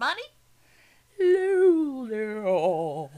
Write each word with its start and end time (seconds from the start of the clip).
everybody. 0.00 0.22
Lulu. 1.18 3.08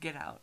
Get 0.00 0.16
out. 0.16 0.42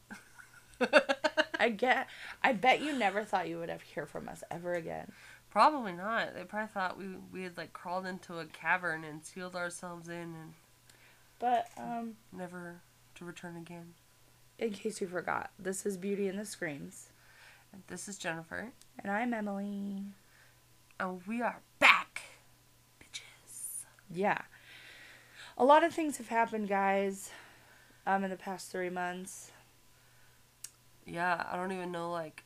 I 1.60 1.70
get. 1.70 2.08
I 2.44 2.54
bet 2.54 2.82
you 2.82 2.98
never 2.98 3.24
thought 3.24 3.48
you 3.50 3.60
would 3.60 3.70
ever 3.70 3.84
hear 3.94 4.06
from 4.06 4.28
us 4.30 4.44
ever 4.50 4.74
again. 4.74 5.12
Probably 5.52 5.92
not. 5.92 6.34
They 6.34 6.44
probably 6.44 6.70
thought 6.70 6.98
we 6.98 7.06
we 7.32 7.44
had 7.44 7.58
like 7.58 7.74
crawled 7.74 8.06
into 8.06 8.40
a 8.40 8.46
cavern 8.46 9.04
and 9.04 9.24
sealed 9.24 9.56
ourselves 9.56 10.08
in 10.08 10.16
and 10.16 10.54
But 11.40 11.68
um, 11.78 12.14
never 12.32 12.78
to 13.16 13.26
return 13.26 13.58
again. 13.58 13.94
in 14.58 14.72
case 14.72 15.02
you 15.02 15.08
forgot, 15.08 15.52
this 15.60 15.86
is 15.86 15.98
Beauty 15.98 16.28
and 16.28 16.40
the 16.40 16.46
Screams, 16.46 17.10
And 17.74 17.84
this 17.88 18.08
is 18.08 18.18
Jennifer, 18.18 18.70
and 19.00 19.12
I'm 19.12 19.34
Emily. 19.34 20.04
and 21.00 21.22
we 21.28 21.42
are 21.42 21.60
back. 21.80 21.91
Yeah, 24.14 24.40
a 25.58 25.64
lot 25.66 25.84
of 25.84 25.94
things 25.94 26.18
have 26.18 26.28
happened, 26.28 26.68
guys. 26.68 27.32
Um, 28.08 28.24
in 28.24 28.32
the 28.32 28.36
past 28.36 28.72
three 28.72 28.90
months. 28.90 29.52
Yeah, 31.06 31.46
I 31.52 31.56
don't 31.56 31.72
even 31.72 31.92
know 31.92 32.12
like 32.12 32.44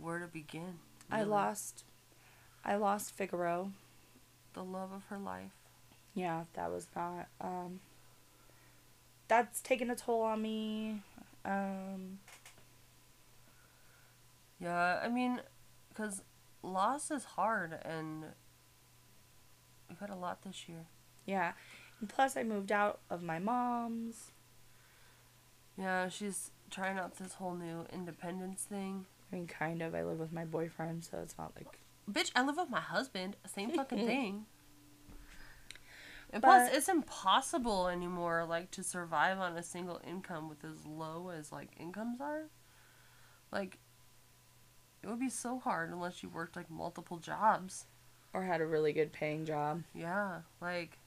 where 0.00 0.20
to 0.20 0.26
begin. 0.28 0.78
I 1.10 1.22
lost. 1.24 1.84
I 2.64 2.76
lost 2.76 3.14
Figaro. 3.16 3.72
the 4.54 4.62
love 4.62 4.92
of 4.92 5.04
her 5.06 5.18
life. 5.18 5.50
Yeah, 6.14 6.44
that 6.54 6.70
was 6.70 6.86
not. 6.94 7.26
Um, 7.40 7.80
that's 9.28 9.60
taken 9.60 9.90
a 9.90 9.96
toll 9.96 10.22
on 10.22 10.40
me. 10.40 11.02
Um, 11.44 12.18
Yeah, 14.60 15.00
I 15.02 15.08
mean, 15.08 15.40
because 15.88 16.22
loss 16.62 17.10
is 17.10 17.24
hard, 17.24 17.78
and 17.84 18.24
we've 19.88 19.98
had 19.98 20.10
a 20.10 20.16
lot 20.16 20.42
this 20.42 20.68
year. 20.68 20.86
yeah, 21.26 21.52
and 22.00 22.08
plus 22.08 22.36
I 22.36 22.42
moved 22.42 22.70
out 22.72 23.00
of 23.10 23.22
my 23.22 23.38
mom's. 23.38 24.32
Yeah, 25.78 26.08
she's 26.08 26.50
trying 26.70 26.98
out 26.98 27.16
this 27.16 27.34
whole 27.34 27.54
new 27.54 27.86
independence 27.92 28.62
thing. 28.62 29.06
I 29.30 29.36
mean, 29.36 29.46
kind 29.46 29.82
of. 29.82 29.94
I 29.94 30.02
live 30.04 30.18
with 30.18 30.32
my 30.32 30.44
boyfriend, 30.44 31.04
so 31.04 31.18
it's 31.22 31.36
not 31.38 31.52
like. 31.56 31.80
Bitch, 32.10 32.30
I 32.36 32.42
live 32.44 32.56
with 32.56 32.70
my 32.70 32.80
husband. 32.80 33.36
Same 33.46 33.70
fucking 33.70 34.06
thing. 34.06 34.46
And 36.32 36.42
But- 36.42 36.48
plus, 36.48 36.70
it's 36.74 36.88
impossible 36.88 37.88
anymore, 37.88 38.44
like, 38.48 38.70
to 38.72 38.82
survive 38.82 39.38
on 39.38 39.56
a 39.56 39.62
single 39.62 40.00
income 40.06 40.48
with 40.48 40.64
as 40.64 40.84
low 40.86 41.28
as, 41.30 41.52
like, 41.52 41.70
incomes 41.78 42.20
are. 42.20 42.44
Like, 43.52 43.78
it 45.02 45.08
would 45.08 45.20
be 45.20 45.28
so 45.30 45.58
hard 45.58 45.90
unless 45.90 46.22
you 46.22 46.28
worked, 46.28 46.56
like, 46.56 46.70
multiple 46.70 47.18
jobs. 47.18 47.86
Or 48.36 48.42
had 48.42 48.60
a 48.60 48.66
really 48.66 48.92
good 48.92 49.12
paying 49.14 49.46
job. 49.46 49.82
Yeah, 49.94 50.40
like, 50.60 50.98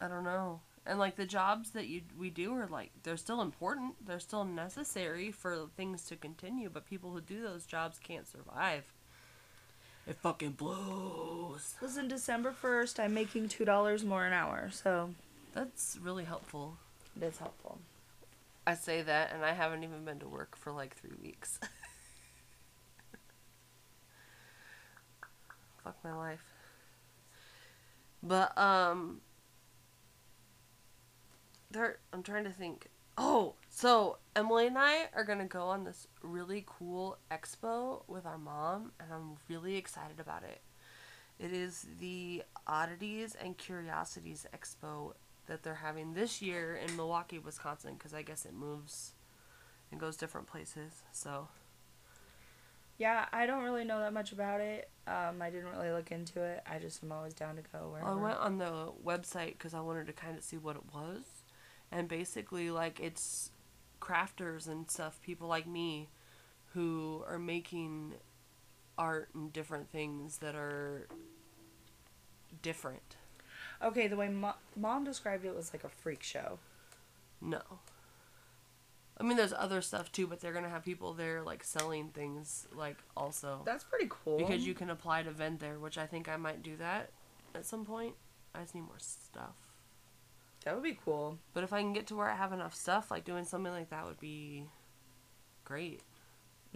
I 0.00 0.08
don't 0.08 0.24
know. 0.24 0.60
And, 0.86 0.98
like, 0.98 1.16
the 1.16 1.26
jobs 1.26 1.72
that 1.72 1.86
you 1.86 2.00
we 2.18 2.30
do 2.30 2.54
are, 2.54 2.66
like, 2.66 2.92
they're 3.02 3.18
still 3.18 3.42
important. 3.42 4.06
They're 4.06 4.18
still 4.18 4.44
necessary 4.46 5.30
for 5.30 5.66
things 5.76 6.06
to 6.06 6.16
continue, 6.16 6.70
but 6.70 6.86
people 6.88 7.10
who 7.10 7.20
do 7.20 7.42
those 7.42 7.66
jobs 7.66 7.98
can't 7.98 8.26
survive. 8.26 8.90
It 10.06 10.16
fucking 10.16 10.52
blows. 10.52 11.74
Listen, 11.82 12.08
December 12.08 12.52
1st, 12.58 12.98
I'm 12.98 13.12
making 13.12 13.48
$2 13.50 14.02
more 14.04 14.24
an 14.24 14.32
hour, 14.32 14.70
so 14.72 15.10
That's 15.52 15.98
really 16.02 16.24
helpful. 16.24 16.78
it 17.14 17.22
is 17.22 17.36
helpful. 17.36 17.78
I 18.66 18.76
say 18.76 19.02
that, 19.02 19.32
and 19.34 19.44
I 19.44 19.52
haven't 19.52 19.84
even 19.84 20.06
been 20.06 20.20
to 20.20 20.26
work 20.28 20.56
for 20.56 20.72
like 20.72 20.96
three 20.96 21.16
weeks. 21.22 21.60
Fuck 25.84 25.96
my 26.04 26.14
life. 26.14 26.44
But 28.22 28.56
um, 28.56 29.20
there. 31.70 31.98
I'm 32.12 32.22
trying 32.22 32.44
to 32.44 32.50
think. 32.50 32.88
Oh, 33.18 33.54
so 33.68 34.18
Emily 34.34 34.68
and 34.68 34.78
I 34.78 35.08
are 35.14 35.24
gonna 35.24 35.44
go 35.44 35.64
on 35.64 35.84
this 35.84 36.06
really 36.22 36.64
cool 36.66 37.18
expo 37.30 38.02
with 38.08 38.24
our 38.24 38.38
mom, 38.38 38.92
and 39.00 39.12
I'm 39.12 39.36
really 39.48 39.76
excited 39.76 40.18
about 40.18 40.44
it. 40.44 40.60
It 41.38 41.52
is 41.52 41.86
the 41.98 42.44
Oddities 42.66 43.34
and 43.34 43.58
Curiosities 43.58 44.46
Expo 44.56 45.14
that 45.46 45.62
they're 45.62 45.74
having 45.74 46.14
this 46.14 46.40
year 46.40 46.76
in 46.76 46.94
Milwaukee, 46.96 47.38
Wisconsin, 47.38 47.94
because 47.94 48.14
I 48.14 48.22
guess 48.22 48.44
it 48.44 48.54
moves 48.54 49.12
and 49.90 50.00
goes 50.00 50.16
different 50.16 50.46
places. 50.46 51.02
So 51.10 51.48
Yeah, 53.02 53.24
I 53.32 53.46
don't 53.46 53.64
really 53.64 53.82
know 53.82 53.98
that 53.98 54.12
much 54.12 54.30
about 54.30 54.60
it. 54.60 54.88
Um, 55.08 55.42
I 55.42 55.50
didn't 55.50 55.70
really 55.70 55.90
look 55.90 56.12
into 56.12 56.40
it. 56.40 56.62
I 56.64 56.78
just 56.78 57.02
am 57.02 57.10
always 57.10 57.34
down 57.34 57.56
to 57.56 57.62
go 57.72 57.88
wherever. 57.90 58.08
I 58.08 58.14
went 58.14 58.38
on 58.38 58.58
the 58.58 58.92
website 59.04 59.54
because 59.54 59.74
I 59.74 59.80
wanted 59.80 60.06
to 60.06 60.12
kind 60.12 60.38
of 60.38 60.44
see 60.44 60.56
what 60.56 60.76
it 60.76 60.82
was, 60.94 61.24
and 61.90 62.06
basically, 62.06 62.70
like 62.70 63.00
it's 63.00 63.50
crafters 64.00 64.68
and 64.68 64.88
stuff, 64.88 65.20
people 65.20 65.48
like 65.48 65.66
me, 65.66 66.10
who 66.74 67.24
are 67.26 67.40
making 67.40 68.14
art 68.96 69.30
and 69.34 69.52
different 69.52 69.90
things 69.90 70.38
that 70.38 70.54
are 70.54 71.08
different. 72.62 73.16
Okay, 73.82 74.06
the 74.06 74.16
way 74.16 74.28
mo- 74.28 74.54
mom 74.76 75.02
described 75.02 75.44
it 75.44 75.56
was 75.56 75.74
like 75.74 75.82
a 75.82 75.88
freak 75.88 76.22
show. 76.22 76.60
No. 77.40 77.62
I 79.18 79.24
mean, 79.24 79.36
there's 79.36 79.52
other 79.52 79.82
stuff 79.82 80.10
too, 80.10 80.26
but 80.26 80.40
they're 80.40 80.52
gonna 80.52 80.68
have 80.68 80.84
people 80.84 81.12
there 81.12 81.42
like 81.42 81.62
selling 81.64 82.08
things, 82.08 82.66
like 82.74 82.96
also 83.16 83.62
That's 83.64 83.84
pretty 83.84 84.06
cool. 84.08 84.38
because 84.38 84.66
you 84.66 84.74
can 84.74 84.90
apply 84.90 85.22
to 85.22 85.30
vend 85.30 85.60
there, 85.60 85.78
which 85.78 85.98
I 85.98 86.06
think 86.06 86.28
I 86.28 86.36
might 86.36 86.62
do 86.62 86.76
that 86.76 87.10
at 87.54 87.66
some 87.66 87.84
point. 87.84 88.14
I 88.54 88.60
just 88.60 88.74
need 88.74 88.82
more 88.82 88.98
stuff. 88.98 89.54
That 90.64 90.74
would 90.74 90.84
be 90.84 90.98
cool. 91.04 91.38
But 91.54 91.64
if 91.64 91.72
I 91.72 91.80
can 91.80 91.92
get 91.92 92.06
to 92.08 92.16
where 92.16 92.28
I 92.28 92.36
have 92.36 92.52
enough 92.52 92.74
stuff, 92.74 93.10
like 93.10 93.24
doing 93.24 93.44
something 93.44 93.72
like 93.72 93.90
that 93.90 94.04
would 94.06 94.20
be 94.20 94.64
great. 95.64 96.00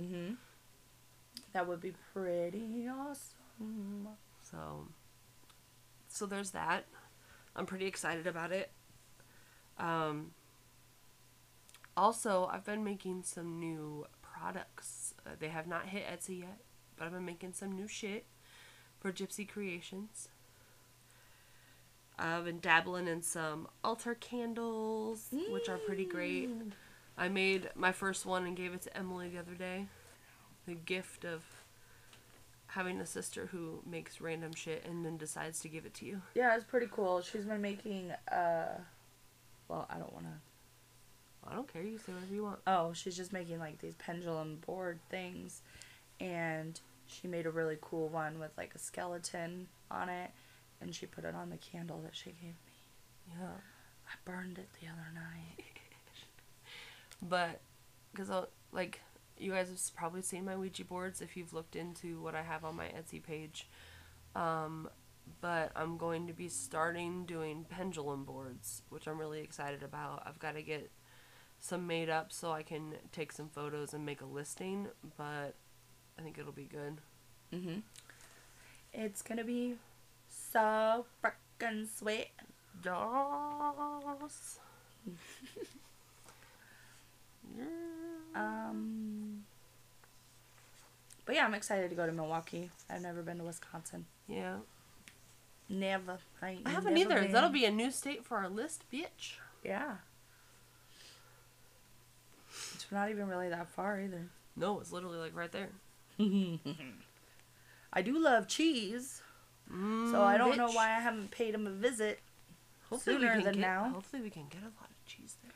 Mm-hmm. 0.01 0.35
That 1.53 1.67
would 1.67 1.81
be 1.81 1.93
pretty 2.13 2.89
awesome. 2.89 4.09
So, 4.43 4.89
so 6.09 6.27
there's 6.27 6.51
that. 6.51 6.87
I'm 7.55 7.67
pretty 7.67 7.87
excited 7.87 8.27
about 8.27 8.53
it. 8.53 8.71
Um, 9.79 10.33
also, 11.97 12.49
I've 12.53 12.65
been 12.65 12.84
making 12.84 13.23
some 13.23 13.59
new 13.59 14.07
products. 14.23 15.15
Uh, 15.27 15.31
they 15.39 15.49
have 15.49 15.67
not 15.67 15.87
hit 15.87 16.05
Etsy 16.07 16.41
yet, 16.41 16.59
but 16.97 17.07
I've 17.07 17.12
been 17.12 17.25
making 17.25 17.53
some 17.53 17.73
new 17.73 17.89
shit 17.89 18.27
for 19.01 19.12
Gypsy 19.12 19.49
Creations. 19.49 20.29
I've 22.19 22.45
been 22.45 22.61
dabbling 22.61 23.09
in 23.09 23.23
some 23.23 23.69
altar 23.84 24.15
candles, 24.15 25.29
which 25.51 25.69
are 25.69 25.77
pretty 25.77 26.07
great. 26.07 26.49
I 27.19 27.29
made 27.29 27.71
my 27.75 27.93
first 27.93 28.25
one 28.25 28.47
and 28.47 28.57
gave 28.57 28.73
it 28.73 28.83
to 28.83 28.97
Emily 28.97 29.28
the 29.28 29.39
other 29.39 29.55
day. 29.55 29.87
The 30.67 30.75
gift 30.75 31.25
of 31.25 31.43
having 32.69 33.01
a 33.01 33.07
sister 33.07 33.47
who 33.53 33.81
makes 33.87 34.21
random 34.21 34.55
shit 34.55 34.84
and 34.84 35.05
then 35.05 35.17
decides 35.17 35.61
to 35.61 35.69
give 35.69 35.87
it 35.87 35.95
to 35.95 36.05
you. 36.05 36.21
Yeah, 36.34 36.55
it's 36.57 36.65
pretty 36.65 36.89
cool. 36.91 37.23
She's 37.23 37.45
been 37.45 37.63
making 37.63 38.13
uh 38.31 38.78
well, 39.69 39.87
I 39.91 39.98
don't 39.98 40.13
want 40.13 40.27
to 40.27 40.33
I 41.51 41.54
don't 41.54 41.72
care. 41.72 41.83
You 41.83 41.98
say 41.98 42.13
whatever 42.13 42.34
you 42.34 42.45
want. 42.45 42.60
Oh, 42.66 42.93
she's 42.93 43.16
just 43.16 43.33
making 43.33 43.59
like 43.59 43.78
these 43.78 43.95
pendulum 43.95 44.59
board 44.66 44.98
things 45.10 45.63
and 46.21 46.81
she 47.07 47.28
made 47.28 47.47
a 47.47 47.51
really 47.51 47.78
cool 47.81 48.09
one 48.09 48.39
with 48.39 48.51
like 48.57 48.75
a 48.75 48.78
skeleton 48.78 49.69
on 49.91 50.09
it 50.09 50.31
and 50.81 50.95
she 50.95 51.07
put 51.07 51.25
it 51.25 51.34
on 51.34 51.51
the 51.51 51.57
candle 51.57 52.01
that 52.04 52.15
she 52.15 52.31
gave 52.31 52.43
me. 52.43 53.34
Yeah. 53.39 53.48
I 54.07 54.15
burned 54.25 54.59
it 54.59 54.69
the 54.81 54.89
other 54.89 55.10
night. 55.15 55.65
But, 57.22 57.60
because, 58.13 58.31
like, 58.72 59.01
you 59.39 59.53
guys 59.53 59.69
have 59.69 59.81
probably 59.97 60.22
seen 60.22 60.45
my 60.45 60.57
Ouija 60.57 60.84
boards 60.84 61.21
if 61.21 61.37
you've 61.37 61.53
looked 61.53 61.77
into 61.77 62.21
what 62.21 62.34
I 62.34 62.43
have 62.43 62.65
on 62.65 62.77
my 62.77 62.87
Etsy 62.87 63.22
page. 63.22 63.69
Um, 64.34 64.89
but 65.41 65.72
I'm 65.75 65.97
going 65.97 66.27
to 66.27 66.33
be 66.33 66.48
starting 66.48 67.25
doing 67.25 67.65
pendulum 67.69 68.25
boards, 68.25 68.83
which 68.91 69.07
I'm 69.09 69.19
really 69.19 69.41
excited 69.41 69.83
about. 69.83 70.22
I've 70.27 70.39
got 70.39 70.54
to 70.57 70.63
get 70.63 70.91
some 71.61 71.87
made 71.87 72.09
up 72.09 72.33
so 72.33 72.53
I 72.53 72.63
can 72.63 72.95
take 73.13 73.33
some 73.33 73.49
photos 73.49 73.93
and 73.95 74.05
make 74.07 74.21
a 74.21 74.25
listing, 74.27 74.89
but 75.17 75.55
I 76.19 76.23
think 76.23 76.39
it'll 76.39 76.53
be 76.53 76.65
good. 76.65 76.99
Mhm. 77.53 77.83
It's 78.93 79.23
going 79.23 79.39
to 79.39 79.45
be 79.45 79.77
so 80.29 81.07
freaking 81.23 81.87
sweet. 81.99 82.29
Yes. 82.85 84.59
Um 88.35 89.45
But 91.25 91.35
yeah, 91.37 91.45
I'm 91.45 91.55
excited 91.55 91.91
to 91.91 91.97
go 91.97 92.07
to 92.07 92.13
Milwaukee. 92.13 92.71
I've 92.91 93.03
never 93.03 93.23
been 93.23 93.39
to 93.39 93.45
Wisconsin. 93.45 94.07
Yeah. 94.29 94.57
Never. 95.69 96.19
I, 96.43 96.59
I 96.65 96.71
haven't 96.71 96.95
never 96.95 97.13
either. 97.13 97.23
been. 97.23 97.33
That'll 97.33 97.51
be 97.51 97.65
a 97.65 97.71
new 97.71 97.91
state 97.91 98.25
for 98.25 98.37
our 98.37 98.49
list, 98.49 98.85
bitch. 98.93 99.35
Yeah. 99.65 99.97
It's 102.86 102.92
not 102.92 103.10
even 103.10 103.27
really 103.27 103.48
that 103.48 103.68
far 103.68 104.00
either. 104.00 104.28
No, 104.54 104.78
it's 104.78 104.92
literally 104.92 105.18
like 105.18 105.34
right 105.34 105.50
there. 105.50 105.71
I 107.92 108.00
do 108.00 108.16
love 108.16 108.47
cheese. 108.47 109.22
Mm, 109.68 110.12
so 110.12 110.22
I 110.22 110.38
don't 110.38 110.56
know 110.56 110.71
why 110.71 110.91
I 110.97 111.00
haven't 111.00 111.33
paid 111.33 111.53
him 111.53 111.66
a 111.66 111.71
visit. 111.71 112.21
Hopefully 112.88 113.16
we 113.16 113.22
sooner 113.22 113.34
can 113.34 113.42
than 113.42 113.54
get, 113.54 113.60
now. 113.60 113.91
Hopefully 113.92 114.22
we 114.22 114.30
can 114.30 114.44
get 114.48 114.60
a 114.62 114.66
lot 114.80 114.88
of 114.88 115.04
cheese 115.04 115.36
there. 115.42 115.50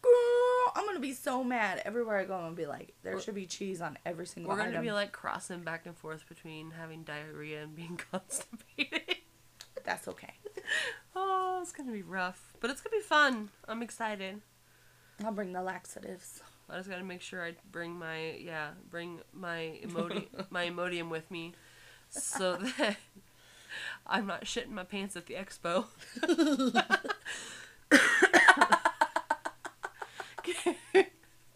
Girl, 0.00 0.72
I'm 0.76 0.86
gonna 0.86 1.00
be 1.00 1.12
so 1.12 1.42
mad. 1.42 1.82
Everywhere 1.84 2.18
I 2.18 2.24
go, 2.24 2.34
I'm 2.36 2.42
gonna 2.42 2.54
be 2.54 2.66
like, 2.66 2.94
there 3.02 3.14
We're- 3.14 3.24
should 3.24 3.34
be 3.34 3.46
cheese 3.46 3.80
on 3.80 3.98
every 4.06 4.26
single 4.28 4.52
We're 4.52 4.58
gonna 4.58 4.70
item. 4.70 4.82
be 4.84 4.92
like 4.92 5.10
crossing 5.10 5.62
back 5.62 5.86
and 5.86 5.96
forth 5.96 6.28
between 6.28 6.70
having 6.70 7.02
diarrhea 7.02 7.64
and 7.64 7.74
being 7.74 7.98
constipated. 8.12 9.16
But 9.74 9.82
that's 9.82 10.06
okay. 10.06 10.34
oh, 11.16 11.58
it's 11.62 11.72
gonna 11.72 11.90
be 11.90 12.02
rough, 12.02 12.52
but 12.60 12.70
it's 12.70 12.80
gonna 12.80 12.96
be 12.96 13.02
fun. 13.02 13.48
I'm 13.66 13.82
excited. 13.82 14.40
I'll 15.24 15.32
bring 15.32 15.52
the 15.52 15.62
laxatives. 15.62 16.42
I 16.72 16.76
just 16.76 16.88
gotta 16.88 17.04
make 17.04 17.20
sure 17.20 17.44
I 17.44 17.54
bring 17.70 17.98
my 17.98 18.34
yeah, 18.38 18.70
bring 18.90 19.20
my 19.32 19.78
emoti 19.84 20.26
my 20.50 20.68
Imodium 20.68 21.08
with 21.08 21.30
me, 21.30 21.54
so 22.08 22.56
that 22.78 22.96
I'm 24.06 24.26
not 24.26 24.44
shitting 24.44 24.70
my 24.70 24.84
pants 24.84 25.16
at 25.16 25.26
the 25.26 25.34
expo. 25.34 25.86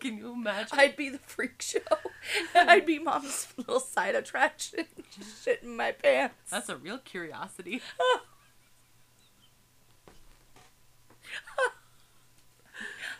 Can 0.00 0.18
you 0.18 0.34
imagine? 0.34 0.78
I'd 0.78 0.96
be 0.96 1.08
the 1.08 1.18
freak 1.18 1.62
show. 1.62 1.78
I'd 2.54 2.84
be 2.84 2.98
mom's 2.98 3.48
little 3.56 3.80
side 3.80 4.14
attraction. 4.14 4.84
Just 5.16 5.46
shitting 5.46 5.76
my 5.76 5.92
pants. 5.92 6.34
That's 6.50 6.68
a 6.68 6.76
real 6.76 6.98
curiosity. 6.98 7.80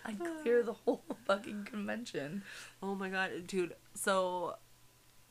I'd 0.05 0.19
clear 0.43 0.63
the 0.63 0.73
whole 0.73 1.05
fucking 1.27 1.65
convention. 1.65 2.43
Oh 2.83 2.95
my 2.95 3.09
god, 3.09 3.47
dude. 3.47 3.75
So, 3.95 4.57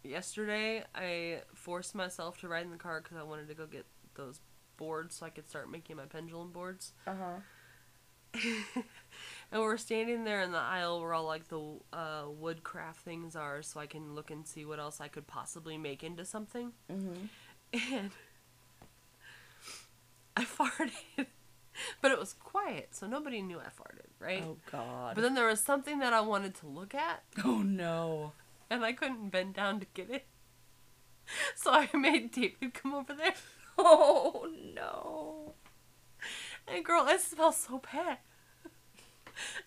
yesterday 0.04 0.84
I 0.96 1.42
forced 1.54 1.96
myself 1.96 2.40
to 2.42 2.48
ride 2.48 2.66
in 2.66 2.72
the 2.72 2.78
car 2.78 3.02
because 3.02 3.18
I 3.18 3.24
wanted 3.24 3.48
to 3.50 3.54
go 3.54 3.66
get 3.66 3.86
those 4.16 4.40
boards 4.78 5.16
so 5.16 5.25
I 5.25 5.30
could 5.30 5.48
start 5.48 5.72
making 5.72 5.98
my 5.98 6.06
pendulum 6.06 6.52
boards. 6.52 6.94
Uh 7.06 7.14
huh. 7.16 7.40
and 9.52 9.62
we're 9.62 9.78
standing 9.78 10.24
there 10.24 10.42
in 10.42 10.52
the 10.52 10.58
aisle 10.58 11.00
where 11.00 11.14
all 11.14 11.25
like 11.25 11.48
the 11.50 11.62
uh, 11.92 12.24
woodcraft 12.28 13.02
things 13.02 13.36
are, 13.36 13.62
so 13.62 13.80
I 13.80 13.86
can 13.86 14.16
look 14.16 14.31
and 14.31 14.48
see 14.48 14.66
what 14.66 14.80
else 14.80 15.00
I 15.00 15.08
could 15.08 15.28
possibly 15.28 15.78
make 15.78 16.04
into 16.04 16.25
something. 16.25 16.72
Mm-hmm. 16.92 17.25
And 17.96 18.12
I 20.38 20.46
farted, 20.46 21.25
but 22.02 22.12
it 22.12 22.20
was 22.20 22.34
quiet, 22.34 22.90
so 22.92 23.08
nobody 23.08 23.42
knew 23.42 23.60
I 23.60 23.66
farted, 23.66 24.10
right? 24.20 24.44
Oh 24.46 24.58
God. 24.72 25.16
But 25.16 25.22
then 25.22 25.34
there 25.36 25.48
was 25.48 25.60
something 25.60 26.00
that 26.00 26.14
I 26.14 26.22
wanted 26.22 26.56
to 26.56 26.68
look 26.68 26.94
at, 26.96 27.24
oh 27.44 27.62
no. 27.62 28.34
and 28.70 28.84
I 28.84 28.94
couldn't 28.94 29.30
bend 29.30 29.54
down 29.56 29.80
to 29.80 29.86
get 29.94 30.10
it. 30.10 30.25
So 31.56 31.72
I 31.72 31.88
made 31.94 32.31
David 32.31 32.74
come 32.74 32.94
over 32.94 33.14
there. 33.14 33.34
Oh 33.75 34.48
no. 34.75 35.54
And 36.68 36.86
girl, 36.86 37.08
it 37.08 37.22
smells 37.22 37.58
so 37.58 37.81
bad. 37.92 38.20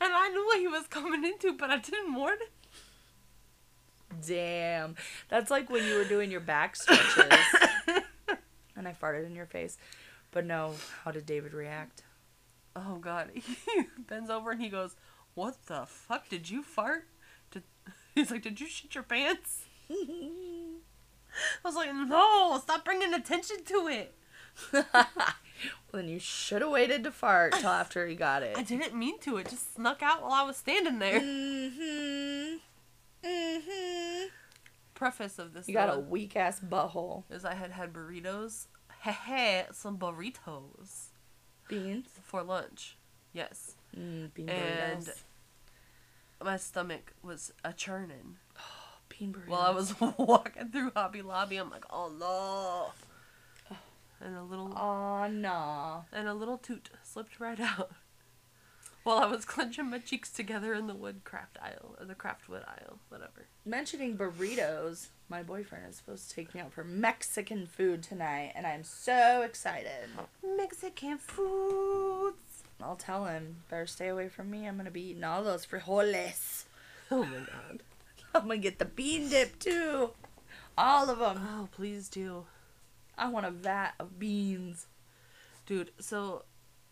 And 0.00 0.12
I 0.12 0.28
knew 0.28 0.44
what 0.46 0.60
he 0.60 0.68
was 0.68 0.86
coming 0.86 1.24
into, 1.24 1.54
but 1.54 1.70
I 1.70 1.78
didn't 1.78 2.14
warn 2.14 2.34
him. 2.38 4.20
Damn. 4.24 4.94
That's 5.28 5.50
like 5.50 5.68
when 5.70 5.84
you 5.84 5.96
were 5.96 6.04
doing 6.04 6.30
your 6.30 6.38
back 6.40 6.76
stretches 6.76 7.32
and 8.76 8.86
I 8.86 8.92
farted 8.92 9.26
in 9.26 9.34
your 9.34 9.46
face. 9.46 9.78
But 10.36 10.44
no, 10.44 10.74
how 11.02 11.12
did 11.12 11.24
David 11.24 11.54
react? 11.54 12.02
Oh 12.76 12.96
god. 12.96 13.30
He 13.34 13.86
bends 14.06 14.28
over 14.28 14.50
and 14.50 14.60
he 14.60 14.68
goes, 14.68 14.94
What 15.32 15.56
the 15.64 15.86
fuck? 15.86 16.28
Did 16.28 16.50
you 16.50 16.62
fart? 16.62 17.06
Did... 17.50 17.62
He's 18.14 18.30
like, 18.30 18.42
Did 18.42 18.60
you 18.60 18.66
shit 18.66 18.94
your 18.94 19.02
pants? 19.02 19.62
I 19.90 20.74
was 21.64 21.74
like, 21.74 21.88
No, 21.94 22.60
stop 22.62 22.84
bringing 22.84 23.14
attention 23.14 23.64
to 23.64 23.88
it. 23.88 24.14
well, 24.74 24.84
then 25.94 26.08
you 26.08 26.18
should 26.18 26.60
have 26.60 26.70
waited 26.70 27.02
to 27.04 27.10
fart 27.10 27.54
till 27.54 27.70
after 27.70 28.06
he 28.06 28.14
got 28.14 28.42
it. 28.42 28.58
I 28.58 28.62
didn't 28.62 28.94
mean 28.94 29.18
to. 29.20 29.38
It 29.38 29.48
just 29.48 29.74
snuck 29.74 30.02
out 30.02 30.20
while 30.20 30.32
I 30.32 30.42
was 30.42 30.58
standing 30.58 30.98
there. 30.98 31.18
Mm-hmm. 31.18 32.56
Mm-hmm. 33.26 34.26
Preface 34.92 35.38
of 35.38 35.54
this 35.54 35.66
You 35.66 35.72
got 35.72 35.96
a 35.96 35.98
weak 35.98 36.36
ass 36.36 36.60
butthole. 36.60 37.24
is 37.30 37.46
I 37.46 37.54
had 37.54 37.70
had 37.70 37.94
burritos. 37.94 38.66
Heh 39.12 39.64
some 39.72 39.98
burritos 39.98 41.08
Beans. 41.68 42.06
for 42.22 42.42
lunch. 42.42 42.96
Yes. 43.32 43.76
Mm, 43.96 44.32
bean 44.34 44.48
And 44.48 45.02
burritos. 45.02 45.22
my 46.42 46.56
stomach 46.56 47.12
was 47.22 47.52
a 47.64 47.72
churning. 47.72 48.36
Bean 49.08 49.32
burritos. 49.32 49.48
While 49.48 49.60
I 49.62 49.70
was 49.70 49.94
walking 50.18 50.68
through 50.70 50.92
Hobby 50.94 51.22
Lobby, 51.22 51.56
I'm 51.56 51.70
like, 51.70 51.84
oh 51.90 52.10
no. 52.18 52.92
And 54.20 54.34
a 54.36 54.42
little 54.42 54.72
Aw, 54.74 55.28
nah. 55.28 56.02
and 56.12 56.26
a 56.26 56.32
little 56.34 56.56
toot 56.56 56.88
slipped 57.02 57.38
right 57.38 57.60
out. 57.78 57.90
While 59.06 59.18
I 59.18 59.26
was 59.26 59.44
clenching 59.44 59.88
my 59.88 60.00
cheeks 60.00 60.32
together 60.32 60.74
in 60.74 60.88
the 60.88 60.94
woodcraft 60.94 61.58
aisle 61.62 61.94
or 62.00 62.06
the 62.06 62.16
craft 62.16 62.48
wood 62.48 62.64
aisle, 62.66 62.98
whatever. 63.08 63.46
Mentioning 63.64 64.18
burritos, 64.18 65.10
my 65.28 65.44
boyfriend 65.44 65.84
is 65.88 65.94
supposed 65.94 66.28
to 66.28 66.34
take 66.34 66.52
me 66.52 66.60
out 66.60 66.72
for 66.72 66.82
Mexican 66.82 67.68
food 67.68 68.02
tonight, 68.02 68.50
and 68.56 68.66
I'm 68.66 68.82
so 68.82 69.42
excited. 69.42 70.08
Mexican 70.44 71.18
foods. 71.18 72.64
I'll 72.82 72.96
tell 72.96 73.26
him, 73.26 73.58
better 73.70 73.86
stay 73.86 74.08
away 74.08 74.28
from 74.28 74.50
me. 74.50 74.66
I'm 74.66 74.76
gonna 74.76 74.90
be 74.90 75.10
eating 75.10 75.22
all 75.22 75.44
those 75.44 75.64
frijoles. 75.64 76.64
Oh 77.08 77.22
my 77.22 77.38
god. 77.38 77.82
I'm 78.34 78.48
gonna 78.48 78.58
get 78.58 78.80
the 78.80 78.86
bean 78.86 79.28
dip 79.28 79.60
too. 79.60 80.10
All 80.76 81.08
of 81.08 81.20
them. 81.20 81.46
Oh, 81.48 81.68
please 81.70 82.08
do. 82.08 82.46
I 83.16 83.28
want 83.28 83.46
a 83.46 83.52
vat 83.52 83.92
of 84.00 84.18
beans. 84.18 84.88
Dude, 85.64 85.92
so 86.00 86.42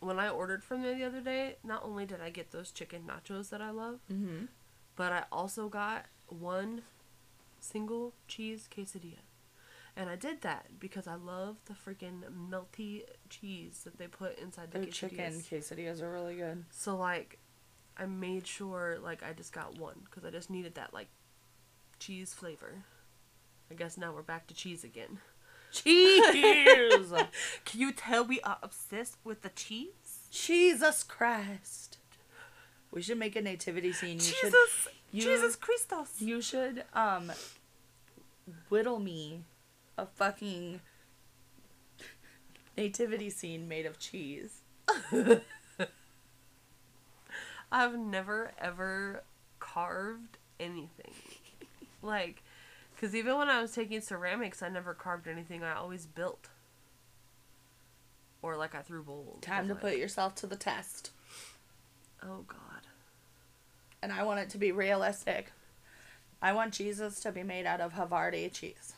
when 0.04 0.18
I 0.18 0.28
ordered 0.28 0.62
from 0.62 0.82
there 0.82 0.94
the 0.94 1.04
other 1.04 1.20
day, 1.20 1.56
not 1.64 1.82
only 1.84 2.06
did 2.06 2.20
I 2.20 2.30
get 2.30 2.50
those 2.50 2.70
chicken 2.70 3.02
nachos 3.08 3.50
that 3.50 3.60
I 3.60 3.70
love, 3.70 4.00
Mm-hmm. 4.12 4.46
but 4.96 5.12
I 5.12 5.24
also 5.32 5.68
got 5.68 6.06
one 6.28 6.82
single 7.60 8.14
cheese 8.28 8.68
quesadilla. 8.74 9.18
And 9.96 10.10
I 10.10 10.16
did 10.16 10.40
that 10.42 10.80
because 10.80 11.06
I 11.06 11.14
love 11.14 11.56
the 11.66 11.72
freaking 11.74 12.22
melty 12.50 13.02
cheese 13.30 13.82
that 13.84 13.96
they 13.96 14.08
put 14.08 14.38
inside 14.40 14.72
the 14.72 14.80
Their 14.80 14.88
quesadillas. 14.88 14.92
chicken 14.94 15.32
quesadillas 15.50 16.02
are 16.02 16.10
really 16.10 16.34
good. 16.34 16.64
So 16.70 16.96
like, 16.96 17.38
I 17.96 18.06
made 18.06 18.44
sure 18.46 18.98
like 19.00 19.22
I 19.22 19.32
just 19.32 19.52
got 19.52 19.78
one 19.78 20.00
because 20.04 20.24
I 20.24 20.30
just 20.30 20.50
needed 20.50 20.74
that 20.74 20.92
like 20.92 21.06
cheese 22.00 22.34
flavor. 22.34 22.82
I 23.70 23.74
guess 23.74 23.96
now 23.96 24.12
we're 24.12 24.22
back 24.22 24.48
to 24.48 24.54
cheese 24.54 24.82
again. 24.82 25.18
Cheese! 25.74 27.12
Can 27.64 27.80
you 27.80 27.92
tell 27.92 28.24
we 28.24 28.40
are 28.42 28.58
obsessed 28.62 29.16
with 29.24 29.42
the 29.42 29.48
cheese? 29.50 30.28
Jesus 30.30 31.02
Christ. 31.02 31.98
We 32.92 33.02
should 33.02 33.18
make 33.18 33.34
a 33.34 33.42
nativity 33.42 33.92
scene. 33.92 34.14
You 34.14 34.18
Jesus, 34.20 34.32
should 34.42 34.92
you- 35.12 35.22
Jesus 35.22 35.56
Christos. 35.56 36.20
you 36.20 36.40
should 36.40 36.84
um 36.94 37.32
whittle 38.68 39.00
me 39.00 39.40
a 39.98 40.06
fucking 40.06 40.80
nativity 42.76 43.30
scene 43.30 43.66
made 43.68 43.86
of 43.86 43.98
cheese. 43.98 44.60
I've 47.72 47.98
never 47.98 48.52
ever 48.58 49.24
carved 49.58 50.38
anything. 50.60 51.14
Like, 52.02 52.42
because 52.94 53.14
even 53.14 53.36
when 53.36 53.48
I 53.48 53.60
was 53.60 53.72
taking 53.72 54.00
ceramics, 54.00 54.62
I 54.62 54.68
never 54.68 54.94
carved 54.94 55.28
anything. 55.28 55.62
I 55.62 55.74
always 55.74 56.06
built. 56.06 56.48
Or 58.42 58.56
like 58.56 58.74
I 58.74 58.82
threw 58.82 59.02
bowls. 59.02 59.38
Time 59.42 59.68
to 59.68 59.74
Like, 59.74 59.82
put 59.82 59.96
yourself 59.96 60.34
to 60.36 60.46
the 60.46 60.56
test. 60.56 61.10
Oh 62.22 62.44
God. 62.46 62.58
And 64.02 64.12
I 64.12 64.22
want 64.22 64.40
it 64.40 64.50
to 64.50 64.58
be 64.58 64.70
realistic. 64.72 65.52
I 66.42 66.52
want 66.52 66.74
Jesus 66.74 67.20
to 67.20 67.32
be 67.32 67.42
made 67.42 67.64
out 67.64 67.80
of 67.80 67.94
Havarti 67.94 68.52
cheese. 68.52 68.92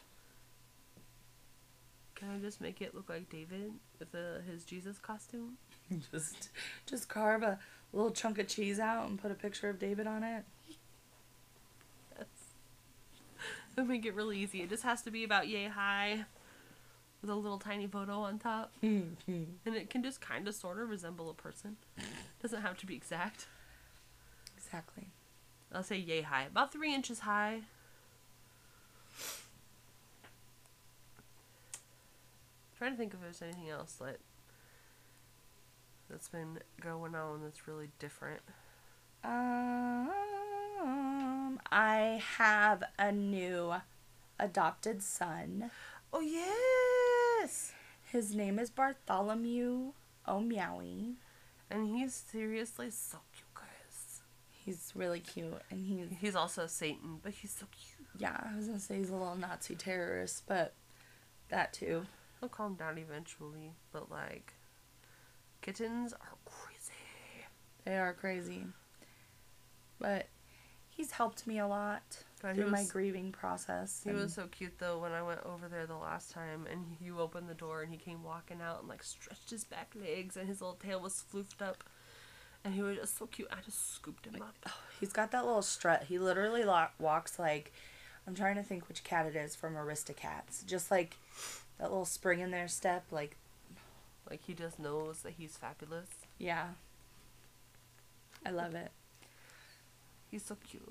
Can 2.16 2.30
I 2.30 2.38
just 2.38 2.60
make 2.60 2.80
it 2.80 2.94
look 2.94 3.08
like 3.08 3.28
David 3.30 3.72
with 3.98 4.14
uh, 4.14 4.40
his 4.50 4.64
Jesus 4.64 4.98
costume? 4.98 5.58
Just 6.10 6.48
just 6.84 7.08
carve 7.08 7.44
a 7.44 7.60
little 7.92 8.10
chunk 8.10 8.40
of 8.40 8.48
cheese 8.48 8.80
out 8.80 9.08
and 9.08 9.20
put 9.22 9.30
a 9.30 9.34
picture 9.34 9.68
of 9.68 9.78
David 9.78 10.08
on 10.08 10.24
it. 10.24 10.42
That's. 12.18 12.42
It'll 13.76 13.86
make 13.88 14.06
it 14.06 14.14
really 14.14 14.38
easy. 14.38 14.62
It 14.62 14.70
just 14.70 14.82
has 14.82 15.02
to 15.02 15.10
be 15.10 15.24
about 15.24 15.48
yay 15.48 15.68
high, 15.68 16.24
with 17.20 17.30
a 17.30 17.34
little 17.34 17.58
tiny 17.58 17.86
photo 17.86 18.20
on 18.20 18.38
top, 18.38 18.72
mm-hmm. 18.82 19.44
and 19.64 19.74
it 19.74 19.90
can 19.90 20.02
just 20.02 20.20
kind 20.20 20.46
of 20.46 20.54
sort 20.54 20.78
of 20.78 20.88
resemble 20.88 21.30
a 21.30 21.34
person. 21.34 21.76
Doesn't 22.42 22.62
have 22.62 22.76
to 22.78 22.86
be 22.86 22.94
exact. 22.94 23.46
exactly. 24.56 25.08
I'll 25.72 25.82
say 25.82 25.98
yay 25.98 26.22
high, 26.22 26.44
about 26.44 26.72
three 26.72 26.94
inches 26.94 27.20
high. 27.20 27.62
trying 32.76 32.92
to 32.92 32.96
think 32.98 33.14
if 33.14 33.20
there's 33.20 33.40
anything 33.40 33.70
else 33.70 33.94
that 33.94 34.18
that's 36.10 36.28
been 36.28 36.58
going 36.80 37.14
on 37.14 37.42
that's 37.42 37.66
really 37.66 37.88
different. 37.98 38.42
Uh, 39.24 40.06
Um, 41.56 41.62
I 41.70 42.22
have 42.38 42.82
a 42.98 43.12
new 43.12 43.74
adopted 44.38 45.02
son. 45.02 45.70
Oh 46.12 46.20
yes. 46.20 47.72
His 48.04 48.34
name 48.34 48.58
is 48.58 48.70
Bartholomew 48.70 49.92
O'Meowie. 50.28 51.14
And 51.70 51.96
he's 51.96 52.14
seriously 52.14 52.90
so 52.90 53.18
cute, 53.34 53.54
guys. 53.54 54.20
He's 54.64 54.92
really 54.94 55.20
cute, 55.20 55.60
and 55.70 55.84
he's 55.86 56.18
He's 56.20 56.36
also 56.36 56.66
Satan, 56.66 57.18
but 57.22 57.32
he's 57.32 57.50
so 57.52 57.66
cute. 57.72 58.08
yeah. 58.18 58.48
I 58.52 58.56
was 58.56 58.66
gonna 58.66 58.78
say 58.78 58.98
he's 58.98 59.10
a 59.10 59.16
little 59.16 59.36
Nazi 59.36 59.74
terrorist, 59.74 60.44
but 60.46 60.74
that 61.48 61.72
too. 61.72 62.06
He'll 62.40 62.48
calm 62.48 62.74
down 62.74 62.98
eventually, 62.98 63.72
but 63.92 64.10
like, 64.10 64.52
kittens 65.62 66.12
are 66.12 66.34
crazy. 66.44 66.92
They 67.84 67.98
are 67.98 68.12
crazy, 68.12 68.66
but 69.98 70.26
he's 70.96 71.12
helped 71.12 71.46
me 71.46 71.58
a 71.58 71.66
lot 71.66 72.02
God, 72.40 72.54
through 72.54 72.70
my 72.70 72.84
grieving 72.84 73.30
process. 73.32 74.00
He 74.04 74.10
was 74.12 74.34
so 74.34 74.46
cute 74.46 74.78
though 74.78 74.98
when 74.98 75.12
I 75.12 75.22
went 75.22 75.40
over 75.44 75.68
there 75.68 75.86
the 75.86 75.96
last 75.96 76.30
time 76.32 76.66
and 76.70 76.96
you 77.00 77.20
opened 77.20 77.48
the 77.48 77.54
door 77.54 77.82
and 77.82 77.90
he 77.92 77.98
came 77.98 78.22
walking 78.24 78.60
out 78.62 78.80
and 78.80 78.88
like 78.88 79.02
stretched 79.02 79.50
his 79.50 79.64
back 79.64 79.92
legs 79.94 80.36
and 80.36 80.48
his 80.48 80.60
little 80.60 80.76
tail 80.76 81.00
was 81.00 81.22
floofed 81.32 81.60
up. 81.60 81.84
And 82.64 82.74
he 82.74 82.82
was 82.82 82.96
just 82.96 83.16
so 83.18 83.26
cute. 83.26 83.48
I 83.52 83.60
just 83.64 83.94
scooped 83.94 84.26
him 84.26 84.42
up. 84.42 84.56
Oh, 84.66 84.72
he's 84.98 85.12
got 85.12 85.30
that 85.30 85.44
little 85.46 85.62
strut. 85.62 86.04
He 86.08 86.18
literally 86.18 86.64
lo- 86.64 86.88
walks 86.98 87.38
like 87.38 87.72
I'm 88.26 88.34
trying 88.34 88.56
to 88.56 88.62
think 88.64 88.88
which 88.88 89.04
cat 89.04 89.26
it 89.26 89.36
is 89.36 89.54
from 89.54 89.74
Aristocats. 89.74 90.66
Just 90.66 90.90
like 90.90 91.16
that 91.78 91.90
little 91.90 92.04
spring 92.06 92.40
in 92.40 92.50
their 92.50 92.66
step. 92.66 93.04
Like 93.12 93.36
Like 94.28 94.40
he 94.44 94.52
just 94.54 94.78
knows 94.80 95.20
that 95.22 95.34
he's 95.38 95.56
fabulous. 95.56 96.08
yeah, 96.38 96.68
I 98.44 98.50
love 98.50 98.74
it. 98.74 98.90
He's 100.36 100.44
so 100.44 100.56
cute. 100.68 100.82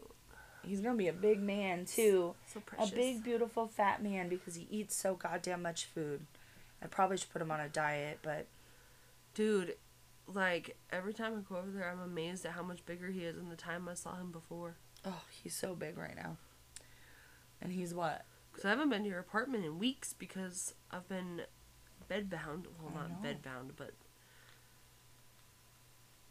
He's 0.63 0.81
gonna 0.81 0.97
be 0.97 1.07
a 1.07 1.13
big 1.13 1.39
man 1.39 1.85
too. 1.85 2.33
So 2.47 2.61
precious. 2.61 2.91
A 2.91 2.95
big, 2.95 3.23
beautiful, 3.23 3.67
fat 3.67 4.01
man 4.01 4.27
because 4.27 4.55
he 4.55 4.65
eats 4.71 4.95
so 4.95 5.13
goddamn 5.13 5.61
much 5.61 5.85
food. 5.85 6.25
I 6.81 6.87
probably 6.87 7.17
should 7.17 7.31
put 7.31 7.43
him 7.43 7.51
on 7.51 7.59
a 7.59 7.69
diet, 7.69 8.17
but 8.23 8.47
Dude, 9.35 9.75
like 10.33 10.77
every 10.91 11.13
time 11.13 11.33
I 11.37 11.41
go 11.47 11.59
over 11.59 11.69
there 11.69 11.87
I'm 11.87 11.99
amazed 11.99 12.43
at 12.43 12.53
how 12.53 12.63
much 12.63 12.83
bigger 12.87 13.09
he 13.09 13.23
is 13.25 13.35
than 13.35 13.49
the 13.49 13.55
time 13.55 13.87
I 13.87 13.93
saw 13.93 14.15
him 14.15 14.31
before. 14.31 14.77
oh, 15.05 15.21
he's 15.29 15.53
so 15.53 15.75
big 15.75 15.95
right 15.95 16.15
now. 16.15 16.37
And 17.61 17.71
he's 17.71 17.93
what? 17.93 18.25
Because 18.51 18.65
I 18.65 18.69
haven't 18.69 18.89
been 18.89 19.03
to 19.03 19.09
your 19.09 19.19
apartment 19.19 19.63
in 19.63 19.77
weeks 19.77 20.13
because 20.13 20.73
I've 20.89 21.07
been 21.07 21.41
bedbound. 22.09 22.65
Well, 22.81 22.93
I 22.95 23.01
not 23.01 23.21
know. 23.23 23.29
bedbound, 23.29 23.71
but 23.77 23.91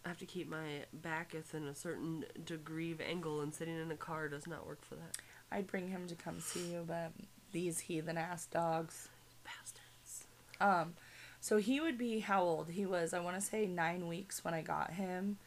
I 0.05 0.09
have 0.09 0.19
to 0.19 0.27
keep 0.27 0.49
my 0.49 0.85
back 0.93 1.33
within 1.33 1.67
a 1.67 1.75
certain 1.75 2.27
degree 2.45 2.93
of 2.93 3.01
angle, 3.01 3.41
and 3.41 3.55
sitting 3.55 3.79
in 3.79 3.91
a 3.91 3.97
car 3.97 4.29
does 4.29 4.47
not 4.47 4.67
work 4.67 4.85
for 4.85 4.97
that. 4.97 5.17
I'd 5.51 5.67
bring 5.67 5.89
him 5.89 6.07
to 6.09 6.15
come 6.15 6.41
see 6.41 6.73
you, 6.73 6.85
but 6.87 7.13
these 7.53 7.81
heathen 7.81 8.19
ass 8.19 8.47
dogs. 8.47 9.09
Bastards. 9.45 10.27
Um, 10.61 10.95
so 11.41 11.57
he 11.57 11.81
would 11.81 11.97
be 11.97 12.21
how 12.21 12.43
old? 12.43 12.71
He 12.71 12.85
was, 12.85 13.15
I 13.15 13.21
want 13.21 13.37
to 13.37 13.43
say, 13.43 13.67
nine 13.67 14.07
weeks 14.07 14.45
when 14.45 14.53
I 14.53 14.61
got 14.61 14.93
him, 14.93 15.39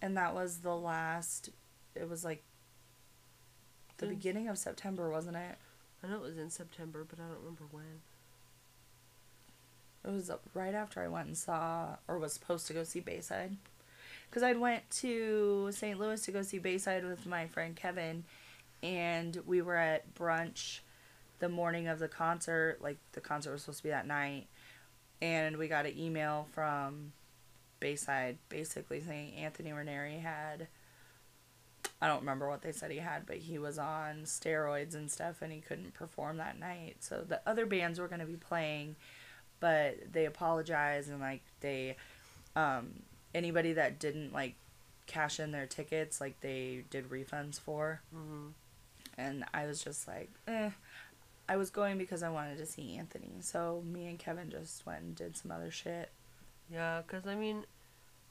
and 0.00 0.16
that 0.16 0.34
was 0.34 0.58
the 0.58 0.74
last. 0.76 1.50
It 1.94 2.08
was 2.08 2.24
like 2.24 2.42
the 3.98 4.06
beginning 4.06 4.48
of 4.48 4.58
September, 4.58 5.10
wasn't 5.10 5.36
it? 5.36 5.56
I 6.02 6.08
know 6.08 6.16
it 6.16 6.22
was 6.22 6.38
in 6.38 6.50
September, 6.50 7.06
but 7.08 7.20
I 7.20 7.28
don't 7.28 7.38
remember 7.38 7.64
when. 7.70 8.00
It 10.04 10.10
was 10.10 10.30
right 10.54 10.74
after 10.74 11.00
I 11.00 11.06
went 11.06 11.28
and 11.28 11.38
saw, 11.38 11.96
or 12.08 12.18
was 12.18 12.32
supposed 12.32 12.66
to 12.66 12.72
go 12.72 12.82
see 12.82 12.98
Bayside. 12.98 13.56
Because 14.32 14.42
I 14.42 14.54
went 14.54 14.88
to 15.02 15.68
St. 15.72 16.00
Louis 16.00 16.18
to 16.22 16.32
go 16.32 16.40
see 16.40 16.58
Bayside 16.58 17.04
with 17.04 17.26
my 17.26 17.48
friend 17.48 17.76
Kevin, 17.76 18.24
and 18.82 19.38
we 19.46 19.60
were 19.60 19.76
at 19.76 20.14
brunch 20.14 20.80
the 21.38 21.50
morning 21.50 21.86
of 21.86 21.98
the 21.98 22.08
concert. 22.08 22.78
Like, 22.80 22.96
the 23.12 23.20
concert 23.20 23.52
was 23.52 23.60
supposed 23.60 23.80
to 23.80 23.82
be 23.82 23.90
that 23.90 24.06
night. 24.06 24.46
And 25.20 25.58
we 25.58 25.68
got 25.68 25.84
an 25.84 25.98
email 25.98 26.48
from 26.52 27.12
Bayside 27.78 28.38
basically 28.48 29.02
saying 29.02 29.34
Anthony 29.34 29.70
Raneri 29.70 30.22
had. 30.22 30.68
I 32.00 32.06
don't 32.06 32.20
remember 32.20 32.48
what 32.48 32.62
they 32.62 32.72
said 32.72 32.90
he 32.90 32.96
had, 32.96 33.26
but 33.26 33.36
he 33.36 33.58
was 33.58 33.78
on 33.78 34.22
steroids 34.22 34.94
and 34.94 35.10
stuff 35.10 35.42
and 35.42 35.52
he 35.52 35.60
couldn't 35.60 35.92
perform 35.92 36.38
that 36.38 36.58
night. 36.58 36.96
So 37.00 37.22
the 37.26 37.40
other 37.46 37.66
bands 37.66 38.00
were 38.00 38.08
going 38.08 38.20
to 38.20 38.26
be 38.26 38.36
playing 38.36 38.96
but 39.62 39.96
they 40.12 40.26
apologized 40.26 41.08
and 41.08 41.20
like 41.20 41.40
they 41.60 41.96
um 42.56 42.90
anybody 43.34 43.72
that 43.74 43.98
didn't 43.98 44.32
like 44.32 44.54
cash 45.06 45.40
in 45.40 45.50
their 45.52 45.66
tickets 45.66 46.20
like 46.20 46.40
they 46.40 46.84
did 46.90 47.08
refunds 47.10 47.58
for. 47.60 48.00
Hmm 48.14 48.48
and 49.18 49.44
i 49.52 49.66
was 49.66 49.82
just 49.84 50.08
like 50.08 50.30
eh. 50.48 50.70
I 51.48 51.56
was 51.56 51.70
going 51.70 51.98
because 51.98 52.22
i 52.22 52.30
wanted 52.30 52.56
to 52.58 52.66
see 52.66 52.96
anthony. 52.96 53.32
So 53.40 53.82
me 53.84 54.06
and 54.06 54.18
kevin 54.18 54.48
just 54.50 54.86
went 54.86 55.02
and 55.02 55.14
did 55.14 55.36
some 55.36 55.50
other 55.50 55.70
shit. 55.70 56.10
Yeah, 56.72 57.02
because 57.06 57.26
I 57.26 57.34
mean, 57.34 57.64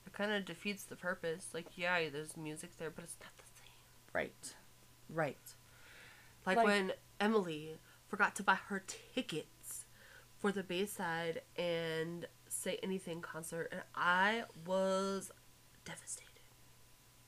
it 0.08 0.14
kind 0.14 0.32
of 0.32 0.46
defeats 0.46 0.84
the 0.84 0.96
purpose. 0.96 1.50
Like, 1.54 1.68
yeah, 1.76 2.00
there's 2.12 2.36
music 2.36 2.72
there, 2.80 2.90
but 2.90 3.04
it's 3.04 3.18
not 3.22 3.32
the 3.38 3.44
same. 3.62 3.74
right. 4.14 4.54
Right. 5.10 5.38
Like, 6.46 6.58
Like- 6.58 6.66
when 6.66 6.94
Emily 7.20 7.76
forgot 8.08 8.36
to 8.38 8.44
buy 8.44 8.56
her 8.70 8.82
tickets 9.14 9.86
for 10.40 10.52
the 10.52 10.64
Bayside 10.64 11.42
and 11.58 12.26
Say 12.62 12.78
Anything 12.84 13.22
concert, 13.22 13.70
and 13.72 13.82
I 13.96 14.44
was 14.68 15.32
devastated. 15.84 16.28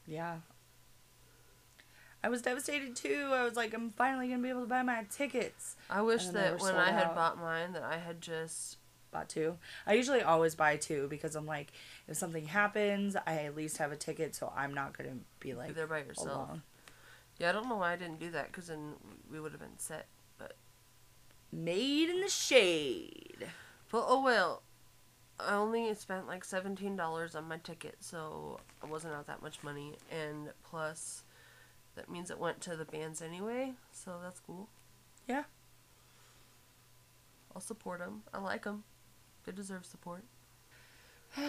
yeah 0.05 0.37
i 2.23 2.29
was 2.29 2.41
devastated 2.43 2.95
too 2.95 3.29
i 3.33 3.43
was 3.43 3.55
like 3.55 3.73
i'm 3.73 3.89
finally 3.91 4.27
gonna 4.27 4.41
be 4.43 4.49
able 4.49 4.61
to 4.61 4.67
buy 4.67 4.83
my 4.83 5.03
tickets 5.09 5.75
I 5.89 6.01
wish 6.03 6.25
And 6.27 6.35
then 6.35 6.43
they 6.53 6.57
that 6.57 6.61
when 6.63 6.75
I 6.75 6.91
had 6.91 7.05
out. 7.07 7.15
bought 7.15 7.37
mine, 7.39 7.73
that 7.73 7.81
I 7.83 7.97
had 7.97 8.21
just 8.21 8.77
bought 9.11 9.27
two. 9.29 9.57
I 9.87 9.93
usually 9.93 10.21
always 10.21 10.53
buy 10.55 10.77
two 10.77 11.07
because 11.09 11.35
I'm 11.35 11.45
like, 11.45 11.71
if 12.07 12.15
something 12.17 12.45
happens, 12.45 13.15
I 13.27 13.33
at 13.45 13.55
least 13.55 13.77
have 13.77 13.91
a 13.91 13.95
ticket, 13.95 14.33
so 14.35 14.51
I'm 14.55 14.73
not 14.73 14.97
gonna 14.97 15.17
be 15.39 15.49
be 15.49 15.53
like 15.53 15.75
there 15.75 15.85
by 15.87 15.99
yourself. 15.99 16.27
alone. 16.49 16.61
Yeah, 17.39 17.49
I 17.49 17.51
don't 17.51 17.67
know 17.69 17.75
why 17.77 17.93
I 17.93 17.95
didn't 17.95 18.19
do 18.19 18.31
that, 18.31 18.47
because 18.47 18.67
then 18.67 18.93
we 19.31 19.39
would 19.39 19.51
have 19.51 19.61
been 19.61 19.77
set. 19.77 20.05
But 20.37 20.55
Made 21.51 22.09
in 22.09 22.21
the 22.21 22.29
shade. 22.29 23.47
but 23.91 24.05
oh 24.07 24.23
well. 24.23 24.61
I 25.39 25.55
only 25.55 25.93
spent 25.95 26.27
like 26.27 26.43
seventeen 26.45 26.95
dollars 26.95 27.35
on 27.35 27.47
my 27.47 27.57
ticket, 27.57 27.97
so 27.99 28.59
it 28.83 28.89
wasn't 28.89 29.13
out 29.13 29.27
that 29.27 29.41
much 29.41 29.63
money, 29.63 29.95
and 30.11 30.49
plus, 30.63 31.23
that 31.95 32.09
means 32.09 32.29
it 32.29 32.39
went 32.39 32.61
to 32.61 32.75
the 32.75 32.85
bands 32.85 33.21
anyway, 33.21 33.73
so 33.91 34.19
that's 34.21 34.39
cool. 34.39 34.69
Yeah. 35.27 35.43
I'll 37.53 37.61
support 37.61 37.99
them. 37.99 38.23
I 38.33 38.39
like 38.39 38.63
them. 38.63 38.83
They 39.45 39.51
deserve 39.51 39.85
support. 39.85 40.23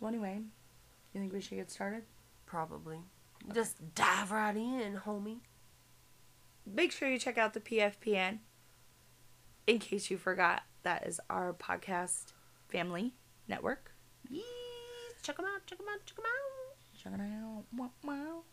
Well, 0.00 0.10
anyway, 0.10 0.38
you 1.12 1.20
think 1.20 1.32
we 1.32 1.40
should 1.40 1.56
get 1.56 1.72
started? 1.72 2.04
Probably. 2.46 2.98
Just 3.52 3.94
dive 3.96 4.30
right 4.30 4.56
in, 4.56 5.00
homie. 5.04 5.38
Make 6.64 6.92
sure 6.92 7.08
you 7.08 7.18
check 7.18 7.36
out 7.36 7.52
the 7.52 7.60
PFPN. 7.60 8.38
In 9.66 9.78
case 9.80 10.08
you 10.08 10.16
forgot, 10.16 10.62
that 10.82 11.06
is 11.06 11.20
our 11.28 11.52
podcast 11.52 12.32
family 12.68 13.14
network. 13.46 13.92
Yee, 14.28 14.42
check 15.22 15.36
them 15.36 15.46
out, 15.46 15.66
check 15.66 15.78
them 15.78 15.88
out, 15.92 16.04
check 16.06 16.16
them 16.16 16.26
out. 16.26 16.76
Check 16.96 17.12
it 17.14 17.20
out. 17.20 17.64
Wow, 17.76 17.90
wow. 18.04 18.44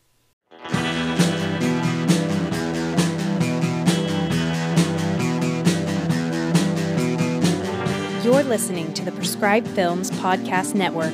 You're 8.23 8.43
listening 8.43 8.93
to 8.95 9.05
the 9.05 9.11
Prescribed 9.11 9.67
Films 9.67 10.09
Podcast 10.11 10.73
Network, 10.73 11.13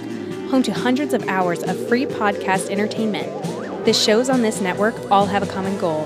home 0.49 0.63
to 0.63 0.71
hundreds 0.71 1.13
of 1.13 1.27
hours 1.27 1.61
of 1.63 1.87
free 1.87 2.05
podcast 2.05 2.69
entertainment. 2.69 3.85
The 3.85 3.93
shows 3.93 4.29
on 4.29 4.41
this 4.41 4.61
network 4.61 4.95
all 5.11 5.25
have 5.25 5.43
a 5.43 5.47
common 5.47 5.77
goal 5.77 6.05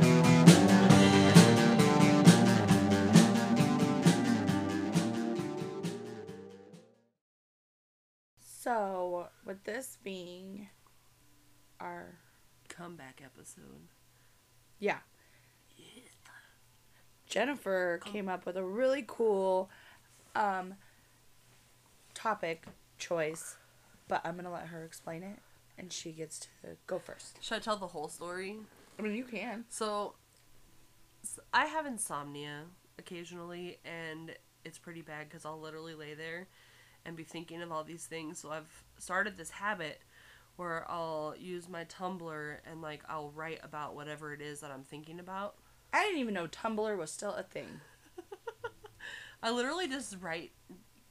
With 9.51 9.65
this 9.65 9.97
being 10.01 10.69
our 11.81 12.15
Comeback 12.69 13.21
episode. 13.21 13.89
Yeah. 14.79 14.99
Jennifer 17.27 17.99
came 18.05 18.29
up 18.29 18.45
with 18.45 18.55
a 18.55 18.63
really 18.63 19.03
cool 19.05 19.69
um, 20.35 20.75
topic 22.13 22.65
choice, 22.97 23.57
but 24.07 24.21
I'm 24.23 24.35
going 24.35 24.45
to 24.45 24.51
let 24.51 24.67
her 24.67 24.85
explain 24.85 25.21
it 25.21 25.39
and 25.77 25.91
she 25.91 26.13
gets 26.13 26.39
to 26.39 26.47
go 26.87 26.97
first. 26.97 27.43
Should 27.43 27.55
I 27.55 27.59
tell 27.59 27.75
the 27.75 27.87
whole 27.87 28.07
story? 28.07 28.55
I 28.97 29.01
mean, 29.01 29.15
you 29.15 29.25
can. 29.25 29.65
So, 29.67 30.15
I 31.53 31.65
have 31.65 31.85
insomnia 31.85 32.63
occasionally, 32.97 33.79
and 33.83 34.33
it's 34.63 34.77
pretty 34.77 35.01
bad 35.01 35.27
because 35.27 35.45
I'll 35.45 35.59
literally 35.59 35.93
lay 35.93 36.13
there 36.13 36.47
and 37.05 37.15
be 37.15 37.23
thinking 37.23 37.61
of 37.61 37.71
all 37.71 37.83
these 37.83 38.05
things. 38.05 38.39
So 38.39 38.51
I've 38.51 38.83
started 38.97 39.37
this 39.37 39.49
habit 39.51 40.01
where 40.55 40.85
I'll 40.89 41.33
use 41.37 41.67
my 41.69 41.85
Tumblr 41.85 42.57
and 42.69 42.81
like 42.81 43.01
I'll 43.09 43.31
write 43.31 43.59
about 43.63 43.95
whatever 43.95 44.33
it 44.33 44.41
is 44.41 44.59
that 44.61 44.71
I'm 44.71 44.83
thinking 44.83 45.19
about. 45.19 45.55
I 45.93 46.03
didn't 46.03 46.19
even 46.19 46.33
know 46.33 46.47
Tumblr 46.47 46.97
was 46.97 47.11
still 47.11 47.33
a 47.33 47.43
thing. 47.43 47.81
I 49.43 49.51
literally 49.51 49.87
just 49.87 50.17
write 50.21 50.51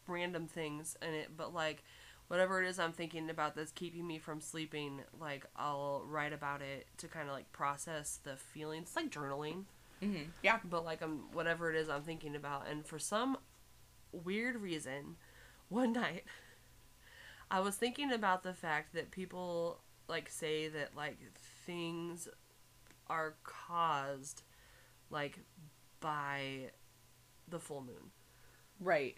random 0.07 0.47
things 0.47 0.97
in 1.03 1.15
it, 1.15 1.31
but 1.37 1.53
like 1.53 1.83
whatever 2.29 2.63
it 2.63 2.69
is 2.69 2.79
I'm 2.79 2.93
thinking 2.93 3.29
about 3.29 3.57
that's 3.57 3.73
keeping 3.73 4.07
me 4.07 4.19
from 4.19 4.41
sleeping, 4.41 5.01
like 5.19 5.47
I'll 5.57 6.05
write 6.07 6.33
about 6.33 6.63
it 6.63 6.87
to 6.99 7.09
kind 7.09 7.29
of 7.29 7.35
like 7.35 7.51
process 7.53 8.21
the 8.23 8.37
feelings. 8.37 8.89
It's 8.89 8.97
like 8.97 9.11
journaling. 9.11 9.65
Mm-hmm. 10.03 10.31
Yeah. 10.43 10.61
but 10.65 10.85
like 10.85 11.03
I'm 11.03 11.31
whatever 11.33 11.71
it 11.71 11.77
is 11.77 11.91
I'm 11.91 12.03
thinking 12.03 12.35
about 12.35 12.67
and 12.67 12.87
for 12.87 12.99
some 12.99 13.37
weird 14.13 14.57
reason 14.57 15.17
one 15.71 15.93
night 15.95 16.25
I 17.50 17.61
was 17.61 17.75
thinking 17.77 18.12
about 18.12 18.43
the 18.43 18.53
fact 18.53 18.93
that 18.95 19.11
people 19.11 19.81
like 20.09 20.29
say 20.29 20.69
that 20.69 20.95
like 20.97 21.19
things 21.67 22.29
are 23.09 23.35
caused 23.45 24.43
like 25.11 25.39
by 26.00 26.71
the 27.49 27.59
full 27.59 27.81
moon 27.81 28.11
Right. 28.81 29.17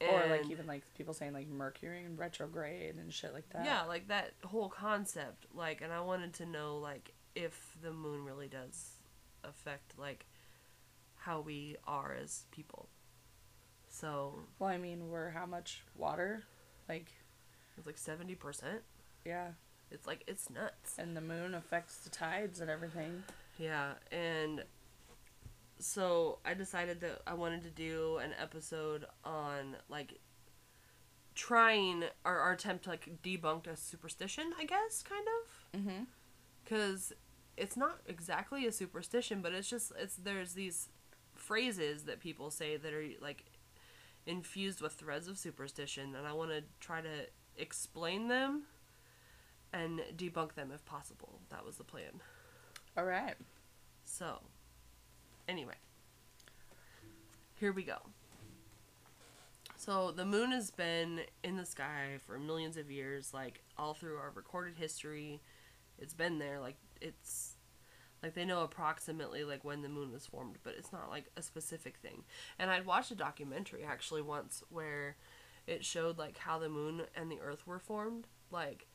or 0.00 0.22
like 0.30 0.48
even 0.50 0.66
like 0.66 0.82
people 0.96 1.14
saying 1.14 1.32
like 1.32 1.48
Mercury 1.48 2.04
in 2.04 2.16
retrograde 2.16 2.96
and 2.96 3.12
shit 3.12 3.32
like 3.34 3.48
that. 3.50 3.64
yeah 3.64 3.82
like 3.84 4.08
that 4.08 4.32
whole 4.44 4.68
concept 4.68 5.46
like 5.54 5.80
and 5.80 5.92
I 5.92 6.00
wanted 6.00 6.34
to 6.34 6.46
know 6.46 6.78
like 6.78 7.12
if 7.34 7.76
the 7.82 7.92
moon 7.92 8.24
really 8.24 8.48
does 8.48 8.92
affect 9.42 9.98
like 9.98 10.26
how 11.16 11.40
we 11.40 11.76
are 11.86 12.14
as 12.20 12.44
people 12.50 12.88
so 13.94 14.34
Well, 14.58 14.70
I 14.70 14.78
mean, 14.78 15.08
we're 15.10 15.30
how 15.30 15.46
much 15.46 15.82
water? 15.96 16.42
Like, 16.88 17.10
It's 17.76 17.86
like 17.86 17.98
seventy 17.98 18.34
percent. 18.34 18.82
yeah. 19.24 19.48
It's 19.90 20.06
like 20.06 20.24
it's 20.26 20.50
nuts. 20.50 20.96
And 20.98 21.16
the 21.16 21.20
moon 21.20 21.54
affects 21.54 21.98
the 21.98 22.10
tides 22.10 22.60
and 22.60 22.68
everything. 22.70 23.22
Yeah, 23.58 23.92
and 24.10 24.64
so 25.78 26.38
I 26.44 26.54
decided 26.54 27.00
that 27.02 27.22
I 27.26 27.34
wanted 27.34 27.62
to 27.64 27.70
do 27.70 28.16
an 28.18 28.30
episode 28.40 29.04
on 29.24 29.76
like 29.88 30.18
trying 31.34 32.04
our, 32.24 32.38
our 32.38 32.52
attempt 32.52 32.84
to 32.84 32.90
like 32.90 33.22
debunk 33.22 33.66
a 33.66 33.76
superstition, 33.76 34.52
I 34.58 34.64
guess, 34.64 35.02
kind 35.02 35.26
of, 35.26 35.80
Mm-hmm. 35.80 36.04
because 36.64 37.12
it's 37.56 37.76
not 37.76 37.98
exactly 38.06 38.66
a 38.66 38.72
superstition, 38.72 39.40
but 39.42 39.52
it's 39.52 39.68
just 39.68 39.92
it's 39.98 40.16
there's 40.16 40.54
these 40.54 40.88
phrases 41.34 42.04
that 42.04 42.20
people 42.20 42.50
say 42.50 42.76
that 42.76 42.92
are 42.92 43.04
like 43.20 43.44
infused 44.26 44.80
with 44.80 44.92
threads 44.92 45.28
of 45.28 45.38
superstition, 45.38 46.14
and 46.14 46.26
I 46.26 46.32
want 46.32 46.50
to 46.50 46.62
try 46.80 47.00
to 47.00 47.26
explain 47.56 48.28
them 48.28 48.64
and 49.72 50.00
debunk 50.16 50.54
them 50.54 50.70
if 50.72 50.84
possible. 50.84 51.40
That 51.50 51.64
was 51.64 51.76
the 51.76 51.84
plan. 51.84 52.20
All 52.96 53.04
right. 53.04 53.34
So, 54.04 54.40
anyway, 55.48 55.74
here 57.54 57.72
we 57.72 57.82
go. 57.82 57.98
So, 59.76 60.12
the 60.12 60.24
moon 60.24 60.52
has 60.52 60.70
been 60.70 61.20
in 61.42 61.56
the 61.56 61.66
sky 61.66 62.18
for 62.24 62.38
millions 62.38 62.76
of 62.76 62.90
years, 62.90 63.34
like 63.34 63.62
all 63.76 63.94
through 63.94 64.16
our 64.16 64.30
recorded 64.34 64.76
history. 64.76 65.42
It's 65.98 66.14
been 66.14 66.38
there, 66.38 66.60
like, 66.60 66.76
it's 67.00 67.53
like 68.24 68.32
they 68.32 68.46
know 68.46 68.62
approximately 68.62 69.44
like 69.44 69.64
when 69.64 69.82
the 69.82 69.88
moon 69.90 70.10
was 70.10 70.24
formed, 70.24 70.56
but 70.62 70.74
it's 70.78 70.92
not 70.92 71.10
like 71.10 71.26
a 71.36 71.42
specific 71.42 71.98
thing. 71.98 72.24
And 72.58 72.70
I'd 72.70 72.86
watched 72.86 73.10
a 73.10 73.14
documentary 73.14 73.84
actually 73.84 74.22
once 74.22 74.64
where 74.70 75.16
it 75.66 75.84
showed 75.84 76.16
like 76.16 76.38
how 76.38 76.58
the 76.58 76.70
moon 76.70 77.02
and 77.14 77.30
the 77.30 77.40
earth 77.40 77.66
were 77.66 77.78
formed. 77.78 78.26
Like, 78.50 78.86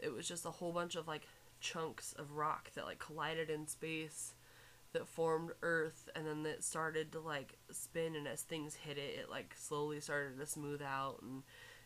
it 0.00 0.10
was 0.10 0.26
just 0.26 0.46
a 0.46 0.50
whole 0.50 0.72
bunch 0.72 0.96
of 0.96 1.06
like 1.06 1.26
chunks 1.60 2.14
of 2.14 2.32
rock 2.32 2.72
that 2.74 2.86
like 2.86 2.98
collided 2.98 3.50
in 3.50 3.66
space 3.66 4.32
that 4.94 5.06
formed 5.06 5.50
earth 5.62 6.08
and 6.16 6.26
then 6.26 6.46
it 6.46 6.64
started 6.64 7.12
to 7.12 7.20
like 7.20 7.58
spin 7.70 8.16
and 8.16 8.26
as 8.26 8.42
things 8.42 8.74
hit 8.74 8.98
it 8.98 9.20
it 9.20 9.30
like 9.30 9.54
slowly 9.56 10.00
started 10.00 10.38
to 10.38 10.44
smooth 10.44 10.82
out 10.82 11.18
and 11.22 11.42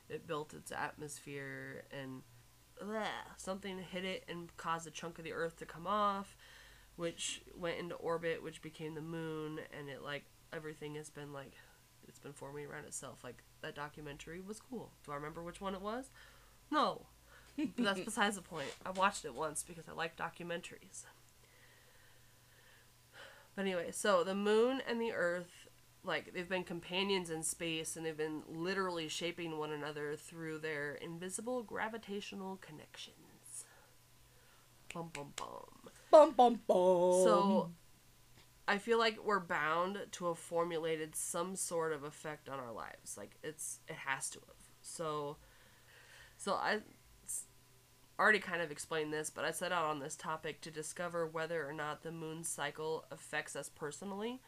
it 0.08 0.26
built 0.26 0.54
its 0.54 0.72
atmosphere 0.72 1.84
and 1.92 2.22
bleh, 2.82 3.06
something 3.36 3.78
hit 3.78 4.04
it 4.04 4.24
and 4.28 4.56
caused 4.56 4.86
a 4.86 4.90
chunk 4.90 5.18
of 5.18 5.24
the 5.24 5.32
earth 5.32 5.56
to 5.56 5.66
come 5.66 5.86
off 5.86 6.36
which 6.96 7.42
went 7.56 7.78
into 7.78 7.94
orbit 7.96 8.42
which 8.42 8.62
became 8.62 8.94
the 8.94 9.00
moon 9.00 9.60
and 9.78 9.88
it 9.88 10.02
like 10.02 10.24
everything 10.52 10.94
has 10.94 11.10
been 11.10 11.32
like 11.32 11.52
it's 12.08 12.18
been 12.18 12.32
forming 12.32 12.66
around 12.66 12.84
itself 12.84 13.22
like 13.22 13.42
that 13.62 13.74
documentary 13.74 14.40
was 14.40 14.60
cool 14.60 14.92
do 15.04 15.12
i 15.12 15.14
remember 15.14 15.42
which 15.42 15.60
one 15.60 15.74
it 15.74 15.82
was 15.82 16.10
no 16.70 17.06
but 17.56 17.84
that's 17.84 18.00
besides 18.04 18.36
the 18.36 18.42
point. 18.42 18.68
I 18.84 18.90
watched 18.90 19.24
it 19.24 19.34
once 19.34 19.64
because 19.66 19.84
I 19.88 19.92
like 19.92 20.16
documentaries. 20.16 21.04
But 23.54 23.62
anyway, 23.62 23.90
so 23.90 24.22
the 24.22 24.34
moon 24.34 24.82
and 24.86 25.00
the 25.00 25.12
earth, 25.12 25.68
like, 26.04 26.34
they've 26.34 26.48
been 26.48 26.64
companions 26.64 27.30
in 27.30 27.42
space 27.42 27.96
and 27.96 28.04
they've 28.04 28.16
been 28.16 28.42
literally 28.46 29.08
shaping 29.08 29.58
one 29.58 29.72
another 29.72 30.14
through 30.16 30.58
their 30.58 30.94
invisible 30.94 31.62
gravitational 31.62 32.58
connections. 32.60 33.64
Bum 34.92 35.10
bum 35.12 35.32
bum. 35.36 35.90
Bum 36.16 36.30
bum 36.30 36.60
bum. 36.66 36.76
So 37.24 37.70
I 38.66 38.78
feel 38.78 38.98
like 38.98 39.18
we're 39.22 39.38
bound 39.38 39.98
to 40.12 40.26
have 40.28 40.38
formulated 40.38 41.14
some 41.14 41.56
sort 41.56 41.92
of 41.92 42.04
effect 42.04 42.48
on 42.48 42.58
our 42.58 42.72
lives. 42.72 43.18
Like 43.18 43.36
it's 43.42 43.80
it 43.86 43.96
has 43.96 44.30
to 44.30 44.40
have. 44.40 44.56
So 44.80 45.36
so 46.38 46.54
I 46.54 46.78
already 48.18 48.38
kind 48.38 48.62
of 48.62 48.70
explained 48.70 49.12
this, 49.12 49.28
but 49.28 49.44
I 49.44 49.50
set 49.50 49.72
out 49.72 49.84
on 49.84 49.98
this 49.98 50.16
topic 50.16 50.62
to 50.62 50.70
discover 50.70 51.26
whether 51.26 51.68
or 51.68 51.74
not 51.74 52.02
the 52.02 52.12
moon 52.12 52.44
cycle 52.44 53.04
affects 53.10 53.54
us 53.54 53.68
personally. 53.68 54.40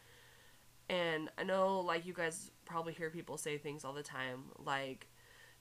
And 0.89 1.29
I 1.37 1.43
know 1.43 1.81
like 1.81 2.03
you 2.03 2.13
guys 2.13 2.49
probably 2.65 2.93
hear 2.93 3.11
people 3.11 3.37
say 3.37 3.59
things 3.59 3.85
all 3.85 3.93
the 3.93 4.01
time 4.01 4.45
like 4.57 5.07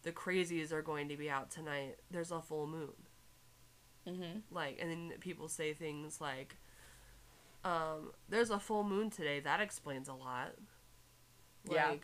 the 0.05 0.13
crazies 0.13 0.73
are 0.73 0.81
going 0.81 1.11
to 1.11 1.19
be 1.19 1.29
out 1.29 1.51
tonight. 1.51 1.97
There's 2.11 2.33
a 2.33 2.41
full 2.41 2.67
moon 2.67 2.95
mm-hmm. 4.09 4.39
like 4.51 4.79
and 4.81 4.91
then 4.91 5.13
people 5.21 5.49
say 5.49 5.73
things 5.75 6.21
like 6.21 6.57
um 7.65 8.13
there's 8.29 8.51
a 8.51 8.59
full 8.59 8.85
moon 8.85 9.11
today 9.11 9.41
that 9.41 9.61
explains 9.61 10.09
a 10.09 10.15
lot 10.15 10.55
Yeah. 11.69 11.95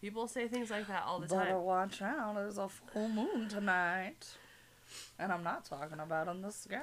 people 0.00 0.26
say 0.28 0.48
things 0.48 0.70
like 0.70 0.86
that 0.88 1.04
all 1.06 1.20
the 1.20 1.26
Better 1.26 1.50
time 1.50 1.62
watch 1.62 2.02
out. 2.02 2.34
There's 2.34 2.58
a 2.58 2.68
full 2.68 3.08
moon 3.08 3.48
tonight. 3.48 4.26
And 5.18 5.30
I'm 5.32 5.42
not 5.44 5.64
talking 5.64 6.00
about 6.00 6.28
in 6.28 6.40
the 6.42 6.50
sky. 6.50 6.82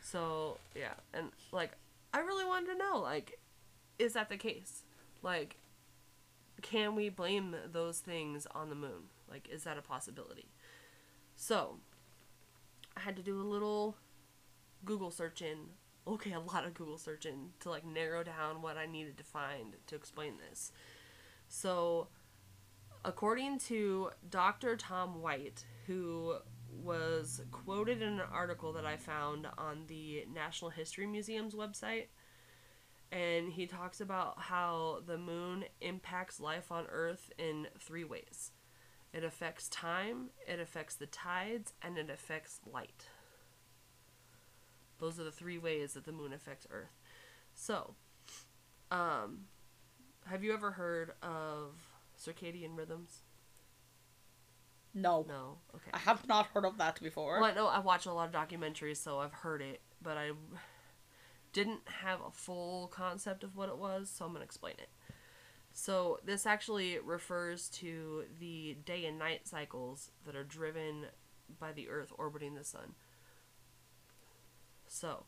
so 0.00 0.58
yeah 0.74 0.94
and 1.12 1.30
like 1.52 1.72
i 2.14 2.18
really 2.20 2.44
wanted 2.44 2.66
to 2.72 2.78
know 2.78 2.98
like 3.00 3.38
is 3.98 4.12
that 4.14 4.28
the 4.28 4.36
case 4.36 4.82
like 5.22 5.56
can 6.62 6.94
we 6.94 7.08
blame 7.08 7.54
those 7.72 7.98
things 7.98 8.46
on 8.54 8.68
the 8.68 8.74
moon 8.74 9.08
like 9.30 9.48
is 9.50 9.64
that 9.64 9.76
a 9.78 9.82
possibility 9.82 10.46
so 11.36 11.76
i 12.98 13.00
had 13.00 13.16
to 13.16 13.22
do 13.22 13.40
a 13.40 13.42
little 13.42 13.96
google 14.84 15.10
searching 15.10 15.58
okay 16.06 16.32
a 16.32 16.40
lot 16.40 16.66
of 16.66 16.74
google 16.74 16.98
searching 16.98 17.50
to 17.60 17.70
like 17.70 17.84
narrow 17.84 18.22
down 18.22 18.60
what 18.60 18.76
i 18.76 18.86
needed 18.86 19.16
to 19.16 19.24
find 19.24 19.76
to 19.86 19.94
explain 19.94 20.34
this. 20.50 20.72
So 21.48 22.08
according 23.04 23.58
to 23.58 24.10
dr 24.28 24.76
tom 24.76 25.22
white 25.22 25.64
who 25.86 26.34
was 26.82 27.40
quoted 27.52 28.02
in 28.02 28.14
an 28.14 28.26
article 28.32 28.72
that 28.72 28.84
i 28.84 28.96
found 28.96 29.46
on 29.56 29.84
the 29.86 30.24
national 30.32 30.70
history 30.70 31.06
museum's 31.06 31.54
website 31.54 32.06
and 33.10 33.52
he 33.52 33.66
talks 33.66 34.00
about 34.00 34.38
how 34.38 34.98
the 35.06 35.16
moon 35.16 35.64
impacts 35.80 36.40
life 36.40 36.70
on 36.70 36.86
earth 36.90 37.30
in 37.38 37.68
three 37.78 38.04
ways 38.04 38.50
it 39.18 39.24
affects 39.24 39.68
time 39.68 40.30
it 40.46 40.60
affects 40.60 40.94
the 40.94 41.06
tides 41.06 41.72
and 41.82 41.98
it 41.98 42.08
affects 42.08 42.60
light 42.72 43.06
those 45.00 45.18
are 45.18 45.24
the 45.24 45.32
three 45.32 45.58
ways 45.58 45.94
that 45.94 46.04
the 46.04 46.12
moon 46.12 46.32
affects 46.32 46.66
earth 46.70 46.96
so 47.54 47.94
um 48.92 49.40
have 50.26 50.44
you 50.44 50.52
ever 50.54 50.70
heard 50.72 51.12
of 51.22 51.74
circadian 52.16 52.76
rhythms 52.76 53.22
No. 54.94 55.24
no 55.28 55.58
okay 55.74 55.90
I 55.92 55.98
have 55.98 56.26
not 56.28 56.46
heard 56.54 56.64
of 56.64 56.78
that 56.78 57.00
before. 57.00 57.40
well, 57.40 57.50
I 57.50 57.54
know 57.54 57.66
I 57.66 57.80
watch 57.80 58.06
a 58.06 58.12
lot 58.12 58.28
of 58.28 58.34
documentaries, 58.34 58.98
so 58.98 59.18
I've 59.18 59.32
heard 59.32 59.62
it, 59.62 59.80
but 60.02 60.16
I 60.16 60.30
didn't 61.52 61.82
have 62.02 62.20
a 62.20 62.30
full 62.30 62.88
concept 62.88 63.42
of 63.44 63.56
what 63.56 63.68
it 63.68 63.78
was, 63.78 64.08
so 64.10 64.24
I'm 64.24 64.32
gonna 64.32 64.44
explain 64.44 64.74
it. 64.78 64.88
So 65.78 66.18
this 66.24 66.44
actually 66.44 66.98
refers 66.98 67.68
to 67.68 68.24
the 68.40 68.76
day 68.84 69.06
and 69.06 69.16
night 69.16 69.46
cycles 69.46 70.10
that 70.26 70.34
are 70.34 70.42
driven 70.42 71.06
by 71.60 71.70
the 71.70 71.88
Earth 71.88 72.12
orbiting 72.18 72.56
the 72.56 72.64
Sun. 72.64 72.96
So, 74.88 75.26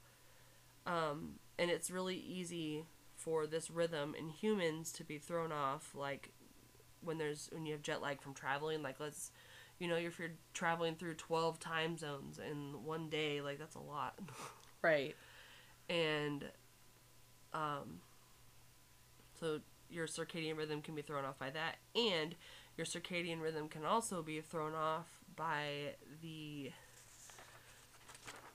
um, 0.86 1.34
and 1.56 1.70
it's 1.70 1.88
really 1.88 2.16
easy 2.16 2.84
for 3.14 3.46
this 3.46 3.70
rhythm 3.70 4.16
in 4.18 4.28
humans 4.28 4.90
to 4.94 5.04
be 5.04 5.18
thrown 5.18 5.52
off 5.52 5.94
like 5.94 6.30
when 7.00 7.16
there's 7.16 7.48
when 7.52 7.64
you 7.64 7.72
have 7.72 7.82
jet 7.82 8.02
lag 8.02 8.20
from 8.20 8.32
traveling 8.34 8.82
like 8.82 8.98
let's 8.98 9.30
you 9.78 9.86
know 9.86 9.94
if 9.96 10.18
you're 10.18 10.30
traveling 10.54 10.94
through 10.94 11.12
12 11.12 11.60
time 11.60 11.98
zones 11.98 12.38
in 12.38 12.82
one 12.82 13.10
day 13.10 13.42
like 13.42 13.58
that's 13.58 13.74
a 13.76 13.80
lot 13.80 14.18
Right. 14.82 15.14
and 15.90 16.46
um 17.52 18.00
so 19.38 19.60
your 19.90 20.06
circadian 20.06 20.56
rhythm 20.56 20.80
can 20.80 20.94
be 20.94 21.02
thrown 21.02 21.24
off 21.24 21.38
by 21.38 21.50
that 21.50 21.76
and 21.94 22.34
your 22.76 22.86
circadian 22.86 23.40
rhythm 23.40 23.68
can 23.68 23.84
also 23.84 24.22
be 24.22 24.40
thrown 24.40 24.74
off 24.74 25.06
by 25.36 25.94
the 26.22 26.70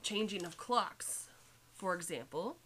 changing 0.02 0.44
of 0.44 0.56
clocks 0.56 1.28
for 1.74 1.94
example 1.94 2.56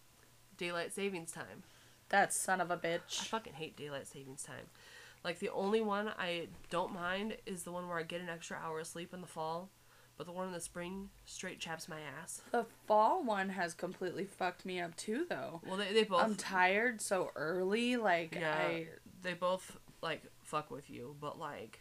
daylight 0.57 0.93
savings 0.93 1.31
time 1.31 1.63
That 2.11 2.33
son 2.33 2.59
of 2.59 2.69
a 2.71 2.77
bitch. 2.77 3.21
I 3.21 3.25
fucking 3.25 3.53
hate 3.53 3.77
daylight 3.77 4.05
savings 4.05 4.43
time. 4.43 4.65
Like 5.23 5.39
the 5.39 5.49
only 5.49 5.81
one 5.81 6.11
I 6.19 6.47
don't 6.69 6.93
mind 6.93 7.37
is 7.45 7.63
the 7.63 7.71
one 7.71 7.87
where 7.87 7.97
I 7.97 8.03
get 8.03 8.19
an 8.19 8.27
extra 8.29 8.57
hour 8.57 8.81
of 8.81 8.87
sleep 8.87 9.13
in 9.13 9.21
the 9.21 9.27
fall, 9.27 9.69
but 10.21 10.27
the 10.27 10.33
one 10.33 10.45
in 10.45 10.53
the 10.53 10.61
spring 10.61 11.09
straight 11.25 11.59
chaps 11.59 11.89
my 11.89 11.97
ass. 12.21 12.43
The 12.51 12.67
fall 12.85 13.23
one 13.23 13.49
has 13.49 13.73
completely 13.73 14.23
fucked 14.23 14.67
me 14.67 14.79
up 14.79 14.95
too, 14.95 15.25
though. 15.27 15.61
Well, 15.65 15.77
they 15.77 15.91
they 15.93 16.03
both 16.03 16.23
I'm 16.23 16.35
tired 16.35 17.01
so 17.01 17.31
early. 17.35 17.97
Like 17.97 18.37
yeah 18.39 18.53
I, 18.55 18.87
they 19.23 19.33
both 19.33 19.79
like 19.99 20.21
fuck 20.43 20.69
with 20.69 20.91
you, 20.91 21.15
but 21.19 21.39
like 21.39 21.79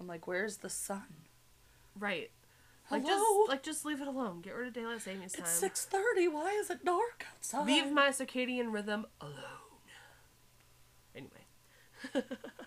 I'm 0.00 0.08
like, 0.08 0.26
where's 0.26 0.56
the 0.56 0.68
sun? 0.68 1.04
right. 1.96 2.32
Like 2.90 3.02
Hello? 3.02 3.14
just 3.14 3.48
like 3.48 3.62
just 3.62 3.84
leave 3.84 4.00
it 4.00 4.08
alone. 4.08 4.40
Get 4.40 4.56
rid 4.56 4.66
of 4.66 4.74
daylight 4.74 5.02
savings 5.02 5.34
time. 5.34 5.44
It's 5.44 5.52
six 5.52 5.84
thirty. 5.84 6.26
Why 6.26 6.50
is 6.60 6.70
it 6.70 6.84
dark 6.84 7.24
outside? 7.36 7.66
Leave 7.68 7.92
my 7.92 8.08
circadian 8.08 8.72
rhythm 8.72 9.06
alone. 9.20 9.36
Anyway. 11.14 11.46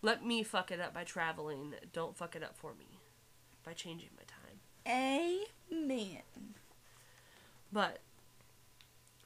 Let 0.00 0.24
me 0.24 0.42
fuck 0.42 0.70
it 0.70 0.80
up 0.80 0.94
by 0.94 1.04
traveling. 1.04 1.74
Don't 1.92 2.16
fuck 2.16 2.36
it 2.36 2.42
up 2.42 2.56
for 2.56 2.74
me 2.74 3.00
by 3.64 3.72
changing 3.72 4.10
my 4.16 4.22
time. 4.24 5.58
Amen. 5.70 6.22
But 7.72 7.98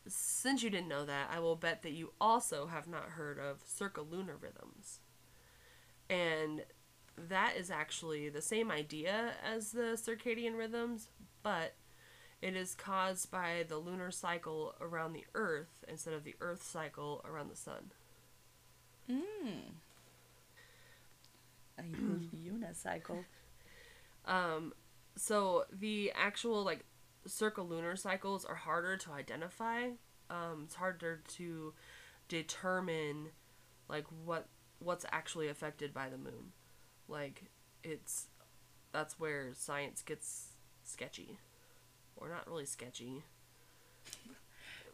since 0.09 0.63
you 0.63 0.71
didn't 0.71 0.89
know 0.89 1.05
that, 1.05 1.31
I 1.31 1.39
will 1.39 1.57
bet 1.57 1.83
that 1.83 1.93
you 1.93 2.13
also 2.21 2.67
have 2.67 2.89
not 2.89 3.11
heard 3.11 3.39
of 3.39 3.65
circalunar 3.65 4.41
rhythms. 4.41 5.01
And 6.11 6.65
that 7.17 7.55
is 7.57 7.71
actually 7.71 8.29
the 8.29 8.43
same 8.43 8.71
idea 8.71 9.33
as 9.45 9.73
the 9.73 9.97
circadian 9.97 10.57
rhythms, 10.57 11.09
but 11.43 11.75
it 12.41 12.57
is 12.57 12.75
caused 12.75 13.31
by 13.31 13.65
the 13.69 13.79
lunar 13.79 14.11
cycle 14.11 14.75
around 14.81 15.13
the 15.13 15.27
earth 15.35 15.85
instead 15.87 16.15
of 16.15 16.25
the 16.25 16.35
earth 16.41 16.63
cycle 16.63 17.25
around 17.25 17.51
the 17.51 17.57
sun. 17.57 17.93
Mm. 19.09 19.75
A 21.79 21.83
unicycle. 22.37 23.25
Um, 24.25 24.73
so 25.17 25.65
the 25.73 26.13
actual 26.15 26.63
like 26.65 26.85
circalunar 27.29 27.99
cycles 27.99 28.45
are 28.45 28.55
harder 28.55 28.97
to 28.99 29.13
identify. 29.13 29.89
Um, 30.31 30.63
it's 30.65 30.75
harder 30.75 31.23
to 31.37 31.75
determine 32.29 33.29
like 33.89 34.07
what 34.25 34.49
what's 34.79 35.05
actually 35.13 35.49
affected 35.49 35.93
by 35.93 36.09
the 36.09 36.19
moon. 36.19 36.53
Like 37.09 37.45
it's 37.83 38.27
that's 38.93 39.19
where 39.19 39.51
science 39.55 40.03
gets 40.03 40.53
sketchy, 40.85 41.39
or 42.17 42.29
not 42.29 42.47
really 42.47 42.67
sketchy. 42.67 43.23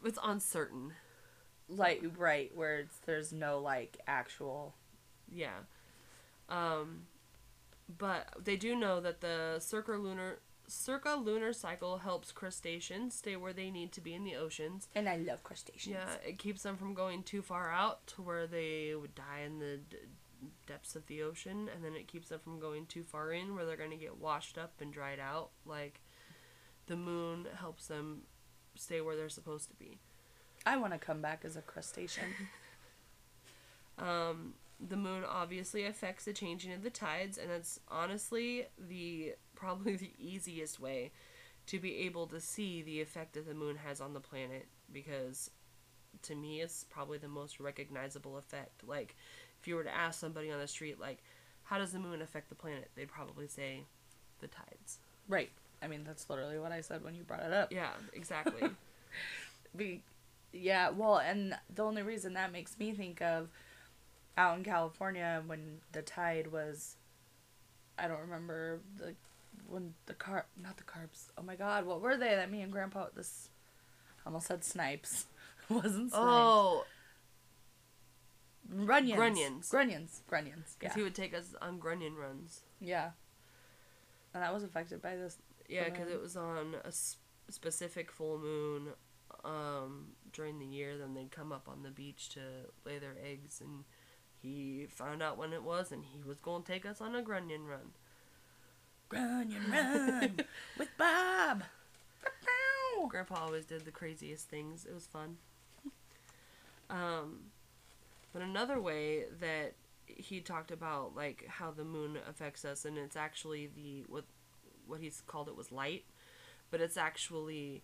It's 0.03 0.19
uncertain. 0.23 0.93
Like 1.67 2.03
right 2.17 2.51
where 2.55 2.79
it's, 2.79 2.97
there's 3.05 3.31
no 3.31 3.59
like 3.59 3.97
actual. 4.07 4.75
Yeah. 5.31 5.59
Um, 6.49 7.03
but 7.97 8.27
they 8.43 8.55
do 8.55 8.75
know 8.75 8.99
that 8.99 9.21
the 9.21 9.55
circalunar 9.59 10.35
circalunar 10.69 11.53
cycle 11.55 11.97
helps 11.97 12.31
crustaceans 12.31 13.15
stay 13.15 13.35
where 13.35 13.53
they 13.53 13.71
need 13.71 13.91
to 13.91 14.01
be 14.01 14.13
in 14.13 14.23
the 14.23 14.35
oceans. 14.35 14.87
And 14.93 15.09
I 15.09 15.17
love 15.17 15.43
crustaceans. 15.43 15.95
Yeah, 15.95 16.29
it 16.29 16.37
keeps 16.37 16.61
them 16.61 16.77
from 16.77 16.93
going 16.93 17.23
too 17.23 17.41
far 17.41 17.71
out 17.71 18.05
to 18.07 18.21
where 18.21 18.45
they 18.45 18.93
would 18.93 19.15
die 19.15 19.41
in 19.45 19.57
the 19.57 19.77
d- 19.89 19.97
depths 20.67 20.95
of 20.95 21.07
the 21.07 21.23
ocean, 21.23 21.69
and 21.73 21.83
then 21.83 21.95
it 21.95 22.07
keeps 22.07 22.29
them 22.29 22.39
from 22.39 22.59
going 22.59 22.85
too 22.85 23.03
far 23.03 23.31
in 23.31 23.55
where 23.55 23.65
they're 23.65 23.77
going 23.77 23.89
to 23.89 23.95
get 23.95 24.19
washed 24.19 24.57
up 24.57 24.73
and 24.79 24.93
dried 24.93 25.19
out. 25.19 25.49
Like 25.65 26.01
the 26.85 26.95
moon 26.95 27.47
helps 27.55 27.87
them 27.87 28.21
stay 28.75 29.01
where 29.01 29.15
they're 29.15 29.29
supposed 29.29 29.69
to 29.69 29.75
be. 29.75 29.97
I 30.65 30.77
want 30.77 30.93
to 30.93 30.99
come 30.99 31.21
back 31.21 31.41
as 31.45 31.55
a 31.55 31.61
crustacean. 31.61 32.25
Um, 33.97 34.53
the 34.79 34.97
moon 34.97 35.23
obviously 35.27 35.85
affects 35.85 36.25
the 36.25 36.33
changing 36.33 36.71
of 36.71 36.83
the 36.83 36.89
tides, 36.89 37.37
and 37.37 37.51
it's 37.51 37.79
honestly 37.89 38.67
the 38.77 39.33
probably 39.55 39.95
the 39.95 40.11
easiest 40.17 40.79
way 40.79 41.11
to 41.67 41.79
be 41.79 41.97
able 41.97 42.25
to 42.27 42.39
see 42.39 42.81
the 42.81 43.01
effect 43.01 43.33
that 43.33 43.47
the 43.47 43.53
moon 43.53 43.75
has 43.75 44.01
on 44.01 44.13
the 44.13 44.19
planet 44.19 44.67
because 44.91 45.51
to 46.23 46.33
me 46.33 46.61
it's 46.61 46.83
probably 46.85 47.17
the 47.17 47.27
most 47.27 47.59
recognizable 47.59 48.37
effect. 48.37 48.83
Like 48.87 49.15
if 49.59 49.67
you 49.67 49.75
were 49.75 49.83
to 49.83 49.95
ask 49.95 50.19
somebody 50.19 50.49
on 50.49 50.59
the 50.59 50.67
street 50.67 50.99
like 50.99 51.21
how 51.63 51.77
does 51.77 51.91
the 51.91 51.99
moon 51.99 52.21
affect 52.21 52.49
the 52.49 52.55
planet? 52.55 52.89
They'd 52.95 53.07
probably 53.07 53.47
say 53.47 53.83
the 54.39 54.47
tides. 54.47 54.99
right. 55.27 55.51
I 55.81 55.87
mean, 55.87 56.03
that's 56.03 56.29
literally 56.29 56.59
what 56.59 56.73
I 56.73 56.81
said 56.81 57.05
when 57.05 57.15
you 57.15 57.23
brought 57.23 57.41
it 57.41 57.53
up. 57.53 57.71
Yeah, 57.71 57.91
exactly. 58.11 58.69
Be, 59.77 60.03
yeah, 60.51 60.89
well, 60.89 61.19
and 61.19 61.55
the 61.73 61.83
only 61.83 62.01
reason 62.01 62.33
that 62.33 62.51
makes 62.51 62.77
me 62.77 62.91
think 62.91 63.21
of 63.21 63.47
out 64.39 64.57
in 64.57 64.63
California 64.63 65.43
when 65.45 65.79
the 65.91 66.01
tide 66.01 66.51
was, 66.51 66.95
I 67.97 68.07
don't 68.07 68.21
remember 68.21 68.79
the 68.97 69.13
when 69.67 69.93
the 70.05 70.13
car 70.13 70.45
not 70.61 70.77
the 70.77 70.83
carbs. 70.83 71.27
Oh 71.37 71.43
my 71.43 71.55
God, 71.55 71.85
what 71.85 72.01
were 72.01 72.15
they 72.17 72.29
that 72.35 72.49
me 72.49 72.61
and 72.61 72.71
Grandpa 72.71 73.07
this 73.15 73.49
almost 74.25 74.47
said 74.47 74.63
snipes. 74.63 75.25
It 75.69 75.73
wasn't 75.75 76.09
snipes. 76.09 76.13
oh, 76.15 76.83
Grunions. 78.69 79.15
Grunions. 79.17 79.69
Grunions. 79.69 80.21
Grunions. 80.27 80.75
because 80.79 80.95
Yeah. 80.95 80.99
he 80.99 81.03
would 81.03 81.15
take 81.15 81.33
us 81.33 81.55
on 81.61 81.79
grunion 81.79 82.15
runs. 82.15 82.61
yeah. 82.79 83.11
And 84.33 84.43
that 84.43 84.53
was 84.53 84.63
affected 84.63 85.01
by 85.01 85.15
this. 85.15 85.37
Yeah, 85.67 85.85
because 85.89 86.07
it 86.07 86.21
was 86.21 86.35
on 86.37 86.75
a 86.83 86.87
s- 86.87 87.17
specific 87.49 88.11
full 88.11 88.37
moon 88.37 88.89
um, 89.43 90.09
during 90.33 90.59
the 90.59 90.65
year. 90.67 90.97
Then 90.99 91.15
they'd 91.15 91.31
come 91.31 91.51
up 91.51 91.67
on 91.67 91.81
the 91.81 91.89
beach 91.89 92.29
to 92.29 92.39
lay 92.85 92.99
their 92.99 93.15
eggs, 93.23 93.59
and 93.59 93.85
he 94.41 94.87
found 94.89 95.21
out 95.21 95.37
when 95.37 95.53
it 95.53 95.63
was, 95.63 95.91
and 95.91 96.03
he 96.05 96.21
was 96.27 96.39
going 96.39 96.63
to 96.63 96.71
take 96.71 96.85
us 96.85 97.01
on 97.01 97.15
a 97.15 97.21
grunion 97.21 97.65
run. 97.65 97.93
Grunion 99.09 99.63
run 99.71 100.39
with 100.77 100.89
Bob. 100.97 101.63
Grandpa 103.09 103.45
always 103.45 103.65
did 103.65 103.85
the 103.85 103.91
craziest 103.91 104.49
things. 104.49 104.85
It 104.85 104.93
was 104.93 105.05
fun. 105.05 105.37
Um, 106.89 107.51
but 108.33 108.41
another 108.41 108.79
way 108.79 109.25
that 109.39 109.73
he 110.05 110.41
talked 110.41 110.71
about 110.71 111.15
like 111.15 111.45
how 111.47 111.71
the 111.71 111.83
moon 111.83 112.17
affects 112.27 112.65
us, 112.65 112.85
and 112.85 112.97
it's 112.97 113.15
actually 113.15 113.67
the 113.67 114.03
what 114.07 114.25
what 114.87 115.01
he's 115.01 115.21
called 115.25 115.47
it 115.47 115.55
was 115.55 115.71
light, 115.71 116.03
but 116.71 116.81
it's 116.81 116.97
actually 116.97 117.83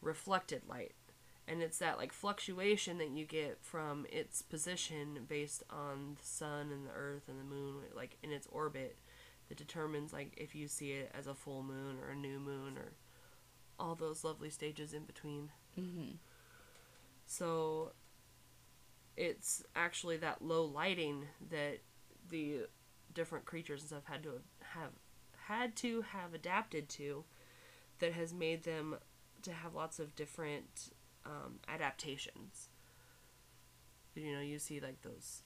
reflected 0.00 0.62
light, 0.68 0.92
and 1.48 1.62
it's 1.62 1.78
that 1.78 1.96
like 1.96 2.12
fluctuation 2.12 2.98
that 2.98 3.10
you 3.10 3.24
get 3.24 3.58
from 3.62 4.06
its 4.12 4.42
position 4.42 5.20
based 5.26 5.62
on 5.70 6.16
the 6.20 6.26
sun 6.26 6.70
and 6.70 6.86
the 6.86 6.92
earth 6.92 7.22
and 7.28 7.40
the 7.40 7.44
moon, 7.44 7.76
like 7.96 8.18
in 8.22 8.30
its 8.30 8.46
orbit, 8.52 8.98
that 9.48 9.56
determines 9.56 10.12
like 10.12 10.34
if 10.36 10.54
you 10.54 10.68
see 10.68 10.92
it 10.92 11.10
as 11.16 11.26
a 11.26 11.34
full 11.34 11.62
moon 11.62 11.96
or 12.02 12.10
a 12.10 12.16
new 12.16 12.38
moon 12.38 12.76
or 12.76 12.92
all 13.80 13.94
those 13.94 14.24
lovely 14.24 14.50
stages 14.50 14.92
in 14.92 15.04
between. 15.04 15.50
Mm-hmm. 15.78 16.16
So 17.24 17.92
it's 19.16 19.64
actually 19.74 20.18
that 20.18 20.42
low 20.42 20.64
lighting 20.64 21.24
that 21.50 21.78
the 22.28 22.66
different 23.14 23.46
creatures 23.46 23.80
and 23.80 23.88
stuff 23.88 24.04
had 24.04 24.22
to 24.22 24.40
have 24.74 24.90
had 25.46 25.74
to 25.76 26.02
have 26.02 26.34
adapted 26.34 26.90
to 26.90 27.24
that 28.00 28.12
has 28.12 28.34
made 28.34 28.64
them 28.64 28.96
to 29.42 29.52
have 29.52 29.74
lots 29.74 29.98
of 29.98 30.14
different 30.14 30.90
um, 31.28 31.60
adaptations. 31.68 32.68
You 34.14 34.32
know, 34.34 34.40
you 34.40 34.58
see 34.58 34.80
like 34.80 35.02
those 35.02 35.42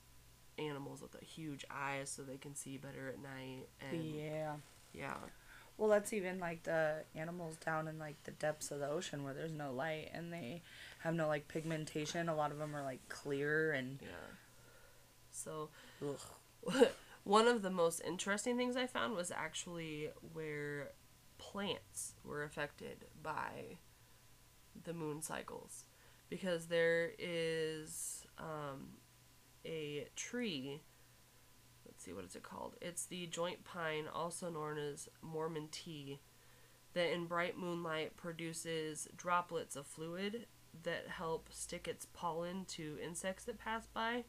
animals 0.58 1.02
with 1.02 1.12
the 1.12 1.24
huge 1.24 1.64
eyes 1.70 2.10
so 2.10 2.22
they 2.22 2.36
can 2.36 2.54
see 2.54 2.76
better 2.78 3.08
at 3.08 3.18
night 3.22 3.68
and 3.80 4.14
Yeah. 4.14 4.54
yeah. 4.92 5.16
Well, 5.78 5.88
that's 5.88 6.12
even 6.12 6.38
like 6.38 6.62
the 6.64 7.04
animals 7.16 7.56
down 7.56 7.88
in 7.88 7.98
like 7.98 8.22
the 8.24 8.30
depths 8.30 8.70
of 8.70 8.78
the 8.78 8.88
ocean 8.88 9.24
where 9.24 9.34
there's 9.34 9.52
no 9.52 9.72
light 9.72 10.10
and 10.14 10.32
they 10.32 10.62
have 11.00 11.14
no 11.14 11.26
like 11.26 11.48
pigmentation. 11.48 12.28
A 12.28 12.34
lot 12.34 12.52
of 12.52 12.58
them 12.58 12.76
are 12.76 12.82
like 12.82 13.06
clear 13.08 13.72
and 13.72 13.98
Yeah. 14.00 14.08
So 15.32 15.70
one 17.24 17.48
of 17.48 17.62
the 17.62 17.70
most 17.70 18.00
interesting 18.06 18.56
things 18.56 18.76
I 18.76 18.86
found 18.86 19.14
was 19.14 19.30
actually 19.30 20.10
where 20.32 20.90
plants 21.38 22.12
were 22.24 22.44
affected 22.44 23.06
by 23.22 23.78
the 24.84 24.92
moon 24.92 25.22
cycles 25.22 25.84
because 26.28 26.66
there 26.66 27.10
is 27.18 28.26
um, 28.38 28.94
a 29.66 30.08
tree. 30.16 30.80
Let's 31.86 32.04
see, 32.04 32.12
what 32.12 32.24
is 32.24 32.34
it 32.34 32.42
called? 32.42 32.74
It's 32.80 33.04
the 33.04 33.26
joint 33.26 33.64
pine, 33.64 34.04
also 34.12 34.48
known 34.50 34.78
as 34.78 35.08
Mormon 35.20 35.68
tea, 35.70 36.20
that 36.94 37.12
in 37.12 37.26
bright 37.26 37.58
moonlight 37.58 38.16
produces 38.16 39.08
droplets 39.16 39.76
of 39.76 39.86
fluid 39.86 40.46
that 40.84 41.08
help 41.08 41.48
stick 41.52 41.86
its 41.86 42.06
pollen 42.14 42.64
to 42.64 42.96
insects 43.04 43.44
that 43.44 43.58
pass 43.58 43.86
by. 43.86 44.24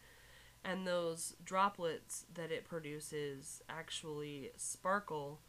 And 0.65 0.87
those 0.87 1.35
droplets 1.43 2.25
that 2.33 2.51
it 2.51 2.65
produces 2.65 3.61
actually 3.69 4.51
sparkle 4.55 5.41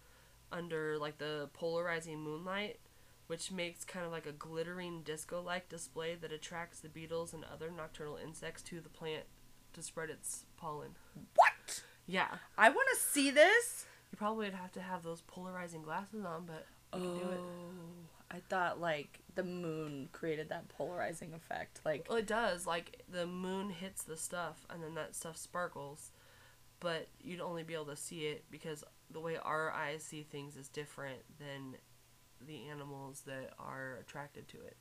under 0.51 0.99
like 0.99 1.19
the 1.19 1.49
polarizing 1.53 2.21
moonlight, 2.21 2.79
which 3.27 3.51
makes 3.51 3.85
kind 3.85 4.05
of 4.05 4.13
like 4.13 4.27
a 4.27 4.33
glittering 4.33 5.03
disco 5.03 5.41
like 5.41 5.69
display 5.69 6.15
that 6.15 6.33
attracts 6.33 6.81
the 6.81 6.89
beetles 6.89 7.33
and 7.33 7.45
other 7.45 7.71
nocturnal 7.71 8.19
insects 8.23 8.63
to 8.63 8.81
the 8.81 8.89
plant 8.89 9.25
to 9.73 9.83
spread 9.83 10.11
its 10.11 10.45
pollen. 10.57 10.91
What? 11.35 11.83
Yeah. 12.07 12.29
I 12.57 12.69
want 12.69 12.89
to 12.95 13.01
see 13.01 13.31
this. 13.31 13.87
You 14.13 14.19
probably 14.19 14.47
would 14.47 14.55
have 14.55 14.73
to 14.73 14.81
have 14.81 15.03
those 15.03 15.23
polarizing 15.23 15.83
glasses 15.83 16.25
on, 16.25 16.45
but 16.47 16.67
you 16.95 17.01
can 17.01 17.19
do 17.19 17.31
it. 17.31 17.41
Oh, 17.41 18.05
I 18.31 18.41
thought 18.49 18.81
like 18.81 19.21
the 19.35 19.43
moon 19.43 20.09
created 20.13 20.49
that 20.51 20.69
polarizing 20.69 21.33
effect. 21.35 21.81
Like, 21.85 22.07
Well, 22.09 22.19
it 22.19 22.27
does. 22.27 22.67
Like 22.67 23.03
the 23.11 23.27
moon 23.27 23.71
hits 23.71 24.05
the 24.05 24.17
stuff, 24.17 24.67
and 24.71 24.83
then 24.83 24.95
that 24.95 25.15
stuff 25.17 25.37
sparkles, 25.37 26.13
but 26.81 27.09
you'd 27.21 27.41
only 27.41 27.63
be 27.63 27.75
able 27.75 27.87
to 27.87 27.97
see 27.97 28.27
it 28.27 28.45
because 28.51 28.85
the 29.11 29.21
way 29.21 29.37
our 29.37 29.71
eyes 29.73 30.03
see 30.03 30.23
things 30.23 30.57
is 30.57 30.69
different 30.69 31.21
than 31.39 31.77
the 32.47 32.69
animals 32.71 33.23
that 33.27 33.53
are 33.59 33.99
attracted 34.01 34.49
to 34.49 34.57
it. 34.59 34.77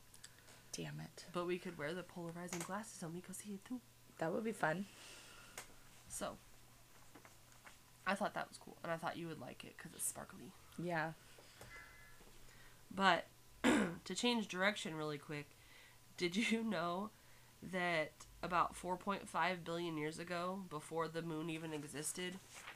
damn 0.71 0.99
it. 0.99 1.25
But 1.33 1.45
we 1.47 1.57
could 1.57 1.77
wear 1.77 1.93
the 1.93 2.03
polarizing 2.03 2.59
glasses 2.65 3.03
and 3.03 3.13
we 3.13 3.21
could 3.21 3.35
see 3.35 3.51
it 3.53 3.65
too. 3.65 3.79
That 4.19 4.31
would 4.33 4.43
be 4.43 4.51
fun. 4.51 4.85
So, 6.07 6.37
I 8.05 8.15
thought 8.15 8.33
that 8.35 8.47
was 8.49 8.57
cool, 8.57 8.77
and 8.83 8.91
I 8.91 8.97
thought 8.97 9.17
you 9.17 9.27
would 9.27 9.39
like 9.39 9.63
it 9.63 9.75
because 9.77 9.93
it's 9.95 10.05
sparkly. 10.05 10.51
Yeah. 10.81 11.11
But 12.93 13.25
to 13.63 14.15
change 14.15 14.47
direction 14.47 14.95
really 14.95 15.17
quick, 15.17 15.47
did 16.17 16.35
you 16.35 16.63
know 16.69 17.09
that 17.71 18.11
about 18.43 18.75
4.5 18.75 19.63
billion 19.63 19.97
years 19.97 20.19
ago, 20.19 20.59
before 20.69 21.07
the 21.07 21.21
moon 21.21 21.49
even 21.49 21.71
existed, 21.73 22.35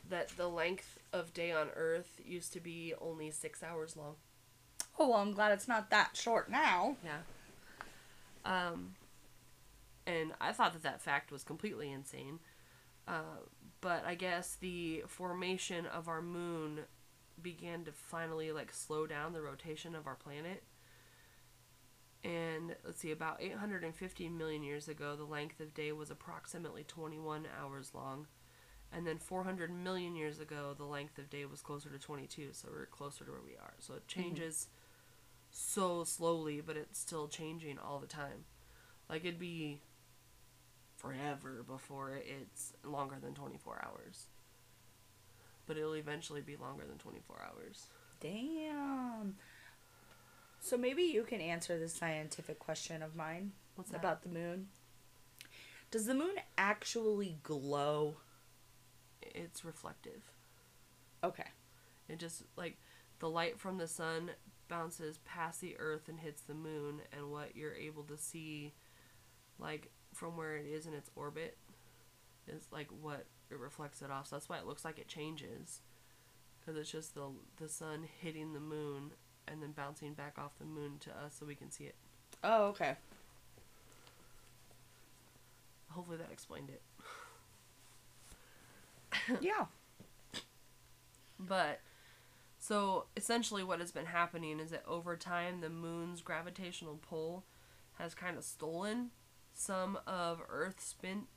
that 0.09 0.29
the 0.29 0.47
length 0.47 0.97
of 1.11 1.33
day 1.33 1.51
on 1.51 1.67
Earth 1.75 2.21
used 2.25 2.53
to 2.53 2.59
be 2.61 2.93
only 3.01 3.29
six 3.31 3.61
hours 3.61 3.97
long? 3.97 4.15
Oh 4.99 5.09
well, 5.09 5.19
I'm 5.19 5.33
glad 5.33 5.51
it's 5.51 5.67
not 5.67 5.89
that 5.91 6.11
short 6.15 6.49
now. 6.49 6.97
Yeah. 7.03 7.19
Um, 8.45 8.95
and 10.05 10.31
I 10.39 10.51
thought 10.53 10.73
that 10.73 10.83
that 10.83 11.01
fact 11.01 11.31
was 11.31 11.43
completely 11.43 11.91
insane. 11.91 12.39
Uh, 13.07 13.41
but 13.81 14.03
I 14.05 14.15
guess 14.15 14.55
the 14.59 15.03
formation 15.07 15.85
of 15.85 16.07
our 16.07 16.21
moon 16.21 16.81
began 17.41 17.83
to 17.85 17.91
finally 17.91 18.51
like 18.51 18.73
slow 18.73 19.05
down 19.05 19.33
the 19.33 19.41
rotation 19.41 19.95
of 19.95 20.07
our 20.07 20.15
planet. 20.15 20.63
And 22.23 22.75
let's 22.83 22.99
see, 22.99 23.11
about 23.11 23.41
850 23.41 24.29
million 24.29 24.63
years 24.63 24.87
ago, 24.87 25.15
the 25.15 25.23
length 25.23 25.59
of 25.59 25.73
day 25.73 25.91
was 25.91 26.09
approximately 26.09 26.83
21 26.83 27.45
hours 27.61 27.91
long. 27.93 28.27
And 28.91 29.05
then 29.05 29.17
400 29.17 29.69
million 29.69 30.15
years 30.15 30.39
ago, 30.39 30.73
the 30.75 30.85
length 30.85 31.17
of 31.19 31.29
day 31.29 31.45
was 31.45 31.61
closer 31.61 31.89
to 31.89 31.99
22, 31.99 32.49
so 32.53 32.69
we're 32.71 32.85
closer 32.85 33.25
to 33.25 33.31
where 33.31 33.41
we 33.45 33.55
are. 33.55 33.73
So 33.79 33.95
it 33.95 34.07
changes 34.07 34.67
so 35.57 36.03
slowly, 36.03 36.61
but 36.61 36.77
it's 36.77 36.99
still 36.99 37.27
changing 37.27 37.79
all 37.79 37.99
the 37.99 38.07
time. 38.07 38.45
Like 39.09 39.21
it'd 39.25 39.39
be 39.39 39.81
forever 40.97 41.63
before 41.67 42.11
it's 42.15 42.73
longer 42.83 43.15
than 43.21 43.33
24 43.33 43.83
hours. 43.83 44.25
But 45.65 45.77
it'll 45.77 45.93
eventually 45.95 46.41
be 46.41 46.55
longer 46.55 46.83
than 46.87 46.97
24 46.97 47.41
hours. 47.43 47.87
Damn. 48.19 49.35
So 50.59 50.77
maybe 50.77 51.03
you 51.03 51.23
can 51.23 51.41
answer 51.41 51.77
this 51.79 51.93
scientific 51.93 52.59
question 52.59 53.01
of 53.01 53.15
mine 53.15 53.51
What's 53.75 53.89
that? 53.91 53.99
about 53.99 54.21
the 54.23 54.29
moon. 54.29 54.67
Does 55.89 56.05
the 56.05 56.13
moon 56.13 56.35
actually 56.57 57.39
glow? 57.41 58.17
It's 59.21 59.65
reflective. 59.65 60.31
Okay. 61.23 61.47
It 62.07 62.19
just 62.19 62.43
like 62.55 62.77
the 63.19 63.29
light 63.29 63.59
from 63.59 63.77
the 63.77 63.87
sun 63.87 64.31
bounces 64.67 65.19
past 65.19 65.61
the 65.61 65.75
earth 65.77 66.07
and 66.07 66.19
hits 66.19 66.41
the 66.41 66.53
moon 66.53 67.01
and 67.11 67.31
what 67.31 67.55
you're 67.55 67.73
able 67.73 68.03
to 68.03 68.17
see 68.17 68.73
like 69.59 69.89
from 70.13 70.37
where 70.37 70.55
it 70.55 70.65
is 70.65 70.85
in 70.85 70.93
its 70.93 71.09
orbit 71.15 71.57
is 72.47 72.67
like 72.71 72.87
what 73.01 73.25
it 73.49 73.57
reflects 73.57 74.01
it 74.01 74.11
off. 74.11 74.27
So 74.27 74.35
that's 74.35 74.49
why 74.49 74.57
it 74.57 74.65
looks 74.65 74.85
like 74.85 74.99
it 74.99 75.07
changes 75.07 75.81
cuz 76.65 76.75
it's 76.75 76.91
just 76.91 77.15
the 77.15 77.31
the 77.57 77.69
sun 77.69 78.07
hitting 78.21 78.53
the 78.53 78.59
moon 78.59 79.11
and 79.47 79.61
then 79.61 79.71
bouncing 79.71 80.13
back 80.13 80.37
off 80.37 80.57
the 80.59 80.65
moon 80.65 80.99
to 80.99 81.15
us 81.17 81.35
so 81.39 81.45
we 81.45 81.55
can 81.55 81.71
see 81.71 81.85
it. 81.85 81.95
Oh, 82.43 82.65
okay. 82.67 82.95
Hopefully 85.89 86.17
that 86.17 86.31
explained 86.31 86.69
it. 86.69 86.81
yeah. 89.41 89.65
But 91.39 91.79
so 92.67 93.05
essentially 93.15 93.63
what 93.63 93.79
has 93.79 93.91
been 93.91 94.07
happening 94.07 94.59
is 94.59 94.71
that 94.71 94.83
over 94.85 95.15
time 95.15 95.61
the 95.61 95.69
moon's 95.69 96.19
gravitational 96.21 96.99
pull 97.01 97.45
has 97.93 98.13
kind 98.13 98.37
of 98.37 98.43
stolen 98.43 99.11
some 99.53 99.97
of 100.05 100.41
Earth's 100.49 100.83
spin 100.83 101.27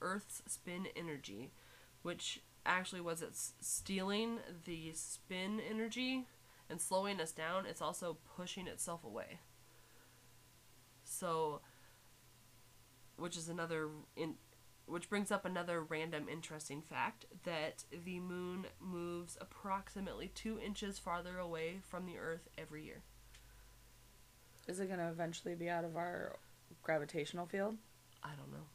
Earth's 0.00 0.40
spin 0.46 0.86
energy, 0.96 1.50
which 2.00 2.40
actually 2.64 3.02
was 3.02 3.20
it's 3.20 3.52
stealing 3.60 4.38
the 4.64 4.92
spin 4.94 5.60
energy 5.60 6.26
and 6.70 6.80
slowing 6.80 7.20
us 7.20 7.32
down, 7.32 7.66
it's 7.66 7.82
also 7.82 8.16
pushing 8.34 8.66
itself 8.66 9.04
away. 9.04 9.40
So 11.04 11.60
which 13.18 13.36
is 13.36 13.50
another 13.50 13.88
in 14.16 14.36
which 14.88 15.08
brings 15.10 15.30
up 15.30 15.44
another 15.44 15.82
random 15.82 16.26
interesting 16.30 16.82
fact 16.82 17.26
that 17.44 17.84
the 18.04 18.20
moon 18.20 18.66
moves 18.80 19.36
approximately 19.40 20.28
two 20.34 20.58
inches 20.58 20.98
farther 20.98 21.38
away 21.38 21.80
from 21.88 22.06
the 22.06 22.18
Earth 22.18 22.48
every 22.56 22.84
year. 22.84 23.02
Is 24.66 24.80
it 24.80 24.86
going 24.86 24.98
to 24.98 25.08
eventually 25.08 25.54
be 25.54 25.68
out 25.68 25.84
of 25.84 25.96
our 25.96 26.36
gravitational 26.82 27.46
field? 27.46 27.76
I 28.22 28.30
don't 28.30 28.52
know. 28.52 28.66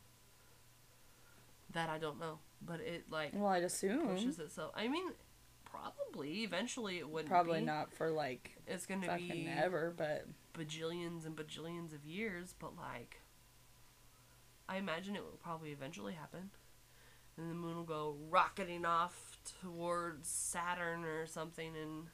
That 1.74 1.90
I 1.90 1.98
don't 1.98 2.20
know, 2.20 2.40
but 2.62 2.80
it 2.82 3.06
like 3.10 3.32
Well, 3.34 3.48
I'd 3.48 3.64
assume. 3.64 4.08
pushes 4.08 4.38
itself. 4.40 4.72
I 4.76 4.88
mean, 4.88 5.12
probably 5.66 6.44
eventually 6.44 7.00
it 7.00 7.10
wouldn't. 7.10 7.30
Probably 7.32 7.60
be. 7.60 7.66
not 7.66 7.92
for 7.94 8.12
like 8.12 8.56
It's 8.68 8.86
gonna 8.86 9.16
be 9.18 9.48
ever, 9.52 9.92
but 9.96 10.28
bajillions 10.54 11.26
and 11.26 11.36
bajillions 11.36 11.94
of 11.94 12.06
years, 12.06 12.54
but 12.60 12.76
like, 12.78 13.22
I 14.68 14.78
imagine 14.78 15.16
it 15.16 15.24
will 15.24 15.38
probably 15.44 15.72
eventually 15.72 16.14
happen, 16.14 16.50
and 17.38 17.50
the 17.50 17.54
moon 17.56 17.76
will 17.76 17.84
go 17.84 18.16
rocketing 18.30 18.86
off 18.86 19.38
towards 19.62 20.28
Saturn 20.30 21.04
or 21.04 21.26
something, 21.28 21.74
and 21.82 22.06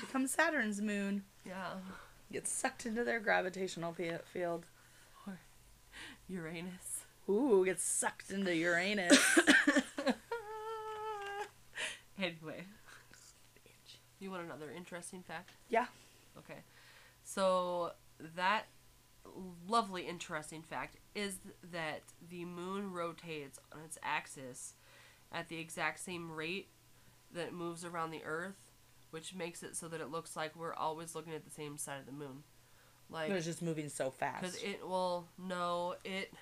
become 0.00 0.26
Saturn's 0.26 0.80
moon. 0.82 1.22
yeah, 1.46 1.74
Get 2.32 2.48
sucked 2.48 2.84
into 2.86 3.04
their 3.04 3.20
gravitational 3.20 3.94
field. 4.32 4.66
Or 5.26 5.38
Uranus. 6.28 7.04
Ooh, 7.28 7.64
gets 7.64 7.82
sucked 7.84 8.30
into 8.30 8.54
Uranus. 8.54 9.18
anyway, 12.18 12.64
you 14.18 14.30
want 14.30 14.44
another 14.44 14.70
interesting 14.76 15.22
fact? 15.22 15.50
yeah. 15.68 15.86
Okay. 16.38 16.60
So 17.24 17.92
that 18.36 18.66
lovely 19.68 20.06
interesting 20.06 20.62
fact 20.62 20.96
is 21.14 21.36
that 21.72 22.02
the 22.28 22.44
moon 22.44 22.92
rotates 22.92 23.58
on 23.72 23.80
its 23.84 23.98
axis 24.02 24.74
at 25.32 25.48
the 25.48 25.58
exact 25.58 25.98
same 26.00 26.30
rate 26.30 26.68
that 27.32 27.48
it 27.48 27.52
moves 27.52 27.84
around 27.84 28.10
the 28.10 28.24
earth, 28.24 28.72
which 29.10 29.34
makes 29.34 29.62
it 29.62 29.76
so 29.76 29.88
that 29.88 30.00
it 30.00 30.10
looks 30.10 30.36
like 30.36 30.54
we're 30.56 30.74
always 30.74 31.14
looking 31.14 31.34
at 31.34 31.44
the 31.44 31.50
same 31.50 31.76
side 31.76 31.98
of 32.00 32.06
the 32.06 32.12
moon. 32.12 32.42
Like 33.10 33.30
It 33.30 33.34
was 33.34 33.44
just 33.44 33.62
moving 33.62 33.88
so 33.88 34.10
fast. 34.10 34.42
cuz 34.42 34.62
it 34.62 34.86
will 34.86 35.28
no, 35.38 35.96
it 36.04 36.32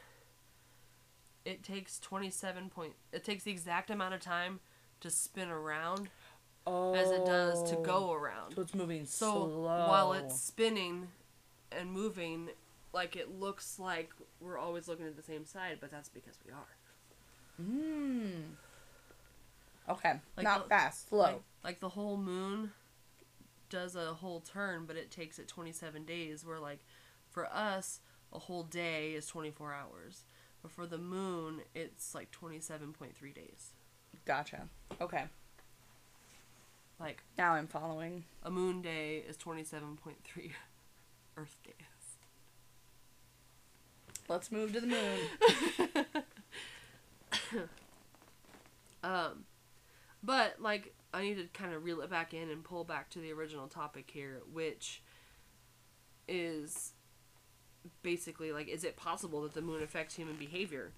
it 1.44 1.62
takes 1.62 1.98
27 1.98 2.70
point 2.70 2.94
it 3.12 3.22
takes 3.22 3.44
the 3.44 3.50
exact 3.50 3.90
amount 3.90 4.14
of 4.14 4.20
time 4.20 4.60
to 5.00 5.10
spin 5.10 5.50
around 5.50 6.08
oh. 6.66 6.94
as 6.94 7.10
it 7.10 7.26
does 7.26 7.62
to 7.70 7.76
go 7.76 8.10
oh. 8.10 8.14
around. 8.14 8.54
So 8.54 8.62
it's 8.62 8.74
moving 8.74 9.04
So 9.06 9.32
slow. 9.32 9.88
while 9.88 10.12
it's 10.14 10.40
spinning 10.40 11.08
and 11.70 11.90
moving, 11.90 12.50
like 12.94 13.16
it 13.16 13.38
looks 13.38 13.78
like 13.78 14.10
we're 14.40 14.56
always 14.58 14.88
looking 14.88 15.06
at 15.06 15.16
the 15.16 15.22
same 15.22 15.44
side, 15.44 15.78
but 15.80 15.90
that's 15.90 16.08
because 16.08 16.38
we 16.46 16.52
are. 16.52 16.76
Mm. 17.62 18.42
Okay. 19.88 20.14
Like 20.36 20.44
Not 20.44 20.64
the- 20.64 20.68
fast, 20.70 21.08
slow. 21.08 21.18
Like, 21.22 21.42
like 21.62 21.80
the 21.80 21.90
whole 21.90 22.16
moon 22.16 22.72
does 23.68 23.96
a 23.96 24.14
whole 24.14 24.40
turn, 24.40 24.84
but 24.86 24.96
it 24.96 25.10
takes 25.10 25.38
it 25.38 25.48
27 25.48 26.04
days. 26.04 26.44
Where 26.46 26.58
like 26.60 26.80
for 27.30 27.46
us, 27.52 28.00
a 28.32 28.38
whole 28.38 28.62
day 28.62 29.12
is 29.12 29.26
24 29.26 29.74
hours. 29.74 30.24
But 30.62 30.70
for 30.72 30.86
the 30.86 30.96
moon, 30.98 31.60
it's 31.74 32.14
like 32.14 32.30
27.3 32.30 33.34
days. 33.34 33.72
Gotcha. 34.24 34.68
Okay. 35.00 35.24
Like 36.98 37.22
Now 37.36 37.52
I'm 37.52 37.66
following. 37.66 38.24
a 38.42 38.50
moon 38.50 38.80
day 38.80 39.18
is 39.28 39.36
27.3 39.36 40.14
Earth 41.36 41.56
days. 41.64 41.74
Let's 44.28 44.50
move 44.50 44.72
to 44.72 44.80
the 44.80 44.86
moon. 44.86 46.06
Um, 49.04 49.44
but 50.22 50.56
like 50.58 50.94
I 51.12 51.22
need 51.22 51.34
to 51.34 51.44
kind 51.52 51.74
of 51.74 51.84
reel 51.84 52.00
it 52.00 52.10
back 52.10 52.32
in 52.32 52.48
and 52.48 52.64
pull 52.64 52.84
back 52.84 53.10
to 53.10 53.20
the 53.20 53.32
original 53.32 53.68
topic 53.68 54.10
here, 54.10 54.40
which 54.50 55.02
is 56.26 56.92
basically 58.02 58.50
like, 58.50 58.66
is 58.66 58.82
it 58.82 58.96
possible 58.96 59.42
that 59.42 59.52
the 59.52 59.60
moon 59.60 59.82
affects 59.82 60.14
human 60.16 60.36
behavior? 60.36 60.92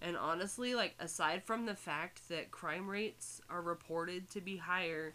And 0.00 0.16
honestly, 0.16 0.76
like 0.76 0.94
aside 1.00 1.42
from 1.42 1.66
the 1.66 1.74
fact 1.74 2.28
that 2.28 2.52
crime 2.52 2.88
rates 2.88 3.40
are 3.50 3.60
reported 3.60 4.30
to 4.30 4.40
be 4.40 4.56
higher 4.56 5.14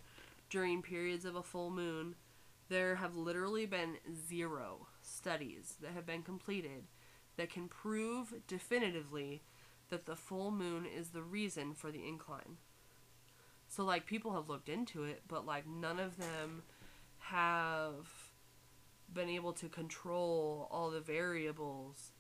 during 0.50 0.82
periods 0.82 1.24
of 1.24 1.38
a 1.38 1.44
full 1.44 1.72
moon, 1.72 2.16
there 2.68 2.96
have 2.96 3.16
literally 3.16 3.66
been 3.66 3.96
zero 4.28 4.88
studies 5.02 5.76
that 5.82 5.92
have 5.92 6.06
been 6.06 6.24
completed 6.24 6.84
that 7.38 7.50
can 7.50 7.68
prove 7.68 8.34
definitively 8.48 9.42
that 9.90 10.06
the 10.06 10.16
full 10.16 10.52
moon 10.52 10.86
is 10.86 11.10
the 11.10 11.22
reason 11.24 11.74
for 11.74 11.92
the 11.92 12.08
incline. 12.08 12.58
So 13.68 13.84
like 13.84 14.06
people 14.06 14.34
have 14.34 14.50
looked 14.50 14.70
into 14.70 15.04
it, 15.04 15.24
but 15.28 15.46
like 15.46 15.68
none 15.68 16.00
of 16.00 16.18
them 16.18 16.64
have 17.20 18.08
been 19.12 19.30
able 19.30 19.54
to 19.54 19.68
control 19.70 20.68
all 20.72 20.90
the 20.90 21.00
variables 21.00 22.12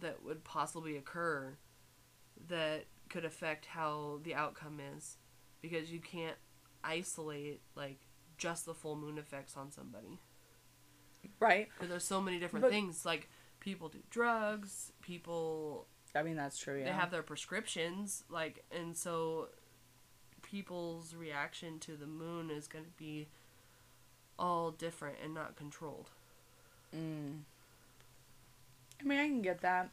that 0.00 0.22
would 0.24 0.44
possibly 0.44 0.96
occur 0.96 1.56
that 2.48 2.84
could 3.08 3.24
affect 3.24 3.66
how 3.66 4.20
the 4.22 4.34
outcome 4.34 4.80
is 4.96 5.18
because 5.60 5.90
you 5.92 5.98
can't 6.00 6.36
isolate 6.82 7.60
like 7.74 7.98
just 8.38 8.64
the 8.64 8.72
full 8.74 8.96
moon 8.96 9.18
effects 9.18 9.56
on 9.56 9.70
somebody 9.70 10.18
Right. 11.38 11.68
because 11.74 11.90
there's 11.90 12.04
so 12.06 12.20
many 12.22 12.38
different 12.38 12.62
But- 12.62 12.70
things 12.70 13.04
like 13.04 13.28
people 13.60 13.88
do 13.88 13.98
drugs 14.10 14.92
people 15.02 15.86
I 16.14 16.24
mean, 16.24 16.34
that's 16.34 16.58
true, 16.58 16.76
yeah. 16.78 16.86
they 16.86 16.90
have 16.90 17.12
their 17.12 17.22
prescriptions 17.22 18.24
like 18.28 18.64
and 18.72 18.96
so 18.96 19.48
people's 20.42 21.14
reaction 21.14 21.78
to 21.80 21.92
the 21.96 22.06
moon 22.06 22.50
is 22.50 22.66
going 22.66 22.84
to 22.84 22.90
be 22.96 23.28
all 24.38 24.72
different 24.72 25.16
and 25.22 25.34
not 25.34 25.54
controlled 25.56 26.10
Mm. 26.96 27.42
I 29.00 29.04
mean, 29.04 29.18
I 29.20 29.28
can 29.28 29.42
get 29.42 29.60
that. 29.60 29.90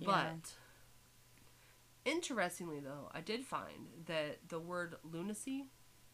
Yeah. 0.00 0.06
but 0.06 0.52
interestingly 2.04 2.78
though 2.80 3.10
i 3.12 3.20
did 3.20 3.44
find 3.44 3.88
that 4.06 4.38
the 4.48 4.58
word 4.58 4.94
lunacy 5.02 5.66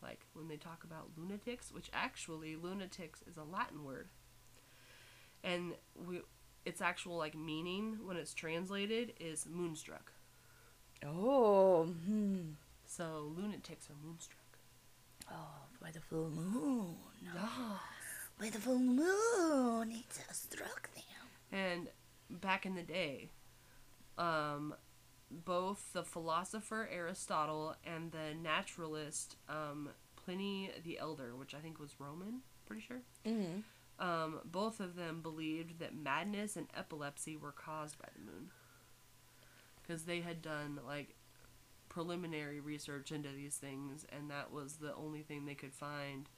like 0.02 0.20
when 0.32 0.48
they 0.48 0.56
talk 0.56 0.84
about 0.84 1.10
lunatics 1.16 1.70
which 1.70 1.90
actually 1.92 2.56
lunatics 2.56 3.22
is 3.28 3.36
a 3.36 3.44
latin 3.44 3.84
word 3.84 4.08
and 5.44 5.74
we 6.08 6.20
its 6.64 6.80
actual 6.80 7.16
like 7.16 7.34
meaning 7.36 7.98
when 8.04 8.16
it's 8.16 8.34
translated 8.34 9.12
is 9.20 9.46
moonstruck 9.48 10.10
Oh. 11.06 11.84
Hmm. 12.06 12.52
so 12.86 13.32
lunatics 13.36 13.88
are 13.90 13.96
moonstruck 14.06 14.38
Oh, 15.30 15.62
by 15.80 15.90
the 15.90 16.00
full 16.00 16.28
moon. 16.30 16.96
Ah. 17.38 17.82
By 18.38 18.50
the 18.50 18.58
full 18.58 18.78
moon, 18.78 19.90
it 19.92 20.04
struck 20.34 20.90
them. 20.94 21.02
And 21.52 21.88
back 22.28 22.66
in 22.66 22.74
the 22.74 22.82
day, 22.82 23.30
um, 24.18 24.74
both 25.30 25.92
the 25.94 26.02
philosopher 26.04 26.88
Aristotle 26.92 27.74
and 27.86 28.12
the 28.12 28.34
naturalist 28.42 29.36
um, 29.48 29.88
Pliny 30.16 30.70
the 30.84 30.98
Elder, 30.98 31.34
which 31.36 31.54
I 31.54 31.58
think 31.58 31.78
was 31.80 31.94
Roman, 31.98 32.40
pretty 32.66 32.82
sure, 32.82 33.00
Mm-hmm. 33.26 33.60
Um, 33.98 34.40
both 34.44 34.80
of 34.80 34.96
them 34.96 35.20
believed 35.22 35.78
that 35.78 35.94
madness 35.94 36.56
and 36.56 36.66
epilepsy 36.76 37.36
were 37.36 37.52
caused 37.52 37.98
by 37.98 38.08
the 38.14 38.24
moon. 38.24 38.50
Because 39.80 40.04
they 40.04 40.20
had 40.20 40.42
done, 40.42 40.80
like, 40.86 41.14
preliminary 41.88 42.58
research 42.58 43.12
into 43.12 43.28
these 43.28 43.56
things, 43.56 44.04
and 44.10 44.30
that 44.30 44.52
was 44.52 44.74
the 44.76 44.94
only 44.94 45.22
thing 45.22 45.44
they 45.44 45.54
could 45.54 45.74
find 45.74 46.28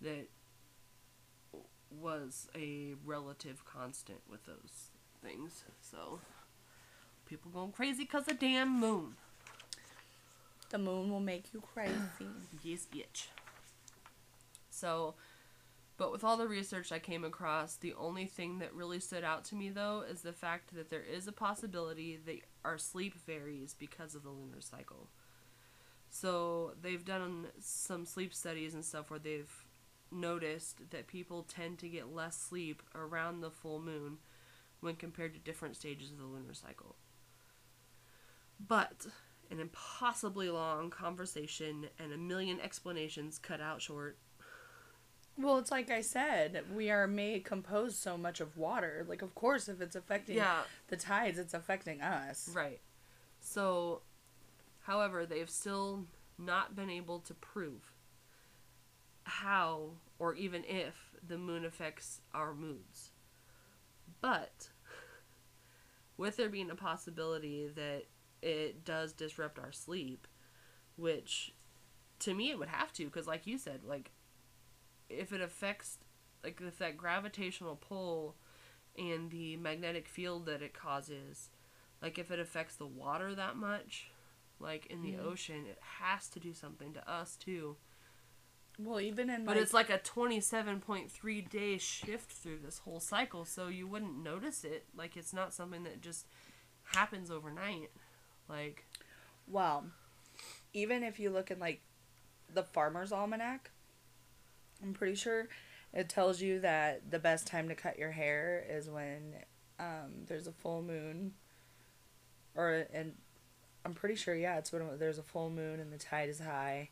that 0.00 0.28
was 1.90 2.48
a 2.54 2.94
relative 3.04 3.64
constant 3.64 4.20
with 4.28 4.44
those 4.44 4.90
things. 5.22 5.64
So, 5.80 6.20
people 7.24 7.50
going 7.50 7.72
crazy 7.72 8.04
because 8.04 8.28
of 8.28 8.38
damn 8.38 8.78
moon. 8.78 9.14
The 10.70 10.78
moon 10.78 11.10
will 11.10 11.20
make 11.20 11.52
you 11.52 11.60
crazy. 11.60 11.94
Yes, 12.62 12.86
bitch. 12.92 13.28
So, 14.70 15.14
but 15.96 16.12
with 16.12 16.24
all 16.24 16.36
the 16.36 16.48
research 16.48 16.92
I 16.92 16.98
came 16.98 17.24
across, 17.24 17.76
the 17.76 17.94
only 17.94 18.26
thing 18.26 18.58
that 18.58 18.74
really 18.74 19.00
stood 19.00 19.24
out 19.24 19.44
to 19.46 19.54
me 19.54 19.70
though 19.70 20.04
is 20.08 20.22
the 20.22 20.32
fact 20.32 20.74
that 20.74 20.90
there 20.90 21.02
is 21.02 21.26
a 21.26 21.32
possibility 21.32 22.18
that 22.26 22.40
our 22.64 22.78
sleep 22.78 23.14
varies 23.26 23.74
because 23.78 24.14
of 24.14 24.22
the 24.22 24.30
lunar 24.30 24.60
cycle. 24.60 25.08
So, 26.08 26.74
they've 26.80 27.04
done 27.04 27.48
some 27.60 28.06
sleep 28.06 28.32
studies 28.32 28.74
and 28.74 28.84
stuff 28.84 29.10
where 29.10 29.18
they've 29.18 29.52
noticed 30.12 30.90
that 30.90 31.08
people 31.08 31.42
tend 31.42 31.78
to 31.80 31.88
get 31.88 32.14
less 32.14 32.36
sleep 32.36 32.82
around 32.94 33.40
the 33.40 33.50
full 33.50 33.80
moon 33.80 34.18
when 34.80 34.94
compared 34.94 35.34
to 35.34 35.40
different 35.40 35.76
stages 35.76 36.10
of 36.12 36.18
the 36.18 36.24
lunar 36.24 36.54
cycle. 36.54 36.96
But 38.64 39.06
an 39.50 39.60
impossibly 39.60 40.48
long 40.48 40.90
conversation 40.90 41.88
and 41.98 42.12
a 42.12 42.16
million 42.16 42.60
explanations 42.60 43.38
cut 43.38 43.60
out 43.60 43.82
short. 43.82 44.18
Well, 45.38 45.58
it's 45.58 45.70
like 45.70 45.90
I 45.90 46.00
said, 46.00 46.64
we 46.74 46.90
are 46.90 47.06
made 47.06 47.44
composed 47.44 47.96
so 47.96 48.16
much 48.16 48.40
of 48.40 48.56
water. 48.56 49.04
Like, 49.08 49.22
of 49.22 49.34
course, 49.34 49.68
if 49.68 49.80
it's 49.80 49.96
affecting 49.96 50.36
Yeah, 50.36 50.62
the 50.88 50.96
tides, 50.96 51.38
it's 51.38 51.54
affecting 51.54 52.00
us. 52.00 52.50
right. 52.54 52.80
So, 53.40 54.02
however, 54.82 55.26
they've 55.26 55.50
still 55.50 56.04
not 56.38 56.74
been 56.74 56.90
able 56.90 57.20
to 57.20 57.34
prove 57.34 57.92
how 59.24 59.90
or 60.18 60.34
even 60.34 60.64
if 60.66 61.14
the 61.26 61.38
moon 61.38 61.64
affects 61.64 62.20
our 62.32 62.54
moods. 62.54 63.10
But 64.20 64.70
with 66.16 66.36
there 66.36 66.48
being 66.48 66.70
a 66.70 66.74
possibility 66.76 67.68
that 67.74 68.04
it 68.42 68.84
does 68.84 69.12
disrupt 69.12 69.58
our 69.58 69.72
sleep, 69.72 70.26
which 70.96 71.52
to 72.20 72.32
me 72.34 72.50
it 72.50 72.58
would 72.58 72.68
have 72.68 72.92
to 72.94 73.04
because 73.04 73.26
like 73.26 73.46
you 73.46 73.58
said 73.58 73.80
like 73.84 74.10
if 75.08 75.32
it 75.32 75.40
affects 75.40 75.98
like 76.44 76.60
if 76.60 76.78
that 76.78 76.96
gravitational 76.96 77.76
pull 77.76 78.34
and 78.98 79.30
the 79.30 79.56
magnetic 79.56 80.08
field 80.08 80.46
that 80.46 80.62
it 80.62 80.72
causes 80.74 81.50
like 82.02 82.18
if 82.18 82.30
it 82.30 82.38
affects 82.38 82.76
the 82.76 82.86
water 82.86 83.34
that 83.34 83.56
much 83.56 84.08
like 84.58 84.86
in 84.86 85.02
the 85.02 85.16
Mhm. 85.16 85.24
ocean 85.24 85.66
it 85.66 85.78
has 86.00 86.28
to 86.28 86.40
do 86.40 86.52
something 86.54 86.92
to 86.94 87.10
us 87.10 87.36
too. 87.36 87.76
Well, 88.78 89.00
even 89.00 89.30
in 89.30 89.44
but 89.46 89.56
like, 89.56 89.62
it's 89.62 89.72
like 89.72 89.90
a 89.90 89.98
27.3 89.98 91.40
day 91.40 91.78
shift 91.78 92.30
through 92.30 92.58
this 92.64 92.78
whole 92.80 93.00
cycle 93.00 93.44
so 93.44 93.68
you 93.68 93.86
wouldn't 93.86 94.22
notice 94.22 94.64
it. 94.64 94.84
Like 94.94 95.16
it's 95.16 95.32
not 95.32 95.54
something 95.54 95.84
that 95.84 96.00
just 96.02 96.26
happens 96.84 97.30
overnight. 97.30 97.90
Like 98.48 98.84
Well, 99.46 99.86
even 100.74 101.02
if 101.02 101.18
you 101.18 101.30
look 101.30 101.50
in 101.50 101.58
like 101.58 101.80
the 102.52 102.62
Farmer's 102.62 103.12
Almanac, 103.12 103.70
I'm 104.82 104.92
pretty 104.92 105.14
sure 105.14 105.48
it 105.92 106.08
tells 106.08 106.40
you 106.40 106.60
that 106.60 107.10
the 107.10 107.18
best 107.18 107.46
time 107.46 107.68
to 107.68 107.74
cut 107.74 107.98
your 107.98 108.10
hair 108.10 108.64
is 108.68 108.88
when 108.90 109.34
um, 109.78 110.24
there's 110.26 110.46
a 110.46 110.52
full 110.52 110.82
moon, 110.82 111.32
or 112.54 112.86
and 112.92 113.14
I'm 113.84 113.94
pretty 113.94 114.14
sure 114.16 114.34
yeah, 114.34 114.58
it's 114.58 114.72
when 114.72 114.82
there's 114.98 115.18
a 115.18 115.22
full 115.22 115.50
moon 115.50 115.80
and 115.80 115.92
the 115.92 115.98
tide 115.98 116.28
is 116.28 116.40
high. 116.40 116.90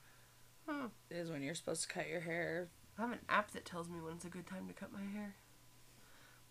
huh. 0.67 0.89
Is 1.11 1.31
when 1.31 1.43
you're 1.43 1.55
supposed 1.55 1.83
to 1.83 1.89
cut 1.89 2.09
your 2.09 2.21
hair. 2.21 2.69
I 2.99 3.03
have 3.03 3.13
an 3.13 3.19
app 3.29 3.51
that 3.53 3.65
tells 3.65 3.89
me 3.89 4.01
when 4.01 4.15
it's 4.15 4.25
a 4.25 4.29
good 4.29 4.47
time 4.47 4.69
to 4.69 4.73
cut 4.73 4.93
my 4.93 5.03
hair. 5.19 5.35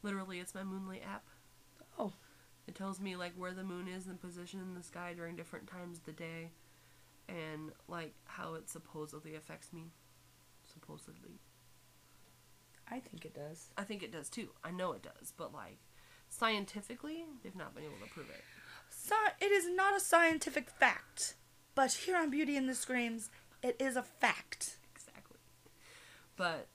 Literally, 0.02 0.40
it's 0.40 0.54
my 0.54 0.64
Moonlight 0.64 1.04
app. 1.10 1.24
Oh. 1.98 2.12
It 2.68 2.76
tells 2.76 3.00
me 3.00 3.16
like 3.16 3.34
where 3.36 3.54
the 3.54 3.64
moon 3.64 3.88
is 3.88 4.08
and 4.08 4.20
position 4.20 4.60
in 4.60 4.74
the 4.76 4.84
sky 4.84 5.14
during 5.16 5.36
different 5.36 5.68
times 5.68 6.00
of 6.00 6.06
the 6.06 6.12
day, 6.12 6.52
and 7.28 7.72
like 7.88 8.14
how 8.26 8.56
it 8.56 8.70
supposedly 8.70 9.36
affects 9.36 9.72
me. 9.74 9.92
Supposedly, 10.74 11.40
I 12.90 13.00
think 13.00 13.26
it 13.26 13.34
does. 13.34 13.70
I 13.78 13.84
think 13.84 14.04
it 14.04 14.12
does 14.12 14.30
too. 14.30 14.50
I 14.64 14.72
know 14.72 14.94
it 14.94 15.04
does, 15.04 15.34
but 15.36 15.54
like 15.54 15.78
scientifically, 16.30 17.26
they've 17.44 17.56
not 17.56 17.76
been 17.76 17.84
able 17.84 18.06
to 18.06 18.14
prove 18.14 18.30
it. 18.30 18.44
Sci- 18.90 19.36
it 19.46 19.52
is 19.52 19.68
not 19.68 19.96
a 19.96 20.00
scientific 20.00 20.70
fact, 20.70 21.36
but 21.76 21.92
here 21.94 22.18
on 22.18 22.30
Beauty 22.30 22.58
and 22.58 22.68
the 22.70 22.76
Screams, 22.76 23.30
it 23.62 23.76
is 23.80 23.96
a 23.96 24.04
fact. 24.04 24.78
Exactly. 24.96 25.38
But 26.36 26.68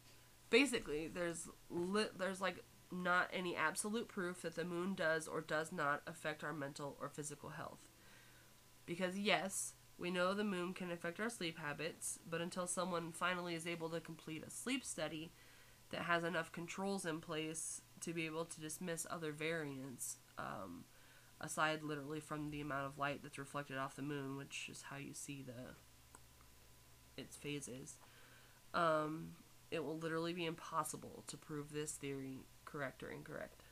basically 0.50 1.08
there's 1.08 1.48
li- 1.70 2.06
there's 2.16 2.40
like 2.40 2.64
not 2.90 3.28
any 3.32 3.54
absolute 3.54 4.08
proof 4.08 4.42
that 4.42 4.54
the 4.54 4.64
moon 4.64 4.94
does 4.94 5.28
or 5.28 5.40
does 5.40 5.72
not 5.72 6.02
affect 6.06 6.42
our 6.42 6.52
mental 6.52 6.96
or 7.00 7.08
physical 7.08 7.50
health. 7.50 7.80
Because 8.86 9.18
yes, 9.18 9.74
we 9.98 10.10
know 10.10 10.32
the 10.32 10.44
moon 10.44 10.72
can 10.72 10.92
affect 10.92 11.18
our 11.18 11.28
sleep 11.28 11.58
habits, 11.58 12.20
but 12.28 12.40
until 12.40 12.66
someone 12.66 13.12
finally 13.12 13.54
is 13.54 13.66
able 13.66 13.90
to 13.90 14.00
complete 14.00 14.44
a 14.46 14.50
sleep 14.50 14.84
study 14.84 15.32
that 15.90 16.02
has 16.02 16.22
enough 16.22 16.52
controls 16.52 17.04
in 17.04 17.20
place 17.20 17.82
to 18.00 18.12
be 18.12 18.26
able 18.26 18.44
to 18.44 18.60
dismiss 18.60 19.06
other 19.10 19.32
variants, 19.32 20.18
um, 20.38 20.84
aside 21.40 21.82
literally 21.82 22.20
from 22.20 22.50
the 22.50 22.60
amount 22.60 22.86
of 22.86 22.98
light 22.98 23.22
that's 23.22 23.38
reflected 23.38 23.76
off 23.76 23.96
the 23.96 24.02
moon, 24.02 24.36
which 24.36 24.68
is 24.70 24.84
how 24.90 24.96
you 24.96 25.12
see 25.12 25.44
the 25.44 25.74
its 27.20 27.34
phases, 27.36 27.96
um, 28.74 29.32
it 29.72 29.84
will 29.84 29.98
literally 29.98 30.32
be 30.32 30.46
impossible 30.46 31.24
to 31.26 31.36
prove 31.36 31.72
this 31.72 31.92
theory 31.92 32.38
correct 32.64 33.02
or 33.02 33.10
incorrect. 33.10 33.64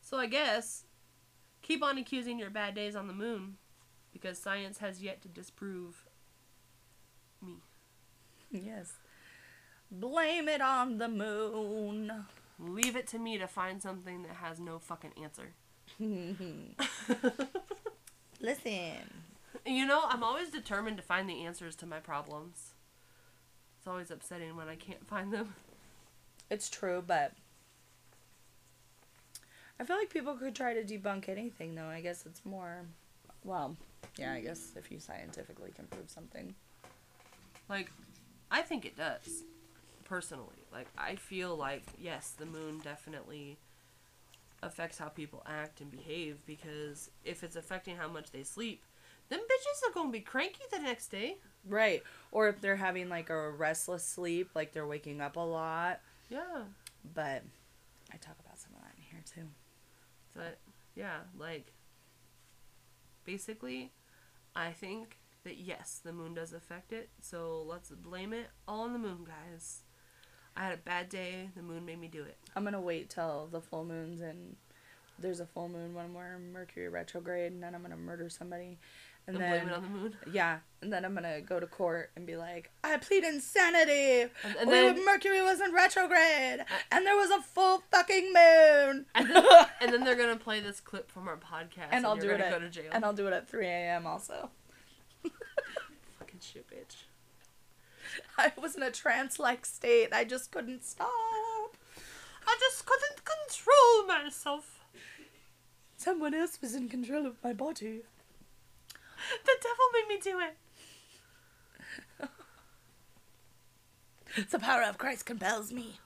So 0.00 0.18
I 0.18 0.26
guess 0.26 0.84
keep 1.62 1.82
on 1.82 1.98
accusing 1.98 2.38
your 2.38 2.50
bad 2.50 2.76
days 2.76 2.94
on 2.94 3.08
the 3.08 3.12
moon 3.12 3.56
because 4.14 4.38
science 4.38 4.78
has 4.78 5.02
yet 5.02 5.20
to 5.20 5.28
disprove 5.28 6.06
me. 7.42 7.56
Yes. 8.50 8.94
Blame 9.90 10.48
it 10.48 10.62
on 10.62 10.96
the 10.96 11.08
moon. 11.08 12.24
Leave 12.58 12.96
it 12.96 13.06
to 13.08 13.18
me 13.18 13.36
to 13.36 13.46
find 13.46 13.82
something 13.82 14.22
that 14.22 14.36
has 14.36 14.58
no 14.58 14.78
fucking 14.78 15.12
answer. 15.22 15.52
Listen. 18.40 18.94
You 19.66 19.86
know, 19.86 20.04
I'm 20.08 20.22
always 20.22 20.50
determined 20.50 20.96
to 20.96 21.02
find 21.02 21.28
the 21.28 21.44
answers 21.44 21.74
to 21.76 21.86
my 21.86 21.98
problems. 21.98 22.74
It's 23.78 23.86
always 23.86 24.10
upsetting 24.10 24.56
when 24.56 24.68
I 24.68 24.76
can't 24.76 25.06
find 25.06 25.32
them. 25.32 25.54
It's 26.50 26.70
true, 26.70 27.02
but 27.04 27.32
I 29.78 29.84
feel 29.84 29.96
like 29.96 30.10
people 30.10 30.34
could 30.36 30.54
try 30.54 30.74
to 30.74 30.84
debunk 30.84 31.28
anything, 31.28 31.74
though. 31.74 31.88
I 31.88 32.00
guess 32.00 32.24
it's 32.26 32.44
more. 32.44 32.86
Well, 33.44 33.76
yeah, 34.18 34.32
I 34.32 34.40
guess 34.40 34.72
if 34.76 34.90
you 34.90 34.98
scientifically 34.98 35.70
can 35.74 35.86
prove 35.86 36.08
something. 36.08 36.54
Like, 37.68 37.90
I 38.50 38.62
think 38.62 38.84
it 38.84 38.96
does. 38.96 39.44
Personally. 40.04 40.64
Like, 40.72 40.88
I 40.98 41.16
feel 41.16 41.56
like, 41.56 41.84
yes, 41.98 42.30
the 42.30 42.46
moon 42.46 42.80
definitely 42.82 43.58
affects 44.62 44.98
how 44.98 45.08
people 45.08 45.42
act 45.46 45.80
and 45.80 45.90
behave 45.90 46.38
because 46.46 47.10
if 47.24 47.44
it's 47.44 47.56
affecting 47.56 47.96
how 47.96 48.08
much 48.08 48.30
they 48.30 48.42
sleep, 48.42 48.82
them 49.28 49.40
bitches 49.40 49.88
are 49.88 49.92
gonna 49.92 50.10
be 50.10 50.20
cranky 50.20 50.62
the 50.70 50.78
next 50.78 51.08
day. 51.08 51.36
Right. 51.66 52.02
Or 52.32 52.48
if 52.48 52.60
they're 52.60 52.76
having 52.76 53.08
like 53.08 53.30
a 53.30 53.50
restless 53.50 54.04
sleep, 54.04 54.50
like 54.54 54.72
they're 54.72 54.86
waking 54.86 55.20
up 55.20 55.36
a 55.36 55.40
lot. 55.40 56.00
Yeah. 56.30 56.64
But 57.14 57.42
I 58.12 58.16
talk 58.16 58.36
about 58.44 58.58
some 58.58 58.72
of 58.76 58.82
that 58.82 58.92
in 58.96 59.02
here 59.10 59.22
too. 59.24 59.48
But, 60.34 60.58
yeah, 60.94 61.18
like, 61.38 61.72
basically, 63.24 63.92
I 64.54 64.70
think 64.70 65.18
that 65.44 65.58
yes, 65.58 66.00
the 66.04 66.12
moon 66.12 66.34
does 66.34 66.52
affect 66.52 66.92
it, 66.92 67.10
so 67.20 67.64
let's 67.66 67.90
blame 67.90 68.32
it 68.32 68.46
all 68.66 68.82
on 68.82 68.92
the 68.92 68.98
moon, 68.98 69.26
guys. 69.26 69.82
I 70.56 70.62
had 70.64 70.72
a 70.72 70.78
bad 70.78 71.08
day, 71.08 71.50
the 71.56 71.62
moon 71.62 71.84
made 71.84 72.00
me 72.00 72.08
do 72.08 72.22
it. 72.22 72.36
I'm 72.54 72.64
gonna 72.64 72.80
wait 72.80 73.10
till 73.10 73.48
the 73.50 73.60
full 73.60 73.84
moons 73.84 74.20
and 74.20 74.56
there's 75.18 75.40
a 75.40 75.46
full 75.46 75.68
moon 75.68 75.94
when 75.94 76.12
we're 76.14 76.38
Mercury 76.38 76.88
retrograde, 76.88 77.52
and 77.52 77.62
then 77.62 77.74
I'm 77.74 77.82
gonna 77.82 77.96
murder 77.96 78.28
somebody, 78.28 78.78
and, 79.26 79.36
And 79.36 79.42
then 79.44 79.50
blame 79.64 79.68
it 79.68 79.74
on 79.74 79.82
the 79.82 79.88
moon. 79.88 80.16
yeah, 80.32 80.58
and 80.82 80.92
then 80.92 81.04
I'm 81.04 81.14
gonna 81.14 81.40
go 81.40 81.58
to 81.58 81.66
court 81.66 82.10
and 82.14 82.26
be 82.26 82.36
like, 82.36 82.70
I 82.82 82.96
plead 82.98 83.24
insanity. 83.24 84.22
And, 84.44 84.56
and 84.60 84.66
We- 84.68 84.74
then, 84.74 85.04
Mercury 85.04 85.40
was 85.42 85.60
in 85.60 85.72
retrograde, 85.72 86.64
and 86.92 87.06
there 87.06 87.16
was 87.16 87.30
a 87.30 87.40
full 87.40 87.82
fucking 87.90 88.32
moon. 88.32 89.06
and 89.14 89.30
then, 89.30 89.44
and 89.80 89.92
then 89.92 90.04
they're 90.04 90.16
gonna 90.16 90.36
play 90.36 90.60
this 90.60 90.80
clip 90.80 91.10
from 91.10 91.26
our 91.28 91.36
podcast, 91.38 91.88
and 91.90 92.04
I'll 92.06 92.16
do 92.16 92.28
it 92.28 92.32
gonna 92.32 92.44
at, 92.44 92.52
go 92.52 92.58
to 92.58 92.68
jail. 92.68 92.90
and 92.92 93.04
I'll 93.04 93.12
do 93.14 93.26
it 93.26 93.32
at 93.32 93.48
3 93.48 93.66
a.m. 93.66 94.06
Also, 94.06 94.50
fucking 96.18 96.40
shit, 96.40 96.66
bitch. 96.68 97.04
I 98.38 98.52
was 98.60 98.76
in 98.76 98.82
a 98.82 98.90
trance-like 98.90 99.64
state. 99.66 100.10
I 100.12 100.24
just 100.24 100.52
couldn't 100.52 100.84
stop. 100.84 101.08
I 102.46 102.56
just 102.60 102.84
couldn't 102.86 103.22
control 103.24 104.06
myself. 104.06 104.80
Someone 105.96 106.34
else 106.34 106.58
was 106.60 106.74
in 106.74 106.88
control 106.88 107.24
of 107.26 107.36
my 107.42 107.52
body. 107.54 108.02
The 109.44 109.56
devil 109.62 109.86
made 109.92 110.08
me 110.08 110.20
do 110.20 110.40
it. 110.40 110.56
The 114.50 114.58
power 114.58 114.82
of 114.82 114.98
Christ 114.98 115.26
compels 115.26 115.72
me. 115.72 116.00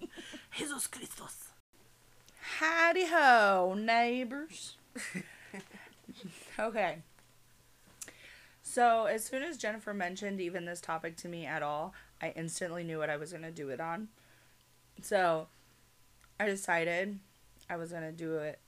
Jesus 0.56 0.86
Christos. 0.86 1.48
Howdy 2.58 3.06
ho, 3.06 3.74
neighbors. 3.76 4.76
okay. 6.58 6.98
So, 8.62 9.06
as 9.06 9.24
soon 9.24 9.42
as 9.42 9.56
Jennifer 9.56 9.92
mentioned 9.92 10.40
even 10.40 10.64
this 10.64 10.80
topic 10.80 11.16
to 11.18 11.28
me 11.28 11.46
at 11.46 11.62
all, 11.62 11.94
I 12.22 12.32
instantly 12.36 12.84
knew 12.84 12.98
what 12.98 13.10
I 13.10 13.16
was 13.16 13.32
going 13.32 13.42
to 13.42 13.50
do 13.50 13.70
it 13.70 13.80
on. 13.80 14.08
So, 15.02 15.48
I 16.38 16.46
decided 16.46 17.18
I 17.68 17.76
was 17.76 17.90
going 17.90 18.04
to 18.04 18.12
do 18.12 18.36
it, 18.36 18.60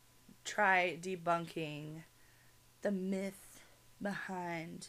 try 0.45 0.99
debunking 1.01 2.03
the 2.83 2.91
myth 2.91 3.61
behind 4.01 4.89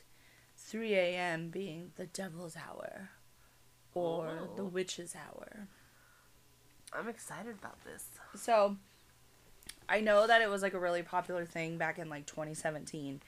3 0.58 0.94
a.m. 0.94 1.50
being 1.50 1.92
the 1.96 2.06
devil's 2.06 2.56
hour 2.56 3.10
or 3.94 4.50
the 4.56 4.62
Oh. 4.64 4.66
witch's 4.66 5.16
hour. 5.16 5.68
I'm 6.94 7.08
excited 7.08 7.56
about 7.60 7.84
this. 7.84 8.08
So, 8.36 8.78
I 9.88 10.02
know 10.02 10.28
that 10.28 10.42
it 10.42 10.50
was 10.50 10.62
like 10.62 10.74
a 10.74 10.80
really 10.80 11.04
popular 11.04 11.46
thing 11.46 11.78
back 11.78 11.98
in 12.00 12.10
like 12.10 12.26
2017 12.26 13.22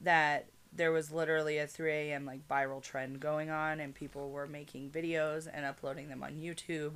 that 0.00 0.46
there 0.72 0.92
was 0.92 1.10
literally 1.10 1.58
a 1.58 1.66
3 1.66 1.90
a.m. 1.90 2.24
like 2.26 2.46
viral 2.48 2.82
trend 2.82 3.20
going 3.20 3.50
on, 3.50 3.80
and 3.80 3.94
people 3.94 4.30
were 4.30 4.46
making 4.46 4.90
videos 4.90 5.48
and 5.52 5.64
uploading 5.64 6.08
them 6.08 6.22
on 6.22 6.32
YouTube 6.36 6.94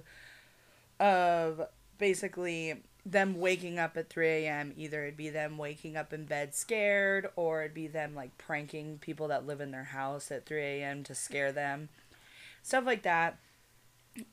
of 1.00 1.62
basically 1.98 2.82
them 3.04 3.40
waking 3.40 3.78
up 3.78 3.96
at 3.96 4.08
3 4.08 4.28
a.m. 4.28 4.72
Either 4.76 5.02
it'd 5.02 5.16
be 5.16 5.30
them 5.30 5.58
waking 5.58 5.96
up 5.96 6.12
in 6.12 6.24
bed 6.24 6.54
scared, 6.54 7.28
or 7.34 7.62
it'd 7.62 7.74
be 7.74 7.88
them 7.88 8.14
like 8.14 8.38
pranking 8.38 8.98
people 8.98 9.28
that 9.28 9.46
live 9.46 9.60
in 9.60 9.72
their 9.72 9.84
house 9.84 10.30
at 10.30 10.46
3 10.46 10.62
a.m. 10.62 11.02
to 11.04 11.14
scare 11.14 11.52
them. 11.52 11.88
Stuff 12.62 12.86
like 12.86 13.02
that. 13.02 13.38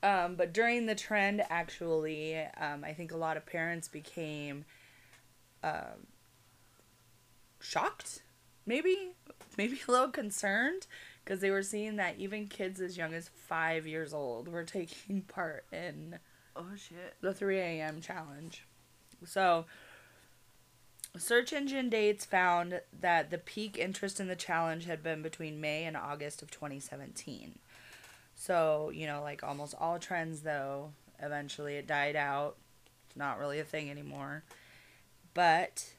Um, 0.03 0.35
but 0.35 0.53
during 0.53 0.85
the 0.85 0.95
trend, 0.95 1.41
actually, 1.49 2.37
um, 2.37 2.83
I 2.83 2.93
think 2.93 3.11
a 3.11 3.17
lot 3.17 3.37
of 3.37 3.45
parents 3.45 3.87
became 3.87 4.65
um, 5.63 6.07
shocked, 7.59 8.21
maybe, 8.65 9.13
maybe 9.57 9.79
a 9.87 9.91
little 9.91 10.09
concerned, 10.09 10.85
because 11.23 11.39
they 11.39 11.49
were 11.49 11.63
seeing 11.63 11.95
that 11.95 12.15
even 12.19 12.47
kids 12.47 12.81
as 12.81 12.97
young 12.97 13.13
as 13.13 13.29
five 13.29 13.87
years 13.87 14.13
old 14.13 14.47
were 14.47 14.63
taking 14.65 15.21
part 15.21 15.65
in 15.71 16.19
Oh 16.59 16.75
shit. 16.75 17.15
the 17.21 17.33
3 17.33 17.57
a.m. 17.57 18.01
challenge. 18.01 18.65
So, 19.25 19.65
search 21.17 21.53
engine 21.53 21.89
dates 21.89 22.25
found 22.25 22.81
that 22.99 23.31
the 23.31 23.37
peak 23.37 23.77
interest 23.77 24.19
in 24.19 24.27
the 24.27 24.35
challenge 24.35 24.85
had 24.85 25.01
been 25.01 25.21
between 25.21 25.61
May 25.61 25.85
and 25.85 25.95
August 25.95 26.41
of 26.41 26.51
2017. 26.51 27.59
So, 28.35 28.91
you 28.93 29.07
know, 29.07 29.21
like 29.21 29.41
almost 29.43 29.75
all 29.79 29.99
trends, 29.99 30.41
though, 30.41 30.91
eventually 31.21 31.75
it 31.75 31.87
died 31.87 32.15
out. 32.15 32.57
It's 33.07 33.17
not 33.17 33.39
really 33.39 33.59
a 33.59 33.65
thing 33.65 33.89
anymore. 33.89 34.43
But 35.33 35.93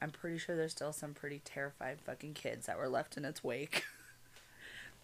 I'm 0.00 0.10
pretty 0.10 0.38
sure 0.38 0.54
there's 0.54 0.72
still 0.72 0.92
some 0.92 1.14
pretty 1.14 1.40
terrified 1.44 2.00
fucking 2.00 2.34
kids 2.34 2.66
that 2.66 2.78
were 2.78 2.88
left 2.88 3.16
in 3.16 3.24
its 3.24 3.42
wake. 3.42 3.84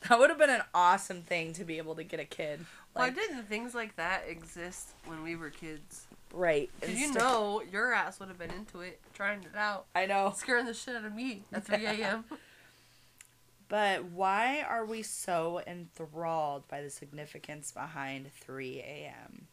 that 0.08 0.18
would 0.18 0.30
have 0.30 0.38
been 0.38 0.50
an 0.50 0.62
awesome 0.74 1.22
thing 1.22 1.52
to 1.54 1.64
be 1.64 1.78
able 1.78 1.94
to 1.96 2.04
get 2.04 2.20
a 2.20 2.24
kid. 2.24 2.64
Why 2.92 3.10
didn't 3.10 3.44
things 3.48 3.74
like 3.74 3.96
that 3.96 4.24
exist 4.28 4.90
when 5.06 5.22
we 5.22 5.36
were 5.36 5.50
kids? 5.50 6.06
right. 6.32 6.70
Did 6.80 6.98
you 6.98 7.12
know 7.12 7.62
your 7.72 7.92
ass 7.92 8.20
would 8.20 8.28
have 8.28 8.38
been 8.38 8.50
into 8.50 8.80
it, 8.80 9.00
trying 9.14 9.40
it 9.40 9.56
out, 9.56 9.86
I 9.94 10.06
know. 10.06 10.32
scaring 10.36 10.66
the 10.66 10.74
shit 10.74 10.96
out 10.96 11.04
of 11.04 11.14
me 11.14 11.42
at 11.52 11.64
3 11.64 11.76
a.m. 11.86 12.24
But 13.68 14.04
why 14.06 14.62
are 14.62 14.84
we 14.84 15.02
so 15.02 15.62
enthralled 15.66 16.66
by 16.66 16.82
the 16.82 16.90
significance 16.90 17.70
behind 17.70 18.32
3 18.32 18.78
a.m.? 18.78 19.46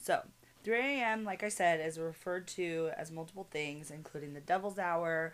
So, 0.00 0.22
3 0.64 0.76
a.m., 0.76 1.24
like 1.24 1.44
I 1.44 1.48
said, 1.48 1.80
is 1.80 1.98
referred 1.98 2.48
to 2.48 2.90
as 2.96 3.12
multiple 3.12 3.46
things, 3.50 3.90
including 3.90 4.34
the 4.34 4.40
devil's 4.40 4.78
hour, 4.78 5.32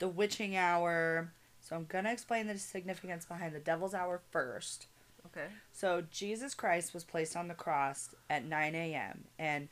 the 0.00 0.08
witching 0.08 0.56
hour. 0.56 1.32
So, 1.68 1.76
I'm 1.76 1.84
going 1.84 2.04
to 2.04 2.12
explain 2.12 2.46
the 2.46 2.56
significance 2.56 3.26
behind 3.26 3.54
the 3.54 3.60
devil's 3.60 3.92
hour 3.92 4.22
first. 4.30 4.86
okay. 5.26 5.48
So, 5.72 6.04
Jesus 6.10 6.54
Christ 6.54 6.94
was 6.94 7.04
placed 7.04 7.36
on 7.36 7.48
the 7.48 7.54
cross 7.54 8.14
at 8.30 8.44
9 8.44 8.74
a.m., 8.74 9.24
and 9.38 9.68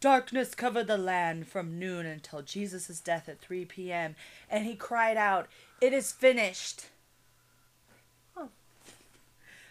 darkness 0.00 0.56
covered 0.56 0.88
the 0.88 0.98
land 0.98 1.46
from 1.46 1.78
noon 1.78 2.04
until 2.04 2.42
Jesus' 2.42 2.98
death 2.98 3.28
at 3.28 3.40
3 3.40 3.64
p.m., 3.66 4.16
and 4.50 4.66
he 4.66 4.74
cried 4.74 5.16
out, 5.16 5.46
It 5.80 5.92
is 5.92 6.10
finished. 6.10 6.86
Huh. 8.36 8.48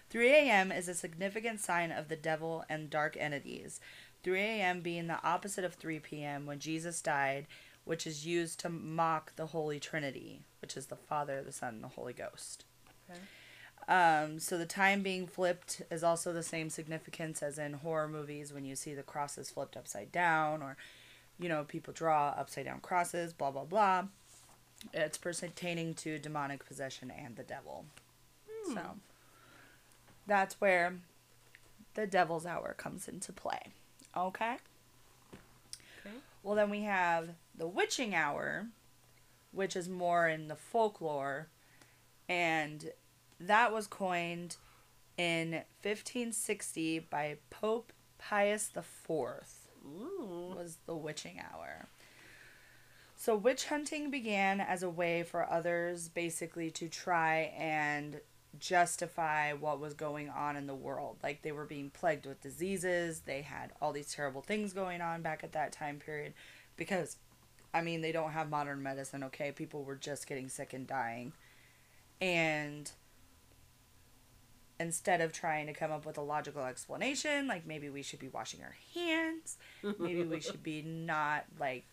3 0.09 0.29
a.m. 0.29 0.71
is 0.71 0.87
a 0.87 0.93
significant 0.93 1.59
sign 1.59 1.91
of 1.91 2.07
the 2.07 2.15
devil 2.15 2.63
and 2.69 2.89
dark 2.89 3.17
entities. 3.19 3.81
3 4.23 4.39
a.m. 4.39 4.79
being 4.79 5.07
the 5.07 5.21
opposite 5.23 5.65
of 5.65 5.73
3 5.73 5.99
p.m. 5.99 6.45
when 6.45 6.59
Jesus 6.59 7.01
died, 7.01 7.47
which 7.85 8.05
is 8.05 8.25
used 8.25 8.59
to 8.59 8.69
mock 8.69 9.35
the 9.35 9.47
Holy 9.47 9.79
Trinity, 9.79 10.41
which 10.61 10.75
is 10.75 10.87
the 10.87 10.95
Father, 10.95 11.41
the 11.41 11.51
Son, 11.51 11.75
and 11.75 11.83
the 11.83 11.89
Holy 11.89 12.13
Ghost. 12.13 12.65
Okay. 13.09 13.19
Um, 13.87 14.39
so 14.39 14.57
the 14.57 14.65
time 14.65 15.03
being 15.03 15.27
flipped 15.27 15.83
is 15.91 16.03
also 16.03 16.33
the 16.33 16.41
same 16.43 16.69
significance 16.69 17.43
as 17.43 17.59
in 17.59 17.73
horror 17.73 18.07
movies 18.07 18.51
when 18.51 18.65
you 18.65 18.75
see 18.75 18.95
the 18.95 19.03
crosses 19.03 19.51
flipped 19.51 19.77
upside 19.77 20.11
down 20.11 20.63
or, 20.63 20.75
you 21.39 21.47
know, 21.47 21.63
people 21.63 21.93
draw 21.93 22.29
upside 22.29 22.65
down 22.65 22.79
crosses, 22.79 23.31
blah, 23.31 23.51
blah, 23.51 23.65
blah. 23.65 24.05
It's 24.93 25.19
pertaining 25.19 25.93
to 25.95 26.17
demonic 26.17 26.65
possession 26.65 27.11
and 27.11 27.35
the 27.35 27.43
devil. 27.43 27.85
So 28.73 28.81
that's 30.25 30.59
where 30.59 30.95
the 31.93 32.07
devil's 32.07 32.47
hour 32.47 32.73
comes 32.75 33.07
into 33.07 33.31
play. 33.31 33.71
Okay? 34.17 34.57
Okay. 36.05 36.15
Well, 36.43 36.55
then 36.55 36.69
we 36.69 36.81
have 36.81 37.29
the 37.55 37.67
witching 37.67 38.13
hour, 38.13 38.67
which 39.51 39.75
is 39.75 39.89
more 39.89 40.27
in 40.27 40.47
the 40.47 40.55
folklore, 40.55 41.47
and 42.29 42.91
that 43.39 43.73
was 43.73 43.87
coined 43.87 44.57
in 45.17 45.51
1560 45.81 46.99
by 46.99 47.37
Pope 47.49 47.93
Pius 48.17 48.71
IV. 48.75 49.09
Ooh. 49.85 50.55
Was 50.57 50.77
the 50.85 50.95
witching 50.95 51.39
hour. 51.39 51.87
So 53.15 53.35
witch 53.35 53.65
hunting 53.67 54.09
began 54.09 54.59
as 54.59 54.83
a 54.83 54.89
way 54.89 55.23
for 55.23 55.49
others 55.49 56.09
basically 56.09 56.69
to 56.71 56.87
try 56.87 57.53
and 57.57 58.19
justify 58.59 59.53
what 59.53 59.79
was 59.79 59.93
going 59.93 60.29
on 60.29 60.55
in 60.55 60.67
the 60.67 60.75
world. 60.75 61.17
Like 61.23 61.41
they 61.41 61.51
were 61.51 61.65
being 61.65 61.89
plagued 61.89 62.25
with 62.25 62.41
diseases, 62.41 63.21
they 63.21 63.41
had 63.41 63.71
all 63.81 63.91
these 63.91 64.13
terrible 64.13 64.41
things 64.41 64.73
going 64.73 65.01
on 65.01 65.21
back 65.21 65.43
at 65.43 65.53
that 65.53 65.71
time 65.71 65.99
period 65.99 66.33
because 66.75 67.17
I 67.73 67.81
mean, 67.81 67.99
they 67.99 68.13
don't 68.13 68.31
have 68.31 68.49
modern 68.49 68.81
medicine, 68.81 69.21
okay? 69.25 69.51
People 69.51 69.83
were 69.83 69.97
just 69.97 70.27
getting 70.27 70.47
sick 70.47 70.71
and 70.71 70.87
dying. 70.87 71.33
And 72.21 72.89
instead 74.79 75.19
of 75.19 75.33
trying 75.33 75.67
to 75.67 75.73
come 75.73 75.91
up 75.91 76.05
with 76.05 76.17
a 76.17 76.21
logical 76.21 76.63
explanation, 76.63 77.47
like 77.47 77.65
maybe 77.67 77.89
we 77.89 78.01
should 78.01 78.19
be 78.19 78.29
washing 78.29 78.61
our 78.61 78.75
hands, 78.93 79.57
maybe 79.99 80.23
we 80.23 80.39
should 80.39 80.63
be 80.63 80.81
not 80.85 81.43
like 81.59 81.85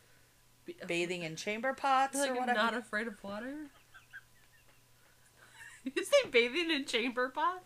bathing 0.86 1.24
in 1.24 1.34
chamber 1.34 1.72
pots 1.74 2.16
like 2.16 2.30
or 2.30 2.34
whatever. 2.34 2.58
not 2.58 2.74
afraid 2.74 3.08
of 3.08 3.22
water? 3.24 3.66
you 5.96 6.04
say 6.04 6.28
bathing 6.30 6.70
in 6.70 6.84
chamber 6.84 7.28
pots? 7.28 7.64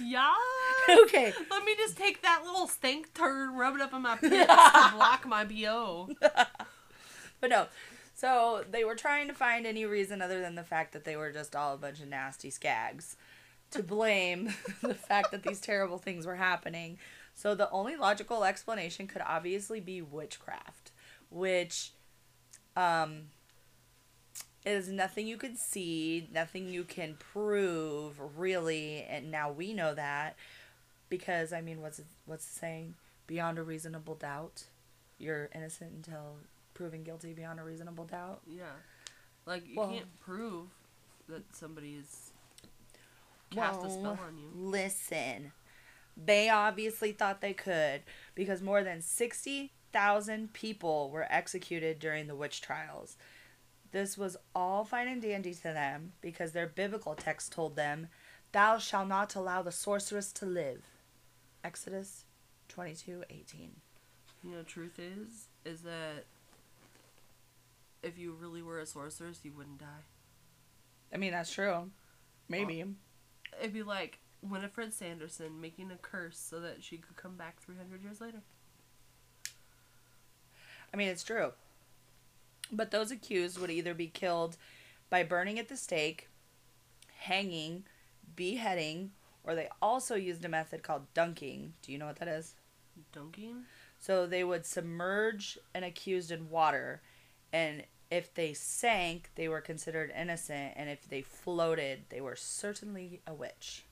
Yeah. 0.00 0.32
okay. 1.04 1.32
Let 1.50 1.64
me 1.64 1.74
just 1.76 1.96
take 1.96 2.22
that 2.22 2.42
little 2.44 2.66
stink 2.66 3.12
turd, 3.14 3.50
rub 3.52 3.74
it 3.74 3.80
up 3.80 3.92
in 3.92 4.02
my 4.02 4.16
pits 4.20 4.46
to 4.46 4.90
block 4.94 5.26
my 5.26 5.44
bo. 5.44 6.08
But 7.40 7.50
no. 7.50 7.66
So 8.14 8.64
they 8.70 8.84
were 8.84 8.94
trying 8.94 9.26
to 9.26 9.34
find 9.34 9.66
any 9.66 9.84
reason 9.84 10.22
other 10.22 10.40
than 10.40 10.54
the 10.54 10.62
fact 10.62 10.92
that 10.92 11.04
they 11.04 11.16
were 11.16 11.32
just 11.32 11.56
all 11.56 11.74
a 11.74 11.76
bunch 11.76 12.00
of 12.00 12.08
nasty 12.08 12.50
skags 12.50 13.16
to 13.72 13.82
blame 13.82 14.54
the 14.80 14.94
fact 14.94 15.32
that 15.32 15.42
these 15.42 15.60
terrible 15.60 15.98
things 15.98 16.24
were 16.24 16.36
happening. 16.36 16.98
So 17.34 17.56
the 17.56 17.68
only 17.70 17.96
logical 17.96 18.44
explanation 18.44 19.08
could 19.08 19.22
obviously 19.26 19.80
be 19.80 20.00
witchcraft, 20.02 20.92
which 21.30 21.92
um 22.76 23.24
is 24.64 24.88
nothing 24.88 25.26
you 25.26 25.36
can 25.36 25.56
see, 25.56 26.28
nothing 26.32 26.68
you 26.68 26.84
can 26.84 27.16
prove 27.18 28.20
really, 28.36 29.02
and 29.08 29.30
now 29.30 29.50
we 29.50 29.72
know 29.72 29.94
that 29.94 30.36
because 31.08 31.52
I 31.52 31.60
mean 31.60 31.80
what's 31.80 31.98
it, 31.98 32.06
what's 32.26 32.46
the 32.46 32.58
saying? 32.58 32.94
Beyond 33.26 33.58
a 33.58 33.62
reasonable 33.62 34.14
doubt, 34.14 34.64
you're 35.18 35.48
innocent 35.54 35.92
until 35.94 36.36
proven 36.74 37.02
guilty 37.02 37.32
beyond 37.32 37.60
a 37.60 37.62
reasonable 37.64 38.04
doubt. 38.04 38.40
Yeah. 38.46 38.64
Like 39.46 39.66
you 39.66 39.76
Well- 39.76 39.90
can't 39.90 40.20
prove 40.20 40.68
that 41.28 41.54
somebody's 41.54 42.30
cast 43.50 43.84
a 43.84 43.90
spell 43.90 44.18
on 44.26 44.38
you. 44.38 44.50
Listen, 44.54 45.52
they 46.16 46.48
obviously 46.48 47.12
thought 47.12 47.40
they 47.40 47.54
could 47.54 48.02
because 48.34 48.62
more 48.62 48.82
than 48.82 49.00
60,000 49.02 50.52
people 50.52 51.10
were 51.10 51.26
executed 51.30 51.98
during 51.98 52.26
the 52.26 52.34
witch 52.34 52.60
trials. 52.60 53.16
This 53.92 54.16
was 54.16 54.38
all 54.54 54.84
fine 54.84 55.06
and 55.06 55.20
dandy 55.20 55.54
to 55.54 55.62
them 55.62 56.12
because 56.22 56.52
their 56.52 56.66
biblical 56.66 57.14
text 57.14 57.52
told 57.52 57.76
them, 57.76 58.08
Thou 58.52 58.78
shalt 58.78 59.08
not 59.08 59.34
allow 59.34 59.62
the 59.62 59.72
sorceress 59.72 60.32
to 60.32 60.46
live. 60.46 60.82
Exodus 61.62 62.24
22 62.68 63.24
18. 63.30 63.70
You 64.42 64.50
know, 64.50 64.62
truth 64.62 64.98
is, 64.98 65.48
is 65.64 65.82
that 65.82 66.24
if 68.02 68.18
you 68.18 68.32
really 68.32 68.62
were 68.62 68.80
a 68.80 68.86
sorceress, 68.86 69.40
you 69.44 69.52
wouldn't 69.52 69.78
die. 69.78 70.04
I 71.14 71.18
mean, 71.18 71.32
that's 71.32 71.52
true. 71.52 71.90
Maybe. 72.48 72.84
It'd 73.60 73.72
be 73.72 73.82
like 73.82 74.18
Winifred 74.42 74.92
Sanderson 74.92 75.60
making 75.60 75.90
a 75.90 75.96
curse 75.96 76.38
so 76.38 76.60
that 76.60 76.82
she 76.82 76.96
could 76.96 77.16
come 77.16 77.36
back 77.36 77.60
300 77.60 78.02
years 78.02 78.20
later. 78.20 78.42
I 80.92 80.96
mean, 80.96 81.08
it's 81.08 81.22
true. 81.22 81.52
But 82.72 82.90
those 82.90 83.10
accused 83.10 83.58
would 83.58 83.70
either 83.70 83.92
be 83.92 84.08
killed 84.08 84.56
by 85.10 85.22
burning 85.22 85.58
at 85.58 85.68
the 85.68 85.76
stake, 85.76 86.28
hanging, 87.18 87.84
beheading, 88.34 89.12
or 89.44 89.54
they 89.54 89.68
also 89.82 90.14
used 90.14 90.44
a 90.44 90.48
method 90.48 90.82
called 90.82 91.12
dunking. 91.12 91.74
Do 91.82 91.92
you 91.92 91.98
know 91.98 92.06
what 92.06 92.16
that 92.16 92.28
is? 92.28 92.54
Dunking? 93.12 93.64
So 94.00 94.26
they 94.26 94.42
would 94.42 94.64
submerge 94.64 95.58
an 95.74 95.84
accused 95.84 96.30
in 96.30 96.48
water, 96.48 97.02
and 97.52 97.84
if 98.10 98.32
they 98.34 98.52
sank, 98.52 99.30
they 99.34 99.48
were 99.48 99.60
considered 99.60 100.12
innocent, 100.18 100.72
and 100.76 100.88
if 100.88 101.08
they 101.08 101.22
floated, 101.22 102.04
they 102.08 102.20
were 102.20 102.36
certainly 102.36 103.20
a 103.26 103.34
witch. 103.34 103.84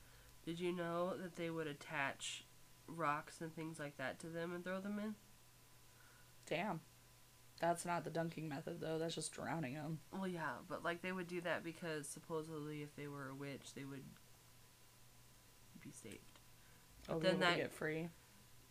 Did 0.43 0.59
you 0.59 0.75
know 0.75 1.13
that 1.21 1.35
they 1.35 1.49
would 1.49 1.67
attach 1.67 2.45
rocks 2.87 3.41
and 3.41 3.55
things 3.55 3.79
like 3.79 3.97
that 3.97 4.19
to 4.19 4.27
them 4.27 4.53
and 4.53 4.63
throw 4.63 4.79
them 4.79 4.99
in? 4.99 5.15
Damn. 6.45 6.81
That's 7.61 7.85
not 7.85 8.03
the 8.03 8.09
dunking 8.09 8.49
method, 8.49 8.81
though. 8.81 8.97
That's 8.97 9.13
just 9.15 9.31
drowning 9.33 9.75
them. 9.75 9.99
Well, 10.11 10.27
yeah, 10.27 10.49
but 10.67 10.83
like 10.83 11.01
they 11.03 11.11
would 11.11 11.27
do 11.27 11.41
that 11.41 11.63
because 11.63 12.07
supposedly 12.07 12.81
if 12.81 12.95
they 12.95 13.07
were 13.07 13.29
a 13.29 13.35
witch, 13.35 13.73
they 13.75 13.85
would 13.85 14.03
be 15.81 15.91
saved. 15.91 16.17
Oh, 17.07 17.19
then 17.19 17.39
then 17.39 17.39
that- 17.41 17.57
get 17.57 17.71
free. 17.71 18.09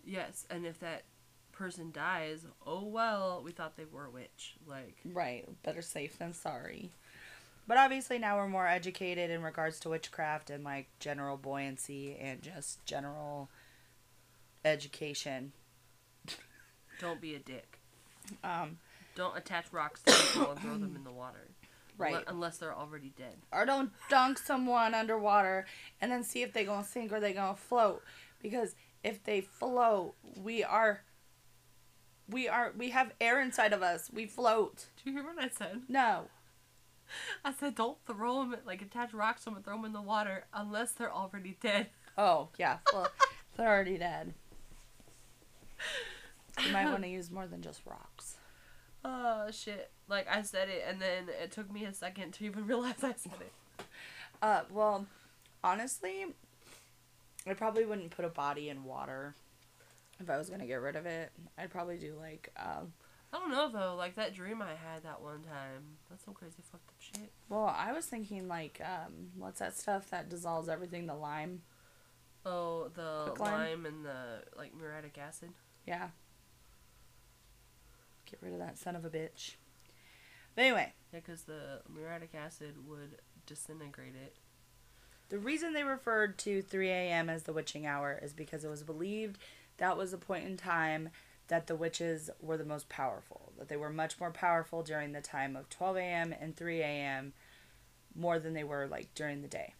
Yes, 0.05 0.47
and 0.51 0.67
if 0.67 0.81
that 0.81 1.05
person 1.53 1.93
dies, 1.93 2.45
oh 2.67 2.85
well, 2.85 3.43
we 3.45 3.53
thought 3.53 3.77
they 3.77 3.85
were 3.85 4.07
a 4.07 4.11
witch. 4.11 4.57
Like, 4.67 4.97
Right. 5.05 5.47
Better 5.63 5.83
safe 5.83 6.19
than 6.19 6.33
sorry. 6.33 6.91
But 7.69 7.77
obviously 7.77 8.19
now 8.19 8.39
we're 8.39 8.49
more 8.49 8.67
educated 8.67 9.31
in 9.31 9.43
regards 9.43 9.79
to 9.81 9.91
witchcraft 9.91 10.51
and 10.51 10.65
like 10.65 10.89
general 10.99 11.37
buoyancy 11.37 12.17
and 12.17 12.43
just 12.43 12.85
general 12.87 13.51
education. 14.65 15.53
don't 16.99 17.21
be 17.21 17.35
a 17.35 17.39
dick. 17.39 17.80
Um, 18.45 18.79
Don't 19.15 19.37
attach 19.37 19.73
rocks 19.73 20.03
to 20.03 20.13
people 20.13 20.53
and 20.53 20.61
throw 20.61 20.73
them 20.73 20.95
in 20.97 21.05
the 21.05 21.13
water. 21.13 21.49
right. 21.99 22.25
Unless 22.27 22.59
they're 22.59 22.75
already 22.75 23.13
dead. 23.17 23.37
or 23.53 23.67
don't 23.67 23.91
dunk 24.09 24.39
someone 24.39 24.95
underwater 24.95 25.67
and 26.01 26.11
then 26.11 26.25
see 26.25 26.43
if 26.43 26.53
they 26.53 26.65
gonna 26.65 26.85
sink 26.85 27.13
or 27.13 27.21
they 27.21 27.33
gonna 27.33 27.57
float. 27.57 28.03
Because 28.43 28.75
if 29.05 29.23
they 29.25 29.41
float, 29.41 30.15
we 30.37 30.65
are 30.65 31.03
we 32.29 32.49
are 32.49 32.73
we 32.77 32.91
have 32.91 33.13
air 33.21 33.41
inside 33.41 33.73
of 33.73 33.83
us. 33.83 34.11
We 34.13 34.27
float. 34.27 34.87
Do 34.97 35.11
you 35.11 35.17
hear 35.17 35.27
what 35.27 35.43
I 35.43 35.49
said? 35.49 35.83
No. 35.89 36.25
I 37.45 37.53
said 37.53 37.75
don't 37.75 37.99
throw 38.07 38.41
them, 38.41 38.57
like 38.65 38.83
attach 38.83 39.13
rocks 39.13 39.43
to 39.43 39.47
them 39.47 39.57
and 39.57 39.65
throw 39.65 39.77
them 39.77 39.85
in 39.85 39.93
the 39.93 40.01
water 40.03 40.45
unless 40.55 40.93
they're 40.93 41.13
already 41.13 41.57
dead. 41.61 41.89
Oh, 42.17 42.49
yeah. 42.59 42.79
Well, 42.93 43.09
they're 43.57 43.69
already 43.69 43.99
dead. 43.99 44.35
You 46.67 46.73
might 46.73 46.87
want 46.87 47.03
to 47.03 47.09
use 47.19 47.31
more 47.31 47.47
than 47.47 47.63
just 47.63 47.81
rocks. 47.87 48.37
Oh 49.05 49.51
shit! 49.51 49.91
Like 50.09 50.27
I 50.29 50.43
said 50.43 50.69
it, 50.69 50.85
and 50.87 51.01
then 51.01 51.29
it 51.43 51.53
took 51.53 51.73
me 51.73 51.85
a 51.85 51.93
second 51.95 52.33
to 52.35 52.45
even 52.45 52.67
realize 52.69 53.03
I 53.03 53.15
said 53.17 53.41
it. 53.41 53.85
Uh, 54.43 54.63
well, 54.71 55.07
honestly, 55.65 56.27
I 57.47 57.55
probably 57.55 57.85
wouldn't 57.85 58.11
put 58.11 58.25
a 58.25 58.29
body 58.29 58.69
in 58.69 58.85
water 58.85 59.35
if 60.21 60.29
I 60.29 60.37
was 60.37 60.51
gonna 60.51 60.67
get 60.67 60.81
rid 60.83 60.97
of 60.97 61.07
it. 61.07 61.33
I'd 61.57 61.71
probably 61.71 61.97
do 61.97 62.15
like, 62.19 62.53
um, 62.59 62.93
I 63.33 63.39
don't 63.39 63.51
know 63.51 63.71
though. 63.71 63.97
Like 63.97 64.17
that 64.17 64.35
dream 64.35 64.61
I 64.61 64.71
had 64.71 65.05
that 65.05 65.23
one 65.23 65.43
time. 65.43 65.97
That's 66.11 66.25
some 66.25 66.35
crazy 66.35 66.63
fucked 66.71 66.89
up 66.89 66.97
shit. 66.99 67.33
well, 67.49 67.75
I 67.77 67.93
was 67.93 68.05
thinking 68.07 68.49
like, 68.49 68.81
um, 68.85 69.31
what's 69.39 69.61
that 69.61 69.79
stuff 69.79 70.11
that 70.11 70.29
dissolves 70.29 70.69
everything? 70.69 71.07
The 71.07 71.15
lime. 71.15 71.63
Oh, 72.45 72.89
the 72.95 73.35
lime? 73.39 73.53
lime 73.53 73.87
and 73.87 74.05
the 74.05 74.43
like 74.57 74.77
muriatic 74.77 75.17
acid. 75.19 75.51
Yeah. 75.87 76.09
Get 78.31 78.43
rid 78.43 78.53
of 78.53 78.59
that 78.61 78.79
son 78.79 78.97
of 78.97 79.05
a 79.05 79.11
bitch. 79.11 79.55
But 80.55 80.63
anyway, 80.63 80.93
Yeah, 81.13 81.21
because 81.21 81.43
the 81.45 81.83
muriatic 81.93 82.35
acid 82.35 82.75
would 82.87 83.17
disintegrate 83.47 84.15
it. 84.15 84.37
The 85.29 85.39
reason 85.39 85.73
they 85.73 85.85
referred 85.85 86.39
to 86.39 86.61
3 86.63 86.89
a.m. 86.89 87.31
as 87.31 87.45
the 87.45 87.53
witching 87.53 87.87
hour 87.87 88.19
is 88.21 88.33
because 88.33 88.65
it 88.65 88.71
was 88.71 88.83
believed 88.83 89.39
that 89.79 89.97
was 89.97 90.11
the 90.11 90.19
point 90.19 90.45
in 90.45 90.57
time 90.57 91.11
that 91.49 91.67
the 91.67 91.75
witches 91.75 92.31
were 92.41 92.57
the 92.57 92.65
most 92.65 92.89
powerful, 92.89 93.53
that 93.59 93.69
they 93.69 93.77
were 93.77 93.91
much 93.91 94.19
more 94.21 94.31
powerful 94.31 94.83
during 94.83 95.13
the 95.13 95.21
time 95.21 95.57
of 95.57 95.69
12 95.69 95.97
a.m. 95.97 96.35
and 96.41 96.57
3 96.57 96.81
a.m. 96.81 97.33
more 98.15 98.39
than 98.39 98.55
they 98.55 98.65
were 98.65 98.87
like 98.87 99.13
during 99.15 99.43
the 99.43 99.49
day. 99.49 99.75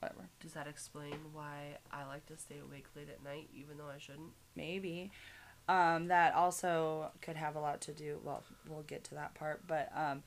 Whatever. 0.00 0.28
Does 0.40 0.52
that 0.54 0.66
explain 0.66 1.14
why 1.32 1.78
I 1.92 2.04
like 2.06 2.26
to 2.26 2.36
stay 2.36 2.58
awake 2.58 2.86
late 2.96 3.08
at 3.08 3.22
night, 3.22 3.48
even 3.54 3.78
though 3.78 3.88
I 3.88 3.98
shouldn't? 3.98 4.32
maybe 4.56 5.10
um, 5.68 6.08
that 6.08 6.34
also 6.34 7.10
could 7.22 7.36
have 7.36 7.54
a 7.56 7.60
lot 7.60 7.80
to 7.82 7.92
do 7.92 8.18
well 8.24 8.42
we'll 8.68 8.82
get 8.82 9.04
to 9.04 9.14
that 9.14 9.34
part 9.34 9.62
but 9.66 9.90
um, 9.96 10.22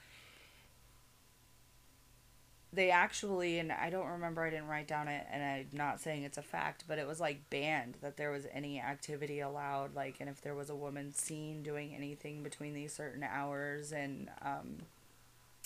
they 2.73 2.89
actually 2.91 3.57
and 3.59 3.71
i 3.71 3.89
don't 3.89 4.07
remember 4.07 4.43
i 4.43 4.49
didn't 4.49 4.67
write 4.67 4.87
down 4.87 5.07
it 5.07 5.25
and 5.31 5.41
i'm 5.43 5.67
not 5.71 5.99
saying 6.01 6.23
it's 6.23 6.37
a 6.37 6.41
fact 6.41 6.83
but 6.87 6.97
it 6.97 7.07
was 7.07 7.19
like 7.21 7.49
banned 7.49 7.95
that 8.01 8.17
there 8.17 8.31
was 8.31 8.45
any 8.53 8.79
activity 8.81 9.39
allowed 9.39 9.95
like 9.95 10.17
and 10.19 10.29
if 10.29 10.41
there 10.41 10.55
was 10.55 10.69
a 10.69 10.75
woman 10.75 11.13
seen 11.13 11.63
doing 11.63 11.93
anything 11.95 12.43
between 12.43 12.73
these 12.73 12.93
certain 12.93 13.23
hours 13.23 13.91
and 13.91 14.29
um 14.41 14.77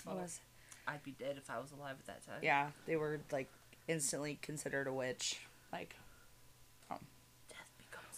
what 0.03 0.15
Oh. 0.15 0.21
was 0.21 0.39
I'd 0.87 1.03
be 1.03 1.11
dead 1.11 1.35
if 1.37 1.49
I 1.51 1.59
was 1.59 1.71
alive 1.71 1.95
at 1.99 2.05
that 2.07 2.25
time. 2.25 2.39
yeah 2.43 2.67
they 2.85 2.95
were 2.95 3.19
like 3.31 3.49
instantly 3.87 4.37
considered 4.41 4.87
a 4.87 4.93
witch 4.93 5.39
like. 5.73 5.95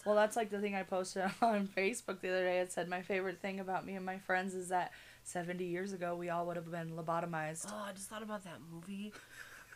Well, 0.04 0.14
that's 0.14 0.36
like 0.36 0.50
the 0.50 0.58
thing 0.58 0.74
I 0.74 0.82
posted 0.82 1.24
on 1.42 1.68
Facebook 1.68 2.20
the 2.20 2.28
other 2.28 2.44
day. 2.44 2.58
It 2.58 2.72
said 2.72 2.88
my 2.88 3.02
favorite 3.02 3.40
thing 3.40 3.60
about 3.60 3.86
me 3.86 3.94
and 3.94 4.04
my 4.04 4.18
friends 4.18 4.54
is 4.54 4.68
that 4.68 4.92
70 5.24 5.64
years 5.64 5.92
ago 5.92 6.16
we 6.16 6.28
all 6.28 6.46
would 6.46 6.56
have 6.56 6.70
been 6.70 6.90
lobotomized. 6.90 7.66
Oh, 7.68 7.84
I 7.88 7.92
just 7.92 8.08
thought 8.08 8.22
about 8.22 8.44
that 8.44 8.58
movie 8.72 9.12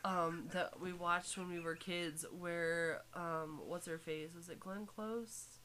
um, 0.04 0.44
that 0.52 0.80
we 0.80 0.92
watched 0.92 1.36
when 1.38 1.48
we 1.48 1.60
were 1.60 1.74
kids 1.74 2.24
where, 2.38 3.02
um, 3.14 3.60
what's 3.66 3.86
her 3.86 3.98
face? 3.98 4.30
Was 4.34 4.48
it 4.48 4.60
Glenn 4.60 4.86
Close? 4.86 5.58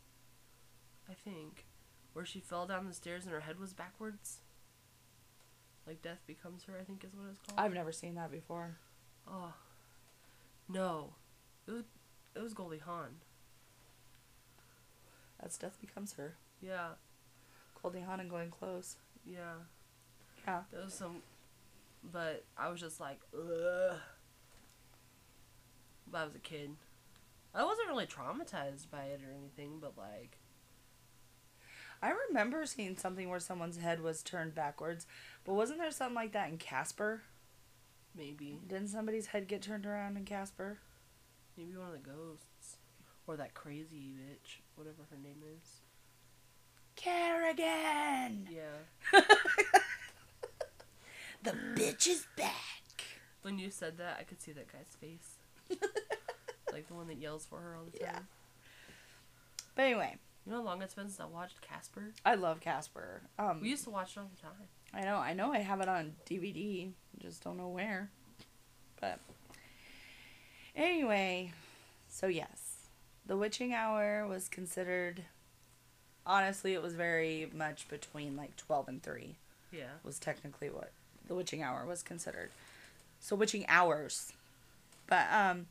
I 1.09 1.13
think. 1.13 1.65
Where 2.13 2.25
she 2.25 2.39
fell 2.39 2.67
down 2.67 2.87
the 2.87 2.93
stairs 2.93 3.25
and 3.25 3.33
her 3.33 3.41
head 3.41 3.59
was 3.59 3.73
backwards. 3.73 4.39
Like 5.87 6.01
Death 6.01 6.21
Becomes 6.27 6.63
Her, 6.65 6.73
I 6.79 6.83
think 6.83 7.03
is 7.03 7.15
what 7.15 7.27
it's 7.31 7.39
called. 7.39 7.59
I've 7.59 7.73
never 7.73 7.91
seen 7.91 8.15
that 8.15 8.31
before. 8.31 8.77
Oh. 9.27 9.53
No. 10.69 11.13
It 11.67 11.71
was, 11.71 11.83
it 12.35 12.41
was 12.41 12.53
Goldie 12.53 12.77
Hawn. 12.77 13.15
That's 15.41 15.57
Death 15.57 15.77
Becomes 15.81 16.13
Her. 16.13 16.35
Yeah. 16.61 16.89
Goldie 17.81 18.01
Hawn 18.01 18.19
and 18.19 18.29
Glenn 18.29 18.51
Close. 18.51 18.95
Yeah. 19.25 19.53
Yeah. 20.45 20.61
There 20.71 20.83
was 20.83 20.93
some, 20.93 21.17
but 22.11 22.43
I 22.57 22.69
was 22.69 22.79
just 22.79 22.99
like, 22.99 23.19
ugh. 23.33 23.97
But 26.11 26.17
I 26.17 26.25
was 26.25 26.35
a 26.35 26.39
kid. 26.39 26.71
I 27.53 27.63
wasn't 27.63 27.89
really 27.89 28.05
traumatized 28.05 28.89
by 28.91 29.03
it 29.05 29.21
or 29.27 29.33
anything, 29.37 29.79
but 29.81 29.97
like, 29.97 30.37
I 32.01 32.13
remember 32.29 32.65
seeing 32.65 32.97
something 32.97 33.29
where 33.29 33.39
someone's 33.39 33.77
head 33.77 34.01
was 34.01 34.23
turned 34.23 34.55
backwards, 34.55 35.05
but 35.45 35.53
wasn't 35.53 35.79
there 35.79 35.91
something 35.91 36.15
like 36.15 36.31
that 36.33 36.49
in 36.49 36.57
Casper? 36.57 37.23
maybe, 38.15 38.59
Didn't 38.67 38.89
somebody's 38.89 39.27
head 39.27 39.47
get 39.47 39.61
turned 39.61 39.85
around 39.85 40.17
in 40.17 40.25
Casper? 40.25 40.79
maybe 41.57 41.75
one 41.77 41.87
of 41.87 41.93
the 41.93 41.99
ghosts, 42.09 42.77
or 43.27 43.35
that 43.37 43.53
crazy 43.53 44.13
bitch, 44.17 44.57
whatever 44.75 45.03
her 45.09 45.17
name 45.21 45.41
is. 45.57 45.81
Carrigan! 46.95 48.47
Yeah. 48.51 49.19
The 51.43 51.51
bitch 51.73 52.07
is 52.07 52.27
back! 52.37 52.53
When 53.41 53.57
you 53.57 53.71
said 53.71 53.97
that, 53.97 54.17
I 54.19 54.23
could 54.23 54.39
see 54.41 54.51
that 54.51 54.71
guy's 54.71 54.95
face, 54.99 55.37
like 56.71 56.87
the 56.87 56.93
one 56.93 57.07
that 57.07 57.17
yells 57.17 57.47
for 57.47 57.59
her 57.59 57.75
all 57.75 57.85
the 57.91 57.97
time. 57.97 58.09
Yeah. 58.13 58.19
But 59.73 59.81
anyway, 59.85 60.17
You 60.45 60.51
know 60.51 60.59
how 60.59 60.63
long 60.65 60.81
it's 60.83 60.93
been 60.93 61.07
since 61.07 61.19
I 61.19 61.25
watched 61.25 61.59
Casper? 61.61 62.11
I 62.23 62.35
love 62.35 62.59
Casper. 62.59 63.21
Um, 63.39 63.59
We 63.61 63.69
used 63.69 63.85
to 63.85 63.89
watch 63.89 64.15
it 64.15 64.19
all 64.19 64.29
the 64.35 64.39
time. 64.39 64.67
I 64.93 65.01
know, 65.01 65.15
I 65.17 65.33
know 65.33 65.51
I 65.51 65.59
have 65.59 65.81
it 65.81 65.89
on 65.89 66.13
DVD, 66.29 66.91
just 67.19 67.43
don't 67.43 67.57
know 67.57 67.69
where. 67.69 68.11
But 68.99 69.17
anyway, 70.75 71.53
so 72.07 72.27
yes, 72.27 72.70
The 73.25 73.37
Witching 73.37 73.73
Hour 73.73 74.25
was 74.27 74.47
considered 74.47 75.23
honestly 76.25 76.73
it 76.73 76.81
was 76.83 76.93
very 76.93 77.49
much 77.53 77.87
between 77.89 78.35
like 78.37 78.55
12 78.55 78.87
and 78.87 79.03
3 79.03 79.35
Yeah. 79.71 79.85
was 80.03 80.19
technically 80.19 80.69
what 80.69 80.91
The 81.27 81.35
Witching 81.35 81.63
Hour 81.63 81.85
was 81.85 82.03
considered. 82.03 82.51
So 83.19 83.35
witching 83.35 83.65
hours. 83.67 84.33
But 85.07 85.27
um 85.31 85.67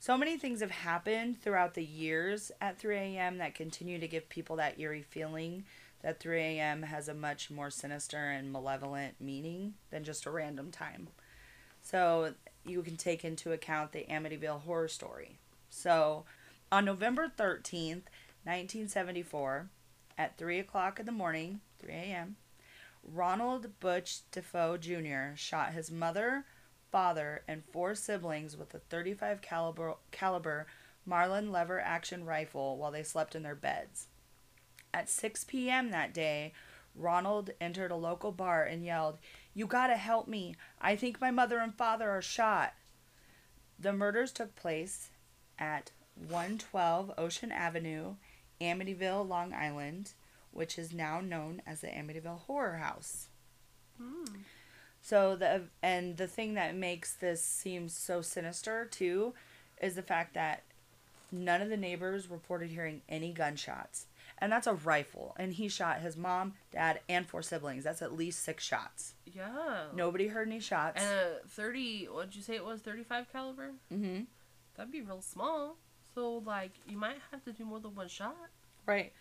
so 0.00 0.16
many 0.18 0.36
things 0.36 0.60
have 0.60 0.70
happened 0.72 1.40
throughout 1.40 1.74
the 1.74 1.84
years 1.84 2.50
at 2.60 2.78
3 2.78 2.96
a.m. 2.96 3.38
that 3.38 3.54
continue 3.54 4.00
to 4.00 4.08
give 4.08 4.28
people 4.28 4.56
that 4.56 4.80
eerie 4.80 5.02
feeling 5.08 5.64
that 6.02 6.18
3 6.18 6.40
a.m. 6.40 6.82
has 6.82 7.08
a 7.08 7.14
much 7.14 7.50
more 7.50 7.70
sinister 7.70 8.30
and 8.30 8.52
malevolent 8.52 9.14
meaning 9.20 9.74
than 9.90 10.02
just 10.02 10.26
a 10.26 10.30
random 10.30 10.72
time. 10.72 11.06
So 11.82 12.34
you 12.66 12.82
can 12.82 12.96
take 12.96 13.24
into 13.24 13.52
account 13.52 13.92
the 13.92 14.04
Amityville 14.10 14.62
horror 14.62 14.88
story. 14.88 15.36
So 15.70 16.24
on 16.72 16.86
November 16.86 17.28
13th, 17.28 18.08
1974, 18.44 19.68
at 20.16 20.38
3 20.38 20.58
o'clock 20.58 20.98
in 20.98 21.04
the 21.04 21.12
morning, 21.12 21.60
3 21.78 21.92
a.m., 21.92 22.36
Ronald 23.04 23.78
Butch 23.78 24.20
Defoe 24.30 24.78
Jr. 24.78 25.36
shot 25.36 25.74
his 25.74 25.90
mother, 25.90 26.46
father, 26.90 27.42
and 27.46 27.62
four 27.72 27.94
siblings 27.94 28.56
with 28.56 28.72
a 28.74 28.78
35 28.78 29.42
caliber, 29.42 29.96
caliber 30.12 30.66
Marlin 31.04 31.52
lever 31.52 31.78
action 31.78 32.24
rifle 32.24 32.78
while 32.78 32.92
they 32.92 33.02
slept 33.02 33.34
in 33.34 33.42
their 33.42 33.54
beds. 33.54 34.06
At 34.94 35.10
6 35.10 35.44
p.m. 35.44 35.90
that 35.90 36.14
day, 36.14 36.52
Ronald 36.94 37.50
entered 37.60 37.90
a 37.90 37.96
local 37.96 38.32
bar 38.32 38.62
and 38.62 38.84
yelled, 38.84 39.18
"You 39.52 39.66
got 39.66 39.88
to 39.88 39.96
help 39.96 40.28
me. 40.28 40.54
I 40.80 40.94
think 40.94 41.20
my 41.20 41.30
mother 41.30 41.58
and 41.58 41.74
father 41.74 42.08
are 42.10 42.22
shot." 42.22 42.74
The 43.78 43.92
murders 43.92 44.30
took 44.30 44.54
place 44.54 45.10
at 45.58 45.90
112 46.16 47.12
Ocean 47.18 47.52
Avenue, 47.52 48.14
Amityville, 48.60 49.28
Long 49.28 49.52
Island, 49.52 50.12
which 50.52 50.78
is 50.78 50.92
now 50.92 51.20
known 51.20 51.62
as 51.66 51.80
the 51.80 51.88
Amityville 51.88 52.40
Horror 52.40 52.76
House. 52.76 53.28
Hmm. 54.00 54.24
So 55.00 55.34
the 55.34 55.62
and 55.82 56.16
the 56.16 56.28
thing 56.28 56.54
that 56.54 56.76
makes 56.76 57.14
this 57.14 57.42
seem 57.42 57.88
so 57.88 58.22
sinister 58.22 58.84
too 58.84 59.34
is 59.80 59.96
the 59.96 60.02
fact 60.02 60.34
that 60.34 60.62
none 61.32 61.60
of 61.60 61.70
the 61.70 61.76
neighbors 61.76 62.30
reported 62.30 62.70
hearing 62.70 63.02
any 63.08 63.32
gunshots. 63.32 64.06
And 64.38 64.50
that's 64.50 64.66
a 64.66 64.74
rifle. 64.74 65.34
And 65.38 65.52
he 65.52 65.68
shot 65.68 66.00
his 66.00 66.16
mom, 66.16 66.54
dad, 66.72 67.00
and 67.08 67.26
four 67.26 67.42
siblings. 67.42 67.84
That's 67.84 68.02
at 68.02 68.16
least 68.16 68.42
six 68.42 68.64
shots. 68.64 69.14
Yeah. 69.24 69.84
Nobody 69.94 70.28
heard 70.28 70.48
any 70.48 70.58
shots. 70.60 71.00
And 71.00 71.14
a 71.44 71.48
30, 71.48 72.06
what'd 72.06 72.34
you 72.34 72.42
say 72.42 72.56
it 72.56 72.64
was? 72.64 72.80
35 72.80 73.32
caliber? 73.32 73.70
mm-hmm. 73.92 74.22
That'd 74.76 74.92
be 74.92 75.02
real 75.02 75.20
small. 75.20 75.76
So, 76.14 76.42
like, 76.44 76.72
you 76.86 76.96
might 76.96 77.16
have 77.30 77.44
to 77.44 77.52
do 77.52 77.64
more 77.64 77.80
than 77.80 77.94
one 77.94 78.08
shot. 78.08 78.36
Right. 78.86 79.12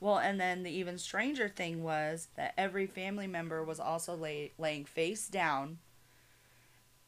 Well, 0.00 0.18
and 0.18 0.40
then 0.40 0.62
the 0.62 0.70
even 0.70 0.98
stranger 0.98 1.48
thing 1.48 1.82
was 1.82 2.28
that 2.36 2.54
every 2.56 2.86
family 2.86 3.26
member 3.26 3.62
was 3.62 3.78
also 3.78 4.16
lay, 4.16 4.52
laying 4.58 4.84
face 4.84 5.28
down, 5.28 5.78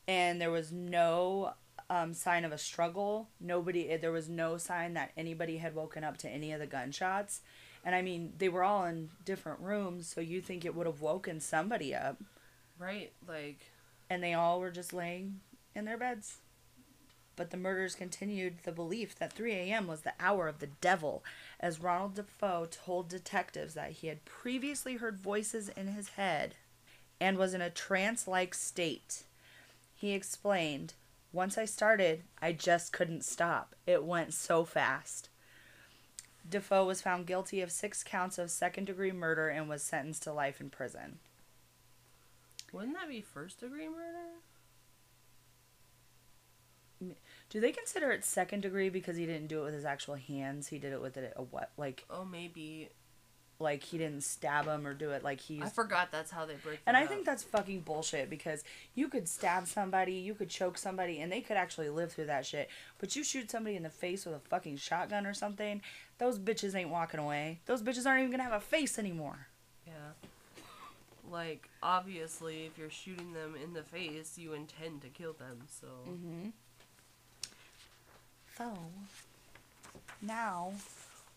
and 0.06 0.40
there 0.40 0.50
was 0.50 0.72
no 0.72 1.54
um, 1.88 2.12
sign 2.14 2.44
of 2.44 2.52
a 2.52 2.58
struggle. 2.58 3.28
Nobody, 3.40 3.96
there 3.96 4.12
was 4.12 4.28
no 4.28 4.58
sign 4.58 4.94
that 4.94 5.12
anybody 5.16 5.56
had 5.58 5.74
woken 5.74 6.04
up 6.04 6.18
to 6.18 6.28
any 6.28 6.52
of 6.52 6.60
the 6.60 6.66
gunshots. 6.66 7.40
And 7.84 7.94
I 7.94 8.02
mean, 8.02 8.34
they 8.38 8.48
were 8.48 8.62
all 8.62 8.84
in 8.84 9.10
different 9.24 9.60
rooms, 9.60 10.06
so 10.06 10.20
you 10.20 10.40
think 10.40 10.64
it 10.64 10.74
would 10.74 10.86
have 10.86 11.00
woken 11.00 11.40
somebody 11.40 11.94
up, 11.94 12.18
Right? 12.78 13.12
Like, 13.28 13.60
and 14.10 14.22
they 14.22 14.34
all 14.34 14.60
were 14.60 14.70
just 14.70 14.92
laying 14.92 15.40
in 15.74 15.84
their 15.84 15.96
beds. 15.96 16.38
But 17.34 17.50
the 17.50 17.56
murders 17.56 17.94
continued 17.94 18.58
the 18.64 18.72
belief 18.72 19.18
that 19.18 19.32
3 19.32 19.52
a.m. 19.52 19.86
was 19.86 20.02
the 20.02 20.12
hour 20.20 20.48
of 20.48 20.58
the 20.58 20.66
devil, 20.66 21.24
as 21.58 21.80
Ronald 21.80 22.14
Defoe 22.14 22.68
told 22.70 23.08
detectives 23.08 23.74
that 23.74 23.92
he 23.92 24.08
had 24.08 24.24
previously 24.24 24.96
heard 24.96 25.18
voices 25.18 25.68
in 25.70 25.88
his 25.88 26.10
head 26.10 26.54
and 27.20 27.38
was 27.38 27.54
in 27.54 27.62
a 27.62 27.70
trance 27.70 28.28
like 28.28 28.52
state. 28.52 29.22
He 29.94 30.12
explained, 30.12 30.94
Once 31.32 31.56
I 31.56 31.64
started, 31.64 32.24
I 32.40 32.52
just 32.52 32.92
couldn't 32.92 33.24
stop. 33.24 33.74
It 33.86 34.04
went 34.04 34.34
so 34.34 34.64
fast. 34.64 35.28
Defoe 36.48 36.84
was 36.84 37.00
found 37.00 37.26
guilty 37.26 37.60
of 37.60 37.70
six 37.70 38.02
counts 38.02 38.36
of 38.36 38.50
second 38.50 38.86
degree 38.86 39.12
murder 39.12 39.48
and 39.48 39.68
was 39.68 39.82
sentenced 39.82 40.24
to 40.24 40.32
life 40.32 40.60
in 40.60 40.70
prison. 40.70 41.18
wouldn't 42.72 42.94
that 42.94 43.08
be 43.08 43.20
first 43.20 43.60
degree 43.60 43.88
murder? 43.88 44.40
Do 47.52 47.60
they 47.60 47.70
consider 47.70 48.10
it 48.10 48.24
second 48.24 48.62
degree 48.62 48.88
because 48.88 49.16
he 49.18 49.26
didn't 49.26 49.48
do 49.48 49.60
it 49.60 49.64
with 49.66 49.74
his 49.74 49.84
actual 49.84 50.14
hands? 50.14 50.68
He 50.68 50.78
did 50.78 50.92
it 50.94 51.02
with 51.02 51.16
it 51.18 51.32
a 51.36 51.42
what 51.42 51.70
like 51.76 52.04
Oh, 52.08 52.24
maybe. 52.24 52.88
like 53.58 53.82
he 53.84 53.98
didn't 53.98 54.22
stab 54.22 54.64
him 54.66 54.86
or 54.86 54.94
do 54.94 55.10
it 55.10 55.22
like 55.22 55.38
he. 55.38 55.60
I 55.62 55.68
forgot 55.68 56.10
that's 56.10 56.30
how 56.30 56.46
they 56.46 56.54
break. 56.54 56.76
It. 56.76 56.80
And 56.86 56.96
I 56.96 57.02
up. 57.02 57.10
think 57.10 57.26
that's 57.26 57.42
fucking 57.42 57.80
bullshit 57.80 58.30
because 58.30 58.64
you 58.94 59.06
could 59.08 59.28
stab 59.28 59.66
somebody, 59.68 60.14
you 60.14 60.32
could 60.34 60.48
choke 60.48 60.78
somebody, 60.78 61.20
and 61.20 61.30
they 61.30 61.42
could 61.42 61.58
actually 61.58 61.90
live 61.90 62.10
through 62.12 62.24
that 62.26 62.46
shit. 62.46 62.70
But 62.98 63.14
you 63.16 63.22
shoot 63.22 63.50
somebody 63.50 63.76
in 63.76 63.82
the 63.82 63.90
face 63.90 64.24
with 64.24 64.34
a 64.34 64.40
fucking 64.40 64.78
shotgun 64.78 65.26
or 65.26 65.34
something, 65.34 65.82
those 66.16 66.38
bitches 66.38 66.74
ain't 66.74 66.88
walking 66.88 67.20
away. 67.20 67.60
Those 67.66 67.82
bitches 67.82 68.06
aren't 68.06 68.20
even 68.20 68.30
gonna 68.30 68.44
have 68.44 68.52
a 68.54 68.60
face 68.60 68.98
anymore. 68.98 69.48
yeah. 69.86 69.92
Like 71.30 71.68
obviously, 71.82 72.64
if 72.66 72.76
you're 72.78 72.90
shooting 72.90 73.32
them 73.32 73.54
in 73.62 73.72
the 73.74 73.82
face, 73.82 74.36
you 74.38 74.52
intend 74.54 75.02
to 75.02 75.08
kill 75.08 75.34
them. 75.34 75.60
So 75.68 75.86
Mm-hmm. 76.08 76.48
So, 78.56 78.76
now 80.20 80.72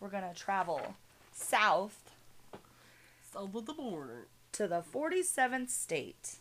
we're 0.00 0.08
gonna 0.08 0.34
travel 0.34 0.94
south 1.32 2.06
south 3.36 3.54
of 3.54 3.66
the 3.66 3.72
border, 3.74 4.26
to 4.52 4.66
the 4.66 4.82
47th 4.82 5.68
state, 5.68 6.36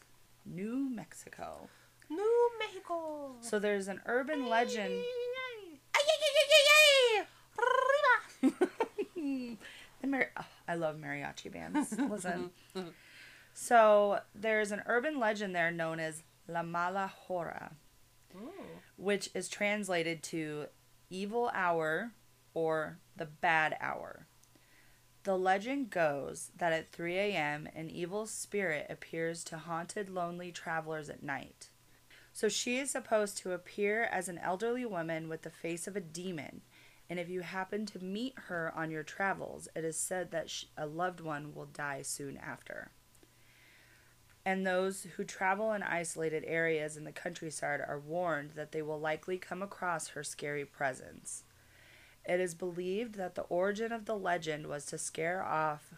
New 0.45 0.89
Mexico. 0.89 1.67
New 2.09 2.51
Mexico. 2.59 3.31
So 3.41 3.59
there's 3.59 3.87
an 3.87 4.01
urban 4.05 4.47
legend. 4.47 5.03
Mar- 10.05 10.29
oh, 10.37 10.45
I 10.67 10.75
love 10.75 10.97
mariachi 10.97 11.51
bands. 11.51 11.97
Listen. 12.09 12.51
so 13.53 14.19
there's 14.35 14.71
an 14.71 14.83
urban 14.85 15.19
legend 15.19 15.55
there 15.55 15.71
known 15.71 15.99
as 15.99 16.21
La 16.47 16.61
Mala 16.61 17.07
Hora, 17.07 17.71
Which 18.97 19.29
is 19.33 19.49
translated 19.49 20.23
to 20.23 20.67
evil 21.09 21.51
hour 21.53 22.11
or 22.53 22.99
the 23.15 23.25
bad 23.25 23.77
hour. 23.79 24.27
The 25.23 25.37
legend 25.37 25.89
goes 25.89 26.51
that 26.55 26.71
at 26.71 26.91
3 26.91 27.17
a.m., 27.17 27.67
an 27.75 27.89
evil 27.89 28.27
spirit 28.27 28.85
appears 28.89 29.43
to 29.45 29.57
haunted 29.57 30.09
lonely 30.09 30.51
travelers 30.51 31.09
at 31.09 31.23
night. 31.23 31.69
So 32.31 32.47
she 32.47 32.77
is 32.77 32.91
supposed 32.91 33.37
to 33.39 33.53
appear 33.53 34.03
as 34.03 34.29
an 34.29 34.37
elderly 34.37 34.85
woman 34.85 35.27
with 35.29 35.41
the 35.41 35.49
face 35.49 35.87
of 35.87 35.95
a 35.95 36.01
demon, 36.01 36.61
and 37.09 37.19
if 37.19 37.29
you 37.29 37.41
happen 37.41 37.85
to 37.87 38.03
meet 38.03 38.33
her 38.47 38.71
on 38.75 38.91
your 38.91 39.03
travels, 39.03 39.67
it 39.75 39.83
is 39.83 39.97
said 39.97 40.31
that 40.31 40.51
a 40.77 40.85
loved 40.85 41.21
one 41.21 41.53
will 41.53 41.65
die 41.65 42.01
soon 42.01 42.37
after. 42.37 42.91
And 44.45 44.65
those 44.65 45.07
who 45.15 45.23
travel 45.23 45.73
in 45.73 45.81
isolated 45.81 46.43
areas 46.45 46.97
in 46.97 47.03
the 47.03 47.11
countryside 47.11 47.81
are 47.81 47.99
warned 47.99 48.51
that 48.51 48.71
they 48.71 48.83
will 48.83 48.99
likely 48.99 49.39
come 49.39 49.63
across 49.63 50.09
her 50.09 50.23
scary 50.23 50.65
presence. 50.65 51.43
It 52.23 52.39
is 52.39 52.53
believed 52.53 53.15
that 53.15 53.33
the 53.33 53.43
origin 53.43 53.91
of 53.91 54.05
the 54.05 54.17
legend 54.17 54.67
was 54.67 54.85
to 54.87 54.99
scare 54.99 55.43
off 55.43 55.93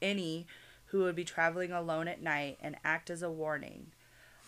any 0.00 0.46
who 0.86 1.00
would 1.00 1.14
be 1.14 1.24
traveling 1.24 1.72
alone 1.72 2.08
at 2.08 2.22
night 2.22 2.58
and 2.60 2.76
act 2.84 3.10
as 3.10 3.22
a 3.22 3.30
warning. 3.30 3.88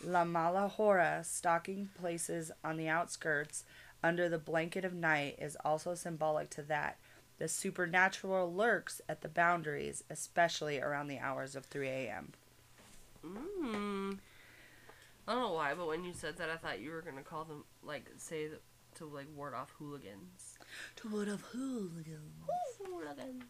La 0.04 0.24
Malahora, 0.24 1.24
stalking 1.24 1.90
places 1.98 2.50
on 2.64 2.76
the 2.76 2.88
outskirts 2.88 3.64
under 4.02 4.28
the 4.28 4.38
blanket 4.38 4.84
of 4.84 4.94
night, 4.94 5.36
is 5.38 5.56
also 5.64 5.94
symbolic 5.94 6.50
to 6.50 6.62
that. 6.62 6.98
The 7.38 7.48
supernatural 7.48 8.52
lurks 8.52 9.00
at 9.08 9.20
the 9.20 9.28
boundaries, 9.28 10.02
especially 10.10 10.80
around 10.80 11.08
the 11.08 11.18
hours 11.18 11.54
of 11.54 11.66
3 11.66 11.88
a.m. 11.88 12.32
Mm. 13.24 14.18
I 15.26 15.32
don't 15.32 15.42
know 15.42 15.52
why, 15.52 15.74
but 15.74 15.86
when 15.86 16.04
you 16.04 16.12
said 16.12 16.36
that, 16.38 16.50
I 16.50 16.56
thought 16.56 16.80
you 16.80 16.90
were 16.90 17.02
gonna 17.02 17.22
call 17.22 17.44
them 17.44 17.64
like 17.82 18.10
say 18.16 18.48
that 18.48 18.60
to 18.96 19.06
like 19.06 19.26
ward 19.34 19.54
off 19.54 19.72
hooligans. 19.78 20.58
To 20.96 21.08
ward 21.08 21.28
off 21.28 21.42
hooligans? 21.52 22.48
Hooligans. 22.78 23.44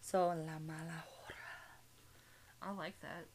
So, 0.00 0.28
La 0.28 0.58
Mala 0.64 1.04
Hora. 1.08 1.34
I 2.62 2.70
like 2.72 2.94
that. 3.00 3.26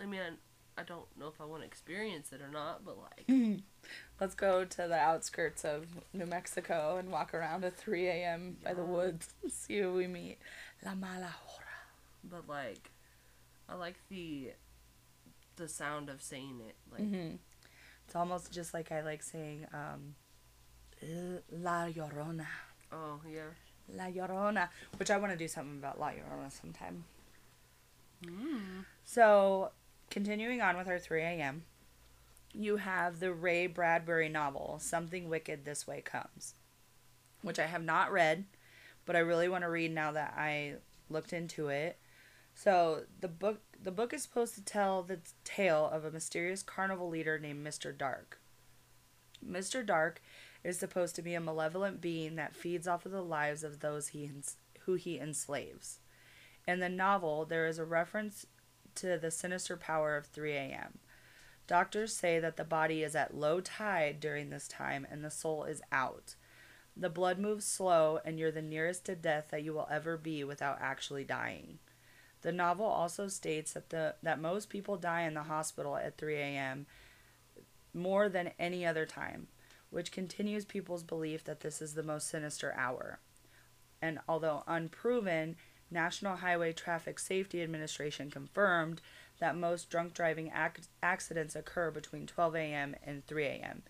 I 0.00 0.04
mean, 0.06 0.20
I, 0.20 0.80
I 0.80 0.84
don't 0.84 1.06
know 1.18 1.28
if 1.28 1.40
I 1.40 1.44
want 1.44 1.62
to 1.62 1.66
experience 1.66 2.32
it 2.32 2.40
or 2.42 2.50
not, 2.50 2.84
but 2.84 2.96
like, 2.98 3.26
Let's 4.20 4.34
go 4.34 4.64
to 4.64 4.76
the 4.88 4.96
outskirts 4.96 5.64
of 5.64 5.86
New 6.12 6.26
Mexico 6.26 6.96
and 6.98 7.10
walk 7.10 7.32
around 7.34 7.64
at 7.64 7.76
3 7.76 8.08
a.m. 8.08 8.56
by 8.62 8.74
the 8.74 8.82
woods 8.84 9.28
and 9.42 9.50
see 9.52 9.78
who 9.78 9.94
we 9.94 10.06
meet. 10.06 10.38
La 10.84 10.94
Mala 10.94 11.34
Hora. 11.44 11.67
But 12.24 12.48
like, 12.48 12.90
I 13.68 13.74
like 13.74 13.96
the 14.08 14.52
the 15.56 15.68
sound 15.68 16.08
of 16.08 16.22
saying 16.22 16.60
it. 16.66 16.76
Like, 16.90 17.08
hmm 17.08 17.30
It's 18.06 18.14
almost 18.14 18.52
just 18.52 18.72
like 18.74 18.92
I 18.92 19.02
like 19.02 19.22
saying 19.22 19.66
um, 19.72 20.14
La 21.50 21.86
Llorona. 21.86 22.46
oh 22.92 23.20
yeah. 23.30 23.50
La 23.94 24.04
Llorona, 24.04 24.68
which 24.98 25.10
I 25.10 25.16
want 25.16 25.32
to 25.32 25.38
do 25.38 25.48
something 25.48 25.78
about 25.78 25.98
La 25.98 26.10
Llorona 26.10 26.52
sometime. 26.52 27.04
Mm. 28.24 28.84
So, 29.04 29.70
continuing 30.10 30.60
on 30.60 30.76
with 30.76 30.88
our 30.88 30.98
3 30.98 31.22
a.m., 31.22 31.62
you 32.52 32.76
have 32.76 33.20
the 33.20 33.32
Ray 33.32 33.66
Bradbury 33.66 34.28
novel, 34.28 34.78
Something 34.80 35.28
Wicked 35.28 35.64
This 35.64 35.86
Way 35.86 36.00
Comes, 36.00 36.54
which 37.42 37.58
I 37.58 37.66
have 37.66 37.82
not 37.84 38.10
read, 38.12 38.44
but 39.06 39.16
I 39.16 39.20
really 39.20 39.48
want 39.48 39.64
to 39.64 39.70
read 39.70 39.94
now 39.94 40.12
that 40.12 40.34
I 40.36 40.74
looked 41.08 41.32
into 41.32 41.68
it. 41.68 41.98
So, 42.58 43.04
the 43.20 43.28
book 43.28 43.60
the 43.80 43.92
book 43.92 44.12
is 44.12 44.24
supposed 44.24 44.56
to 44.56 44.64
tell 44.64 45.04
the 45.04 45.20
tale 45.44 45.88
of 45.92 46.04
a 46.04 46.10
mysterious 46.10 46.60
carnival 46.60 47.08
leader 47.08 47.38
named 47.38 47.64
Mr. 47.64 47.96
Dark. 47.96 48.40
Mr. 49.48 49.86
Dark 49.86 50.20
is 50.64 50.76
supposed 50.76 51.14
to 51.14 51.22
be 51.22 51.34
a 51.34 51.40
malevolent 51.40 52.00
being 52.00 52.34
that 52.34 52.56
feeds 52.56 52.88
off 52.88 53.06
of 53.06 53.12
the 53.12 53.22
lives 53.22 53.62
of 53.62 53.78
those 53.78 54.08
he 54.08 54.28
who 54.80 54.94
he 54.94 55.20
enslaves. 55.20 56.00
In 56.66 56.80
the 56.80 56.88
novel, 56.88 57.44
there 57.44 57.68
is 57.68 57.78
a 57.78 57.84
reference 57.84 58.44
to 58.96 59.16
the 59.18 59.30
sinister 59.30 59.76
power 59.76 60.16
of 60.16 60.26
3 60.26 60.54
a.m. 60.54 60.98
Doctors 61.68 62.12
say 62.12 62.40
that 62.40 62.56
the 62.56 62.64
body 62.64 63.04
is 63.04 63.14
at 63.14 63.36
low 63.36 63.60
tide 63.60 64.18
during 64.18 64.50
this 64.50 64.66
time 64.66 65.06
and 65.08 65.24
the 65.24 65.30
soul 65.30 65.62
is 65.62 65.80
out. 65.92 66.34
The 66.96 67.08
blood 67.08 67.38
moves 67.38 67.64
slow, 67.64 68.18
and 68.24 68.36
you're 68.36 68.50
the 68.50 68.62
nearest 68.62 69.04
to 69.04 69.14
death 69.14 69.46
that 69.52 69.62
you 69.62 69.72
will 69.72 69.86
ever 69.88 70.16
be 70.16 70.42
without 70.42 70.78
actually 70.80 71.22
dying. 71.22 71.78
The 72.42 72.52
novel 72.52 72.86
also 72.86 73.28
states 73.28 73.72
that 73.72 73.90
the 73.90 74.14
that 74.22 74.40
most 74.40 74.68
people 74.70 74.96
die 74.96 75.22
in 75.22 75.34
the 75.34 75.44
hospital 75.44 75.96
at 75.96 76.16
3 76.16 76.36
a.m. 76.36 76.86
more 77.92 78.28
than 78.28 78.52
any 78.58 78.86
other 78.86 79.06
time, 79.06 79.48
which 79.90 80.12
continues 80.12 80.64
people's 80.64 81.02
belief 81.02 81.44
that 81.44 81.60
this 81.60 81.82
is 81.82 81.94
the 81.94 82.02
most 82.02 82.28
sinister 82.28 82.72
hour. 82.76 83.18
And 84.00 84.20
although 84.28 84.62
unproven, 84.66 85.56
National 85.90 86.36
Highway 86.36 86.72
Traffic 86.72 87.18
Safety 87.18 87.62
Administration 87.62 88.30
confirmed 88.30 89.00
that 89.40 89.56
most 89.56 89.90
drunk 89.90 90.14
driving 90.14 90.48
ac- 90.48 90.88
accidents 91.02 91.56
occur 91.56 91.90
between 91.90 92.26
12 92.26 92.56
a.m. 92.56 92.94
and 93.02 93.26
3 93.26 93.44
a.m. 93.44 93.82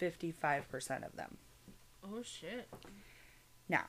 55% 0.00 1.06
of 1.06 1.16
them. 1.16 1.36
Oh 2.04 2.22
shit. 2.22 2.68
Now, 3.68 3.86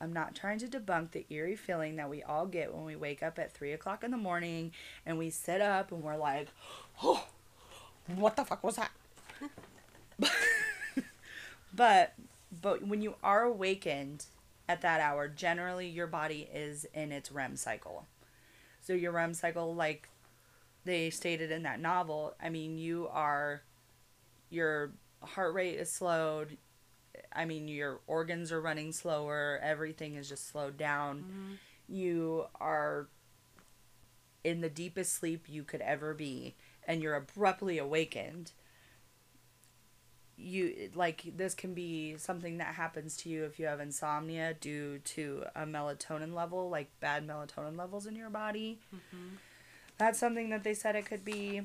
I'm 0.00 0.12
not 0.12 0.34
trying 0.34 0.58
to 0.60 0.66
debunk 0.66 1.10
the 1.10 1.26
eerie 1.28 1.56
feeling 1.56 1.96
that 1.96 2.08
we 2.08 2.22
all 2.22 2.46
get 2.46 2.72
when 2.72 2.84
we 2.84 2.96
wake 2.96 3.22
up 3.22 3.38
at 3.38 3.52
3 3.52 3.72
o'clock 3.72 4.04
in 4.04 4.10
the 4.10 4.16
morning 4.16 4.72
and 5.04 5.18
we 5.18 5.30
sit 5.30 5.60
up 5.60 5.90
and 5.90 6.02
we're 6.02 6.16
like, 6.16 6.48
oh, 7.02 7.24
what 8.06 8.36
the 8.36 8.44
fuck 8.44 8.62
was 8.62 8.76
that? 8.76 8.90
but, 11.74 12.14
but 12.62 12.86
when 12.86 13.02
you 13.02 13.16
are 13.22 13.42
awakened 13.42 14.26
at 14.68 14.82
that 14.82 15.00
hour, 15.00 15.26
generally 15.26 15.88
your 15.88 16.06
body 16.06 16.48
is 16.52 16.86
in 16.94 17.10
its 17.10 17.32
REM 17.32 17.56
cycle. 17.56 18.06
So 18.80 18.92
your 18.92 19.12
REM 19.12 19.34
cycle, 19.34 19.74
like 19.74 20.08
they 20.84 21.10
stated 21.10 21.50
in 21.50 21.64
that 21.64 21.80
novel, 21.80 22.34
I 22.40 22.50
mean, 22.50 22.78
you 22.78 23.08
are, 23.10 23.62
your 24.48 24.92
heart 25.22 25.54
rate 25.54 25.74
is 25.74 25.90
slowed, 25.90 26.56
I 27.32 27.44
mean, 27.44 27.68
your 27.68 28.00
organs 28.06 28.52
are 28.52 28.60
running 28.60 28.92
slower. 28.92 29.58
Everything 29.62 30.14
is 30.14 30.28
just 30.28 30.48
slowed 30.48 30.76
down. 30.76 31.24
You 31.88 32.46
are 32.60 33.08
in 34.44 34.60
the 34.60 34.68
deepest 34.68 35.14
sleep 35.14 35.46
you 35.48 35.64
could 35.64 35.80
ever 35.80 36.14
be, 36.14 36.54
and 36.86 37.02
you're 37.02 37.14
abruptly 37.16 37.78
awakened. 37.78 38.52
You 40.36 40.90
like 40.94 41.24
this 41.36 41.54
can 41.54 41.74
be 41.74 42.16
something 42.16 42.58
that 42.58 42.74
happens 42.74 43.16
to 43.18 43.28
you 43.28 43.44
if 43.44 43.58
you 43.58 43.66
have 43.66 43.80
insomnia 43.80 44.54
due 44.54 44.98
to 45.00 45.44
a 45.56 45.62
melatonin 45.66 46.32
level, 46.32 46.70
like 46.70 46.88
bad 47.00 47.26
melatonin 47.26 47.76
levels 47.76 48.06
in 48.06 48.14
your 48.14 48.30
body. 48.30 48.78
That's 49.98 50.18
something 50.18 50.50
that 50.50 50.62
they 50.62 50.74
said 50.74 50.94
it 50.94 51.06
could 51.06 51.24
be. 51.24 51.62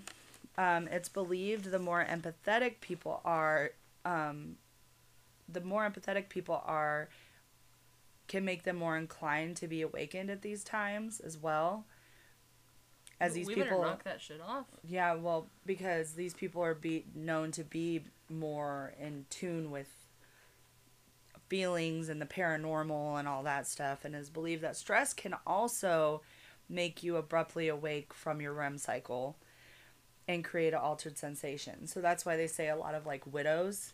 Um, 0.57 0.87
it's 0.87 1.09
believed 1.09 1.65
the 1.69 1.77
more 1.79 2.03
empathetic 2.03 2.79
people 2.81 3.21
are, 3.23 3.71
um, 4.05 4.55
the 5.47 5.61
more 5.61 5.89
empathetic 5.89 6.29
people 6.29 6.61
are 6.65 7.09
can 8.27 8.45
make 8.45 8.63
them 8.63 8.77
more 8.77 8.97
inclined 8.97 9.57
to 9.57 9.67
be 9.67 9.81
awakened 9.81 10.29
at 10.29 10.41
these 10.41 10.63
times 10.63 11.19
as 11.19 11.37
well 11.37 11.85
as 13.19 13.33
these 13.33 13.47
we 13.47 13.55
people 13.55 13.81
knock 13.81 14.03
that 14.03 14.21
shit 14.21 14.41
off. 14.41 14.65
yeah 14.87 15.13
well 15.13 15.47
because 15.65 16.13
these 16.13 16.33
people 16.33 16.61
are 16.61 16.73
be 16.73 17.05
known 17.13 17.51
to 17.51 17.63
be 17.63 18.01
more 18.29 18.93
in 18.99 19.25
tune 19.29 19.69
with 19.71 19.89
feelings 21.53 22.09
and 22.09 22.19
the 22.19 22.25
paranormal 22.25 23.19
and 23.19 23.27
all 23.27 23.43
that 23.43 23.67
stuff, 23.67 24.05
and 24.05 24.15
is 24.15 24.31
believed 24.31 24.63
that 24.63 24.75
stress 24.75 25.13
can 25.13 25.35
also 25.45 26.23
make 26.67 27.03
you 27.03 27.15
abruptly 27.15 27.67
awake 27.67 28.11
from 28.11 28.41
your 28.41 28.53
REM 28.53 28.79
cycle 28.79 29.37
and 30.27 30.43
create 30.43 30.73
an 30.73 30.79
altered 30.79 31.15
sensation. 31.15 31.85
So 31.85 32.01
that's 32.01 32.25
why 32.25 32.37
they 32.37 32.47
say 32.47 32.69
a 32.69 32.75
lot 32.75 32.95
of 32.95 33.05
like 33.05 33.31
widows 33.31 33.93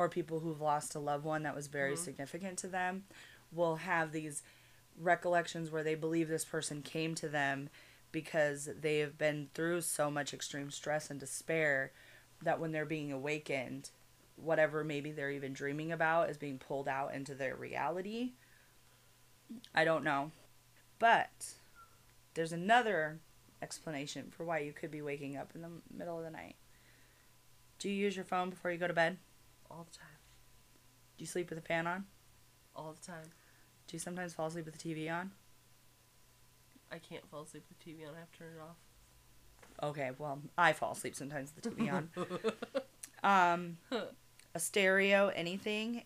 or 0.00 0.08
people 0.08 0.40
who've 0.40 0.62
lost 0.62 0.94
a 0.94 0.98
loved 0.98 1.26
one 1.26 1.42
that 1.42 1.54
was 1.54 1.66
very 1.66 1.92
mm-hmm. 1.92 2.04
significant 2.04 2.56
to 2.56 2.66
them 2.66 3.04
will 3.52 3.76
have 3.76 4.12
these 4.12 4.42
recollections 4.98 5.70
where 5.70 5.82
they 5.82 5.94
believe 5.94 6.26
this 6.26 6.44
person 6.44 6.80
came 6.80 7.14
to 7.14 7.28
them 7.28 7.68
because 8.10 8.70
they 8.80 9.00
have 9.00 9.18
been 9.18 9.50
through 9.52 9.82
so 9.82 10.10
much 10.10 10.32
extreme 10.32 10.70
stress 10.70 11.10
and 11.10 11.20
despair 11.20 11.92
that 12.40 12.58
when 12.58 12.72
they're 12.72 12.86
being 12.86 13.12
awakened, 13.12 13.90
whatever 14.36 14.82
maybe 14.82 15.12
they're 15.12 15.30
even 15.30 15.52
dreaming 15.52 15.92
about 15.92 16.30
is 16.30 16.38
being 16.38 16.56
pulled 16.56 16.88
out 16.88 17.12
into 17.12 17.34
their 17.34 17.54
reality. 17.54 18.30
I 19.74 19.84
don't 19.84 20.02
know. 20.02 20.30
But 20.98 21.52
there's 22.32 22.52
another 22.52 23.18
explanation 23.60 24.32
for 24.34 24.46
why 24.46 24.60
you 24.60 24.72
could 24.72 24.90
be 24.90 25.02
waking 25.02 25.36
up 25.36 25.50
in 25.54 25.60
the 25.60 25.68
middle 25.94 26.16
of 26.16 26.24
the 26.24 26.30
night. 26.30 26.56
Do 27.78 27.90
you 27.90 27.94
use 27.94 28.16
your 28.16 28.24
phone 28.24 28.48
before 28.48 28.70
you 28.70 28.78
go 28.78 28.86
to 28.86 28.94
bed? 28.94 29.18
All 29.70 29.86
the 29.90 29.96
time. 29.96 30.18
Do 31.16 31.22
you 31.22 31.26
sleep 31.26 31.50
with 31.50 31.58
a 31.58 31.62
fan 31.62 31.86
on? 31.86 32.04
All 32.74 32.94
the 32.98 33.06
time. 33.06 33.26
Do 33.86 33.96
you 33.96 33.98
sometimes 33.98 34.34
fall 34.34 34.46
asleep 34.46 34.66
with 34.66 34.78
the 34.78 34.94
TV 34.94 35.10
on? 35.12 35.32
I 36.92 36.98
can't 36.98 37.28
fall 37.30 37.42
asleep 37.42 37.64
with 37.68 37.78
the 37.78 37.90
TV 37.90 38.08
on. 38.08 38.14
I 38.14 38.20
have 38.20 38.32
to 38.32 38.38
turn 38.38 38.52
it 38.56 38.60
off. 38.60 38.76
Okay, 39.90 40.10
well, 40.18 40.40
I 40.58 40.72
fall 40.72 40.92
asleep 40.92 41.14
sometimes 41.14 41.52
with 41.54 41.64
the 41.64 41.70
TV 41.70 41.92
on. 41.92 42.08
um, 43.22 43.78
a 44.54 44.60
stereo, 44.60 45.28
anything, 45.28 46.02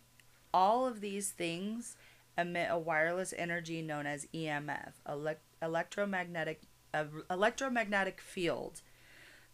all 0.52 0.86
of 0.86 1.00
these 1.00 1.30
things 1.30 1.96
emit 2.36 2.68
a 2.70 2.78
wireless 2.78 3.32
energy 3.36 3.82
known 3.82 4.06
as 4.06 4.26
EMF, 4.34 4.92
elec- 5.08 5.36
electromagnetic 5.62 6.62
uh, 6.92 7.04
electromagnetic 7.30 8.20
field. 8.20 8.82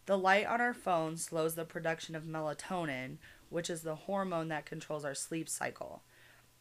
The 0.06 0.18
light 0.18 0.46
on 0.46 0.60
our 0.60 0.74
phone 0.74 1.16
slows 1.16 1.54
the 1.54 1.64
production 1.64 2.14
of 2.14 2.24
melatonin, 2.24 3.16
which 3.50 3.68
is 3.68 3.82
the 3.82 3.94
hormone 3.94 4.48
that 4.48 4.64
controls 4.64 5.04
our 5.04 5.14
sleep 5.14 5.48
cycle. 5.48 6.02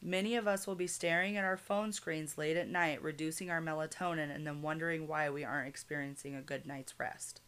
Many 0.02 0.34
of 0.36 0.46
us 0.46 0.66
will 0.66 0.74
be 0.74 0.86
staring 0.86 1.36
at 1.36 1.44
our 1.44 1.56
phone 1.56 1.92
screens 1.92 2.38
late 2.38 2.56
at 2.56 2.68
night, 2.68 3.02
reducing 3.02 3.50
our 3.50 3.60
melatonin, 3.60 4.34
and 4.34 4.46
then 4.46 4.62
wondering 4.62 5.06
why 5.06 5.28
we 5.28 5.44
aren't 5.44 5.68
experiencing 5.68 6.34
a 6.34 6.42
good 6.42 6.66
night's 6.66 6.98
rest. 6.98 7.40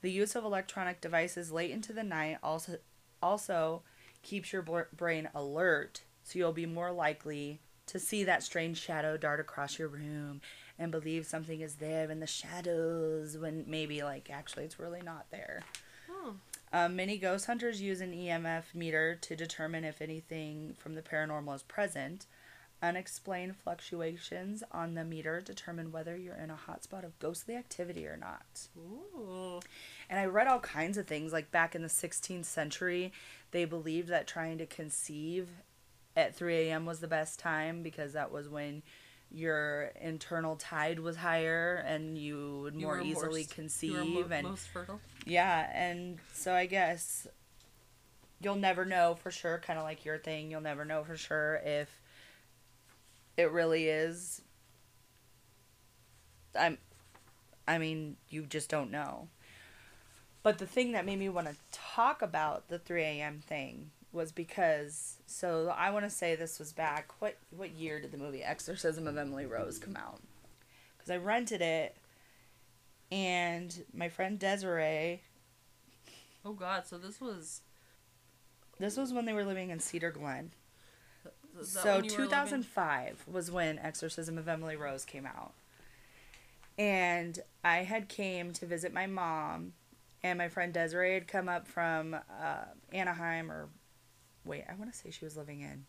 The 0.00 0.10
use 0.10 0.36
of 0.36 0.44
electronic 0.44 1.00
devices 1.00 1.50
late 1.50 1.70
into 1.70 1.92
the 1.92 2.04
night 2.04 2.38
also 2.42 2.78
also 3.22 3.82
keeps 4.22 4.52
your 4.52 4.62
brain 4.62 5.28
alert, 5.34 6.02
so 6.22 6.38
you'll 6.38 6.52
be 6.52 6.66
more 6.66 6.92
likely 6.92 7.60
to 7.86 7.98
see 7.98 8.24
that 8.24 8.42
strange 8.42 8.78
shadow 8.78 9.16
dart 9.16 9.40
across 9.40 9.78
your 9.78 9.88
room 9.88 10.40
and 10.78 10.90
believe 10.90 11.26
something 11.26 11.60
is 11.60 11.76
there 11.76 12.10
in 12.10 12.20
the 12.20 12.26
shadows 12.26 13.36
when 13.38 13.64
maybe 13.66 14.02
like 14.02 14.30
actually 14.30 14.64
it's 14.64 14.78
really 14.78 15.02
not 15.02 15.26
there. 15.30 15.62
Hmm. 16.10 16.32
Um, 16.74 16.96
many 16.96 17.18
ghost 17.18 17.46
hunters 17.46 17.80
use 17.80 18.00
an 18.00 18.12
EMF 18.12 18.74
meter 18.74 19.16
to 19.20 19.36
determine 19.36 19.84
if 19.84 20.02
anything 20.02 20.74
from 20.76 20.96
the 20.96 21.02
paranormal 21.02 21.54
is 21.54 21.62
present. 21.62 22.26
Unexplained 22.82 23.54
fluctuations 23.54 24.64
on 24.72 24.94
the 24.94 25.04
meter 25.04 25.40
determine 25.40 25.92
whether 25.92 26.16
you're 26.16 26.34
in 26.34 26.50
a 26.50 26.58
hotspot 26.68 27.04
of 27.04 27.16
ghostly 27.20 27.54
activity 27.54 28.08
or 28.08 28.16
not. 28.16 28.66
Ooh. 28.76 29.60
And 30.10 30.18
I 30.18 30.24
read 30.24 30.48
all 30.48 30.58
kinds 30.58 30.98
of 30.98 31.06
things. 31.06 31.32
Like 31.32 31.52
back 31.52 31.76
in 31.76 31.82
the 31.82 31.88
16th 31.88 32.44
century, 32.44 33.12
they 33.52 33.64
believed 33.64 34.08
that 34.08 34.26
trying 34.26 34.58
to 34.58 34.66
conceive 34.66 35.50
at 36.16 36.34
3 36.34 36.56
a.m. 36.56 36.86
was 36.86 36.98
the 36.98 37.06
best 37.06 37.38
time 37.38 37.84
because 37.84 38.14
that 38.14 38.32
was 38.32 38.48
when 38.48 38.82
your 39.34 39.90
internal 40.00 40.54
tide 40.56 41.00
was 41.00 41.16
higher 41.16 41.82
and 41.86 42.16
you 42.16 42.60
would 42.62 42.74
more 42.76 42.96
were 42.96 43.02
easily 43.02 43.40
most- 43.42 43.50
conceive. 43.54 43.90
You 43.92 43.98
were 43.98 44.04
mo- 44.28 44.34
and 44.34 44.48
most 44.48 44.68
fertile. 44.68 45.00
yeah, 45.26 45.70
and 45.74 46.18
so 46.32 46.54
I 46.54 46.66
guess 46.66 47.26
you'll 48.40 48.54
never 48.54 48.84
know 48.84 49.16
for 49.20 49.30
sure, 49.32 49.58
kind 49.58 49.78
of 49.78 49.84
like 49.84 50.04
your 50.04 50.18
thing. 50.18 50.50
You'll 50.50 50.60
never 50.60 50.84
know 50.84 51.02
for 51.02 51.16
sure 51.16 51.60
if 51.64 52.00
it 53.36 53.50
really 53.50 53.88
is. 53.88 54.40
I'm, 56.58 56.78
I 57.66 57.78
mean, 57.78 58.16
you 58.28 58.42
just 58.42 58.68
don't 58.70 58.90
know. 58.92 59.28
But 60.44 60.58
the 60.58 60.66
thing 60.66 60.92
that 60.92 61.06
made 61.06 61.18
me 61.18 61.28
want 61.28 61.48
to 61.48 61.56
talk 61.72 62.22
about 62.22 62.68
the 62.68 62.78
3 62.78 63.02
a.m. 63.02 63.40
thing 63.44 63.90
was 64.14 64.32
because 64.32 65.16
so 65.26 65.74
I 65.76 65.90
want 65.90 66.04
to 66.04 66.10
say 66.10 66.36
this 66.36 66.58
was 66.58 66.72
back 66.72 67.10
what 67.18 67.36
what 67.50 67.72
year 67.72 68.00
did 68.00 68.12
the 68.12 68.18
movie 68.18 68.42
Exorcism 68.42 69.06
of 69.06 69.16
Emily 69.16 69.46
Rose 69.46 69.78
come 69.78 69.96
out? 69.96 70.20
Because 70.96 71.10
I 71.10 71.16
rented 71.16 71.60
it, 71.60 71.96
and 73.10 73.84
my 73.92 74.08
friend 74.08 74.38
Desiree 74.38 75.20
Oh 76.44 76.52
God! 76.52 76.86
So 76.86 76.98
this 76.98 77.20
was. 77.20 77.62
This 78.78 78.96
was 78.96 79.12
when 79.12 79.24
they 79.24 79.32
were 79.32 79.44
living 79.44 79.70
in 79.70 79.80
Cedar 79.80 80.10
Glen. 80.10 80.50
So 81.62 81.96
when 81.96 82.04
you 82.04 82.10
were 82.10 82.18
living- 82.24 82.28
2005 82.28 83.24
was 83.28 83.50
when 83.50 83.78
Exorcism 83.78 84.36
of 84.36 84.48
Emily 84.48 84.76
Rose 84.76 85.04
came 85.04 85.24
out. 85.26 85.52
And 86.76 87.38
I 87.62 87.78
had 87.78 88.08
came 88.08 88.52
to 88.54 88.66
visit 88.66 88.92
my 88.92 89.06
mom 89.06 89.74
and 90.24 90.36
my 90.36 90.48
friend 90.48 90.74
Desiree 90.74 91.14
had 91.14 91.28
come 91.28 91.48
up 91.48 91.68
from 91.68 92.14
uh, 92.14 92.64
Anaheim 92.92 93.52
or 93.52 93.68
wait, 94.44 94.64
I 94.68 94.74
want 94.74 94.92
to 94.92 94.98
say 94.98 95.10
she 95.10 95.24
was 95.24 95.36
living 95.36 95.60
in 95.60 95.86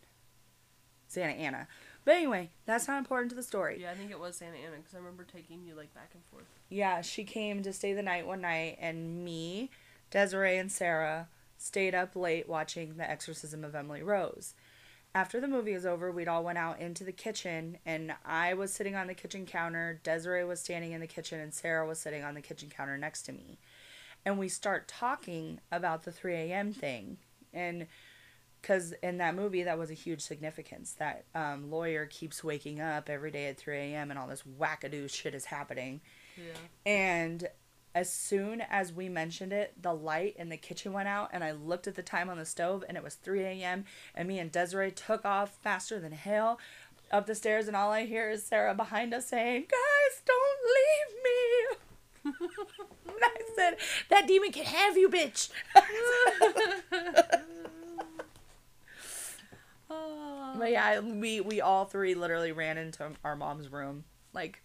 Santa 1.07 1.33
Ana. 1.33 1.67
But 2.03 2.15
anyway, 2.15 2.51
that's 2.65 2.87
not 2.87 2.97
important 2.97 3.29
to 3.31 3.35
the 3.35 3.43
story. 3.43 3.79
Yeah, 3.81 3.91
I 3.91 3.95
think 3.95 4.11
it 4.11 4.19
was 4.19 4.35
Santa 4.35 4.57
Ana 4.57 4.77
because 4.77 4.93
I 4.93 4.97
remember 4.97 5.23
taking 5.23 5.63
you 5.63 5.75
like 5.75 5.93
back 5.93 6.11
and 6.13 6.23
forth. 6.25 6.45
Yeah, 6.69 7.01
she 7.01 7.23
came 7.23 7.63
to 7.63 7.73
stay 7.73 7.93
the 7.93 8.03
night 8.03 8.27
one 8.27 8.41
night, 8.41 8.77
and 8.79 9.23
me, 9.23 9.69
Desiree, 10.11 10.57
and 10.57 10.71
Sarah 10.71 11.27
stayed 11.57 11.95
up 11.95 12.15
late 12.15 12.47
watching 12.47 12.97
The 12.97 13.09
Exorcism 13.09 13.63
of 13.63 13.75
Emily 13.75 14.03
Rose. 14.03 14.53
After 15.15 15.39
the 15.39 15.47
movie 15.47 15.73
was 15.73 15.85
over, 15.85 16.11
we'd 16.11 16.27
all 16.27 16.43
went 16.43 16.57
out 16.57 16.81
into 16.81 17.05
the 17.05 17.13
kitchen, 17.13 17.77
and 17.85 18.13
I 18.25 18.53
was 18.53 18.73
sitting 18.73 18.95
on 18.95 19.07
the 19.07 19.13
kitchen 19.13 19.45
counter. 19.45 20.01
Desiree 20.03 20.43
was 20.43 20.59
standing 20.59 20.91
in 20.91 20.99
the 20.99 21.07
kitchen, 21.07 21.39
and 21.39 21.53
Sarah 21.53 21.87
was 21.87 21.99
sitting 21.99 22.23
on 22.23 22.33
the 22.33 22.41
kitchen 22.41 22.69
counter 22.69 22.97
next 22.97 23.21
to 23.23 23.31
me. 23.31 23.57
And 24.25 24.37
we 24.37 24.49
start 24.49 24.89
talking 24.89 25.61
about 25.71 26.03
the 26.03 26.11
3 26.11 26.33
a.m. 26.33 26.73
thing. 26.73 27.17
And 27.53 27.87
because 28.65 28.93
in 29.03 29.19
that 29.19 29.35
movie, 29.35 29.61
that 29.61 29.77
was 29.77 29.91
a 29.91 29.93
huge 29.93 30.21
significance. 30.21 30.93
That 30.93 31.25
um, 31.35 31.69
lawyer 31.69 32.07
keeps 32.07 32.43
waking 32.43 32.81
up 32.81 33.11
every 33.11 33.29
day 33.29 33.45
at 33.45 33.59
3 33.59 33.77
a.m., 33.77 34.09
and 34.09 34.19
all 34.19 34.25
this 34.25 34.41
wackadoo 34.59 35.07
shit 35.07 35.35
is 35.35 35.45
happening. 35.45 36.01
Yeah. 36.35 36.91
And 36.91 37.47
as 37.93 38.11
soon 38.11 38.61
as 38.61 38.91
we 38.91 39.07
mentioned 39.07 39.53
it, 39.53 39.79
the 39.79 39.93
light 39.93 40.35
in 40.39 40.49
the 40.49 40.57
kitchen 40.57 40.93
went 40.93 41.07
out, 41.07 41.29
and 41.31 41.43
I 41.43 41.51
looked 41.51 41.85
at 41.85 41.93
the 41.93 42.01
time 42.01 42.27
on 42.27 42.39
the 42.39 42.45
stove, 42.45 42.83
and 42.87 42.97
it 42.97 43.03
was 43.03 43.13
3 43.13 43.43
a.m. 43.43 43.85
And 44.15 44.27
me 44.27 44.39
and 44.39 44.51
Desiree 44.51 44.89
took 44.89 45.25
off 45.25 45.55
faster 45.61 45.99
than 45.99 46.13
hell 46.13 46.59
up 47.11 47.27
the 47.27 47.35
stairs, 47.35 47.67
and 47.67 47.77
all 47.77 47.91
I 47.91 48.07
hear 48.07 48.31
is 48.31 48.43
Sarah 48.43 48.73
behind 48.73 49.13
us 49.13 49.27
saying, 49.27 49.65
Guys, 49.69 50.23
don't 50.25 50.59
leave 50.73 52.33
me. 52.33 52.33
and 53.09 53.21
I 53.21 53.41
said, 53.55 53.77
That 54.09 54.27
demon 54.27 54.51
can 54.51 54.65
have 54.65 54.97
you, 54.97 55.07
bitch. 55.07 55.51
Oh. 59.89 60.44
But 60.57 60.71
yeah, 60.71 60.99
we, 60.99 61.41
we 61.41 61.61
all 61.61 61.85
three 61.85 62.15
literally 62.15 62.51
ran 62.51 62.77
into 62.77 63.11
our 63.23 63.35
mom's 63.35 63.71
room. 63.71 64.03
Like, 64.33 64.61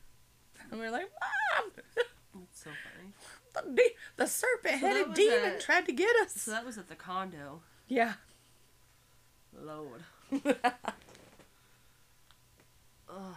and 0.71 0.79
we 0.81 0.87
were 0.87 0.93
like, 0.93 1.11
Mom! 1.57 1.71
That's 1.95 2.61
so 2.65 2.71
funny. 2.71 3.13
The, 3.53 3.63
de- 3.75 3.97
the 4.17 4.27
serpent-headed 4.29 5.09
was 5.09 5.17
demon 5.17 5.45
at- 5.45 5.61
tried 5.61 5.85
to 5.87 5.93
get 5.93 6.15
us. 6.23 6.35
So 6.35 6.53
that 6.53 6.65
was 6.65 6.79
at 6.79 6.89
the 6.89 6.95
condo. 6.95 7.63
Yeah. 7.89 8.13
Lord. 9.61 10.05
Ugh. 13.09 13.35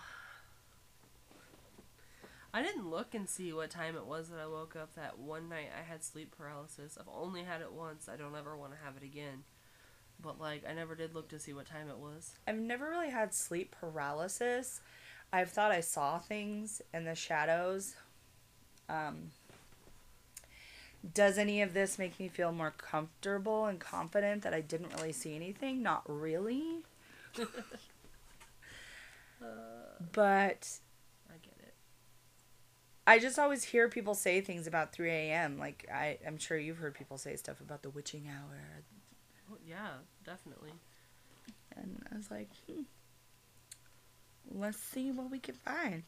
I 2.53 2.61
didn't 2.61 2.87
look 2.87 3.15
and 3.15 3.27
see 3.27 3.51
what 3.51 3.71
time 3.71 3.95
it 3.95 4.05
was 4.05 4.29
that 4.29 4.39
I 4.39 4.45
woke 4.45 4.75
up 4.75 4.93
that 4.93 5.17
one 5.17 5.49
night 5.49 5.69
I 5.75 5.81
had 5.81 6.03
sleep 6.03 6.35
paralysis. 6.37 6.95
I've 6.99 7.09
only 7.11 7.41
had 7.41 7.61
it 7.61 7.73
once. 7.73 8.07
I 8.07 8.15
don't 8.15 8.35
ever 8.35 8.55
want 8.55 8.73
to 8.73 8.77
have 8.85 8.95
it 8.95 9.03
again. 9.03 9.43
But 10.23 10.39
like 10.39 10.63
I 10.67 10.73
never 10.73 10.95
did 10.95 11.13
look 11.13 11.27
to 11.29 11.39
see 11.39 11.53
what 11.53 11.67
time 11.67 11.89
it 11.89 11.97
was. 11.97 12.31
I've 12.47 12.57
never 12.57 12.89
really 12.89 13.09
had 13.09 13.33
sleep 13.33 13.75
paralysis. 13.79 14.81
I've 15.31 15.49
thought 15.49 15.71
I 15.71 15.81
saw 15.81 16.19
things 16.19 16.81
in 16.93 17.05
the 17.05 17.15
shadows. 17.15 17.95
Um, 18.87 19.31
does 21.13 21.37
any 21.37 21.61
of 21.61 21.73
this 21.73 21.99
make 21.99 22.19
me 22.19 22.29
feel 22.29 22.51
more 22.51 22.71
comfortable 22.77 23.65
and 23.65 23.79
confident 23.79 24.43
that 24.43 24.53
I 24.53 24.61
didn't 24.61 24.93
really 24.95 25.11
see 25.11 25.35
anything? 25.35 25.83
Not 25.83 26.03
really. 26.07 26.83
but 30.13 30.69
I 31.29 31.33
get 31.41 31.57
it. 31.59 31.73
I 33.05 33.19
just 33.19 33.37
always 33.37 33.65
hear 33.65 33.89
people 33.89 34.15
say 34.15 34.39
things 34.39 34.67
about 34.67 34.93
3 34.93 35.09
a.m. 35.09 35.57
Like, 35.57 35.87
I, 35.93 36.19
I'm 36.25 36.37
sure 36.37 36.57
you've 36.57 36.77
heard 36.77 36.93
people 36.93 37.17
say 37.17 37.35
stuff 37.35 37.59
about 37.59 37.81
the 37.81 37.89
witching 37.89 38.29
hour. 38.29 38.83
Well, 39.49 39.59
yeah, 39.65 39.89
definitely. 40.25 40.73
And 41.75 42.03
I 42.11 42.17
was 42.17 42.29
like, 42.29 42.49
hmm, 42.67 42.81
let's 44.51 44.77
see 44.77 45.11
what 45.11 45.31
we 45.31 45.39
can 45.39 45.55
find. 45.55 46.03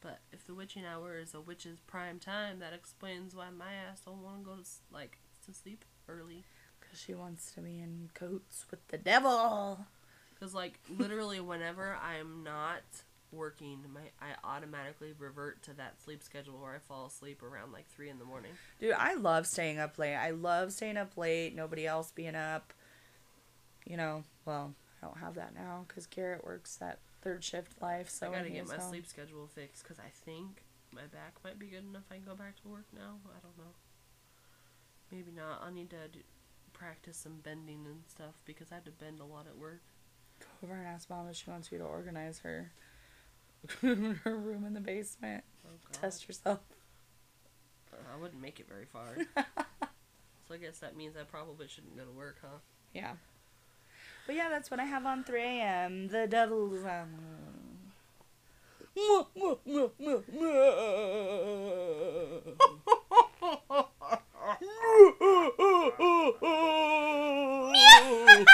But 0.00 0.18
if 0.32 0.46
the 0.46 0.54
witching 0.54 0.84
hour 0.84 1.18
is 1.18 1.32
a 1.34 1.40
witch's 1.40 1.80
prime 1.80 2.18
time, 2.18 2.58
that 2.58 2.74
explains 2.74 3.34
why 3.34 3.48
my 3.50 3.72
ass 3.72 4.00
don't 4.04 4.22
want 4.22 4.40
to 4.40 4.44
go 4.44 4.56
to 4.56 4.68
like 4.92 5.18
to 5.46 5.54
sleep 5.54 5.84
early. 6.08 6.44
Because 6.78 7.00
she 7.00 7.14
wants 7.14 7.52
to 7.52 7.62
be 7.62 7.80
in 7.80 8.10
coats 8.12 8.66
with 8.70 8.86
the 8.88 8.98
devil. 8.98 9.78
Cause 10.38 10.52
like 10.52 10.78
literally 10.98 11.40
whenever 11.40 11.96
I'm 12.02 12.44
not 12.44 12.82
working, 13.34 13.80
my 13.92 14.00
I 14.20 14.34
automatically 14.44 15.12
revert 15.18 15.62
to 15.64 15.74
that 15.74 16.00
sleep 16.02 16.22
schedule 16.22 16.54
where 16.60 16.74
I 16.74 16.78
fall 16.78 17.06
asleep 17.06 17.42
around 17.42 17.72
like 17.72 17.86
three 17.88 18.08
in 18.10 18.18
the 18.18 18.24
morning. 18.24 18.52
Dude, 18.80 18.92
I 18.92 19.14
love 19.14 19.46
staying 19.46 19.78
up 19.78 19.98
late. 19.98 20.16
I 20.16 20.30
love 20.30 20.72
staying 20.72 20.96
up 20.96 21.16
late, 21.16 21.54
nobody 21.54 21.86
else 21.86 22.12
being 22.12 22.34
up. 22.34 22.72
You 23.86 23.96
know, 23.96 24.24
well, 24.46 24.74
I 25.02 25.06
don't 25.06 25.18
have 25.18 25.34
that 25.34 25.54
now 25.54 25.84
because 25.86 26.06
Garrett 26.06 26.44
works 26.44 26.76
that 26.76 27.00
third 27.22 27.44
shift 27.44 27.80
life. 27.82 28.08
So 28.08 28.28
I 28.28 28.36
gotta 28.36 28.50
get 28.50 28.68
my 28.68 28.76
home- 28.76 28.90
sleep 28.90 29.06
schedule 29.06 29.46
fixed 29.46 29.82
because 29.82 29.98
I 29.98 30.08
think 30.24 30.62
my 30.92 31.06
back 31.12 31.34
might 31.42 31.58
be 31.58 31.66
good 31.66 31.84
enough. 31.84 32.04
I 32.10 32.14
can 32.16 32.24
go 32.24 32.34
back 32.34 32.60
to 32.62 32.68
work 32.68 32.86
now. 32.94 33.18
I 33.26 33.40
don't 33.42 33.58
know. 33.58 33.74
Maybe 35.10 35.30
not. 35.32 35.62
I'll 35.62 35.72
need 35.72 35.90
to 35.90 36.08
do, 36.08 36.20
practice 36.72 37.16
some 37.16 37.36
bending 37.42 37.84
and 37.86 38.02
stuff 38.08 38.34
because 38.44 38.72
I 38.72 38.76
had 38.76 38.84
to 38.86 38.90
bend 38.90 39.20
a 39.20 39.24
lot 39.24 39.46
at 39.46 39.56
work. 39.56 39.80
Go 40.40 40.46
over 40.64 40.74
and 40.74 40.86
ask 40.86 41.08
mom 41.08 41.28
if 41.28 41.36
she 41.36 41.50
wants 41.50 41.70
you 41.70 41.78
to 41.78 41.84
organize 41.84 42.40
her 42.40 42.72
her 43.80 44.36
room 44.36 44.64
in 44.66 44.74
the 44.74 44.80
basement. 44.80 45.44
Oh, 45.66 45.70
Test 45.92 46.28
yourself. 46.28 46.60
I 47.92 48.20
wouldn't 48.20 48.40
make 48.40 48.60
it 48.60 48.68
very 48.68 48.84
far. 48.84 49.16
so 49.36 50.54
I 50.54 50.56
guess 50.56 50.78
that 50.78 50.96
means 50.96 51.16
I 51.16 51.22
probably 51.24 51.68
shouldn't 51.68 51.96
go 51.96 52.04
to 52.04 52.10
work, 52.10 52.36
huh? 52.42 52.58
Yeah. 52.92 53.12
But 54.26 54.36
yeah, 54.36 54.48
that's 54.48 54.70
what 54.70 54.80
I 54.80 54.84
have 54.84 55.04
on 55.04 55.24
3 55.24 55.42
a.m. 55.42 56.08
The 56.08 56.26
devil's 56.26 56.84
um. 56.84 57.14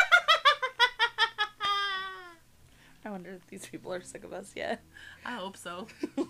I 3.10 3.14
wonder 3.14 3.32
if 3.32 3.44
these 3.48 3.66
people 3.66 3.92
are 3.92 4.02
sick 4.02 4.22
of 4.22 4.32
us 4.32 4.52
yet. 4.54 4.84
I 5.26 5.32
hope 5.32 5.56
so. 5.56 5.88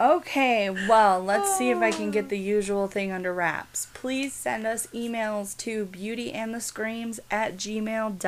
Okay, 0.00 0.70
well, 0.70 1.20
let's 1.22 1.56
see 1.56 1.70
if 1.70 1.78
I 1.78 1.92
can 1.92 2.10
get 2.10 2.28
the 2.28 2.38
usual 2.38 2.88
thing 2.88 3.12
under 3.12 3.32
wraps. 3.32 3.86
Please 3.94 4.32
send 4.32 4.66
us 4.66 4.88
emails 4.88 5.56
to 5.58 5.86
beautyandthescreams 5.86 7.20
at 7.30 7.56
gmail.com. 7.56 8.18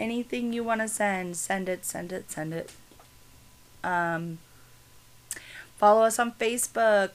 Anything 0.00 0.52
you 0.54 0.64
want 0.64 0.80
to 0.80 0.88
send, 0.88 1.36
send 1.36 1.68
it, 1.68 1.84
send 1.84 2.12
it, 2.12 2.30
send 2.30 2.54
it. 2.54 2.72
Um, 3.82 4.38
follow 5.76 6.04
us 6.04 6.18
on 6.18 6.32
Facebook. 6.32 7.10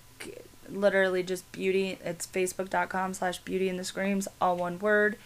Literally 0.70 1.24
just 1.24 1.52
beauty. 1.52 1.98
It's 2.04 2.28
facebook.com 2.28 3.16
slash 3.16 3.40
beauty 3.40 3.70
and 3.70 3.80
the 3.80 3.84
screams, 3.84 4.28
all 4.40 4.58
one 4.58 4.78
word. 4.78 5.18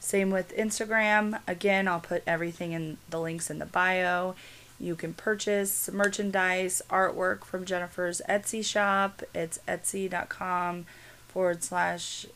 Same 0.00 0.30
with 0.30 0.56
Instagram. 0.56 1.40
Again, 1.46 1.88
I'll 1.88 2.00
put 2.00 2.22
everything 2.26 2.72
in 2.72 2.98
the 3.10 3.20
links 3.20 3.50
in 3.50 3.58
the 3.58 3.66
bio. 3.66 4.34
You 4.80 4.94
can 4.94 5.12
purchase 5.12 5.90
merchandise, 5.92 6.80
artwork 6.88 7.44
from 7.44 7.64
Jennifer's 7.64 8.22
Etsy 8.28 8.64
shop. 8.64 9.22
It's 9.34 9.58
etsy.com 9.66 10.86
forward 11.28 11.62
slash 11.64 12.26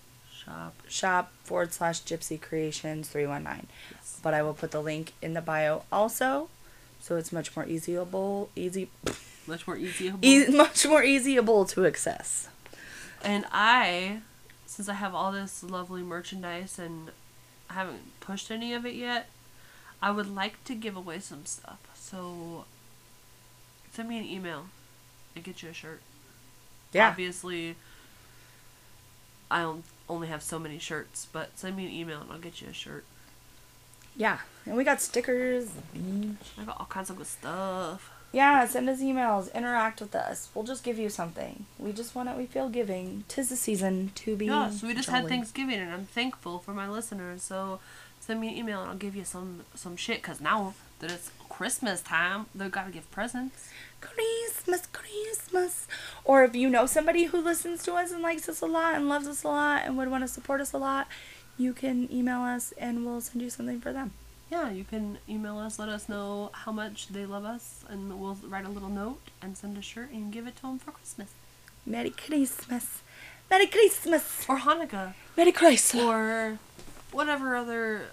Shop. 0.45 0.75
shop 0.89 1.33
forward 1.45 1.73
slash 1.73 2.03
gypsy 2.03 2.41
creations 2.41 3.09
319. 3.09 3.69
But 4.25 4.35
I 4.35 4.43
will 4.43 4.55
put 4.55 4.73
the 4.73 4.83
link 4.83 5.13
in 5.23 5.35
the 5.35 5.41
bio 5.41 5.85
also. 5.93 6.49
So 6.99 7.17
it's 7.17 7.33
much 7.33 7.55
more 7.55 7.65
easyable, 7.65 8.49
easy, 8.57 8.89
Much 9.47 9.67
more 9.69 9.77
easy. 9.77 10.13
e- 10.21 10.49
much 10.49 10.85
more 10.85 11.03
easyable 11.03 11.69
to 11.71 11.87
access. 11.87 12.49
And 13.23 13.45
I, 13.53 14.19
since 14.67 14.89
I 14.89 14.95
have 14.95 15.15
all 15.15 15.31
this 15.31 15.63
lovely 15.63 16.03
merchandise 16.03 16.77
and 16.77 17.11
I 17.73 17.75
haven't 17.75 18.21
pushed 18.21 18.51
any 18.51 18.75
of 18.75 18.85
it 18.85 18.95
yet, 18.95 19.29
I 20.03 20.11
would 20.11 20.33
like 20.35 20.63
to 20.65 20.75
give 20.75 20.95
away 20.97 21.21
some 21.21 21.47
stuff. 21.47 21.79
So 21.95 22.67
send 23.93 24.09
me 24.11 24.19
an 24.19 24.25
email 24.27 24.67
and 25.35 25.43
get 25.43 25.63
you 25.63 25.71
a 25.71 25.73
shirt. 25.73 26.03
Yeah. 26.93 27.09
Obviously, 27.09 27.77
I 29.51 29.63
on- 29.63 29.85
only 30.09 30.29
have 30.29 30.43
so 30.43 30.59
many 30.59 30.79
shirts, 30.79 31.27
but 31.33 31.59
send 31.59 31.77
me 31.77 31.87
an 31.87 31.93
email 31.93 32.21
and 32.21 32.31
I'll 32.31 32.39
get 32.39 32.61
you 32.61 32.69
a 32.69 32.73
shirt. 32.75 33.05
Yeah. 34.15 34.39
And 34.67 34.77
we 34.77 34.85
got 34.85 35.01
stickers. 35.01 35.71
I 36.59 36.65
got 36.65 36.79
all 36.79 36.87
kinds 36.87 37.09
of 37.09 37.17
good 37.17 37.27
stuff. 37.27 38.11
Yeah, 38.33 38.67
send 38.67 38.89
us 38.89 39.01
emails, 39.03 39.53
interact 39.55 40.01
with 40.01 40.15
us. 40.15 40.49
We'll 40.55 40.65
just 40.65 40.83
give 40.83 40.99
you 40.99 41.11
something. 41.11 41.67
We 41.79 41.93
just 41.93 42.15
want 42.15 42.31
it. 42.31 42.37
We 42.37 42.47
feel 42.47 42.71
giving. 42.71 43.25
Tis 43.29 43.51
the 43.51 43.57
season 43.57 44.11
to 44.17 44.37
be. 44.37 44.47
Yeah, 44.47 44.71
so 44.71 44.87
we 44.87 44.95
just 44.95 45.11
had. 45.11 45.29
Thanksgiving, 45.29 45.79
and 45.79 45.93
I'm 45.93 46.07
thankful 46.07 46.59
for 46.59 46.73
my 46.73 46.89
listeners. 46.89 47.43
So 47.43 47.79
send 48.21 48.41
me 48.41 48.49
an 48.49 48.57
email, 48.57 48.81
and 48.81 48.91
I'll 48.91 48.97
give 48.97 49.15
you 49.15 49.25
some 49.25 49.65
some 49.75 49.97
shit. 49.97 50.23
Cause 50.23 50.41
now 50.41 50.73
that 51.01 51.11
it's 51.11 51.31
Christmas 51.51 52.01
time, 52.01 52.47
they 52.55 52.69
gotta 52.69 52.91
give 52.91 53.11
presents. 53.11 53.69
Christmas, 54.01 54.87
Christmas. 54.87 55.87
Or 56.25 56.43
if 56.43 56.57
you 56.57 56.71
know 56.71 56.87
somebody 56.87 57.25
who 57.25 57.41
listens 57.41 57.83
to 57.85 57.93
us 57.95 58.13
and 58.13 58.23
likes 58.23 58.49
us 58.49 58.63
a 58.63 58.67
lot 58.67 58.95
and 58.95 59.09
loves 59.09 59.29
us 59.29 59.45
a 59.45 59.49
lot 59.49 59.83
and 59.85 59.99
would 59.99 60.11
want 60.11 60.25
to 60.25 60.29
support 60.29 60.61
us 60.61 60.73
a 60.73 60.79
lot, 60.79 61.07
you 61.59 61.73
can 61.75 62.11
email 62.11 62.41
us 62.41 62.73
and 62.79 63.05
we'll 63.05 63.21
send 63.21 63.43
you 63.43 63.51
something 63.51 63.81
for 63.81 63.93
them. 63.93 64.13
Yeah, 64.53 64.69
you 64.69 64.85
can 64.85 65.17
email 65.27 65.57
us, 65.57 65.79
let 65.79 65.89
us 65.89 66.11
know 66.11 66.51
how 66.53 66.73
much 66.73 67.09
they 67.09 67.25
love 67.25 67.47
us, 67.47 67.87
and 67.89 68.21
we'll 68.21 68.37
write 68.47 68.67
a 68.67 68.69
little 68.69 68.91
note 68.91 69.31
and 69.41 69.57
send 69.57 69.79
a 69.79 69.81
shirt 69.81 70.11
and 70.11 70.31
give 70.31 70.47
it 70.47 70.57
to 70.57 70.63
them 70.63 70.79
for 70.79 70.91
Christmas 70.91 71.31
Merry 71.87 72.11
Christmas. 72.11 73.01
Merry 73.51 73.67
Christmas. 73.67 74.45
or 74.51 74.59
Hanukkah 74.59 75.15
Merry 75.39 75.53
Christmas. 75.53 76.05
or 76.05 76.59
whatever 77.13 77.57
other 77.57 78.09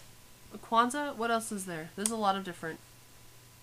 Kwanzaa. 0.63 1.17
What 1.17 1.29
else 1.29 1.51
is 1.51 1.65
there? 1.65 1.89
There's 1.97 2.09
a 2.09 2.15
lot 2.15 2.37
of 2.37 2.45
different 2.45 2.79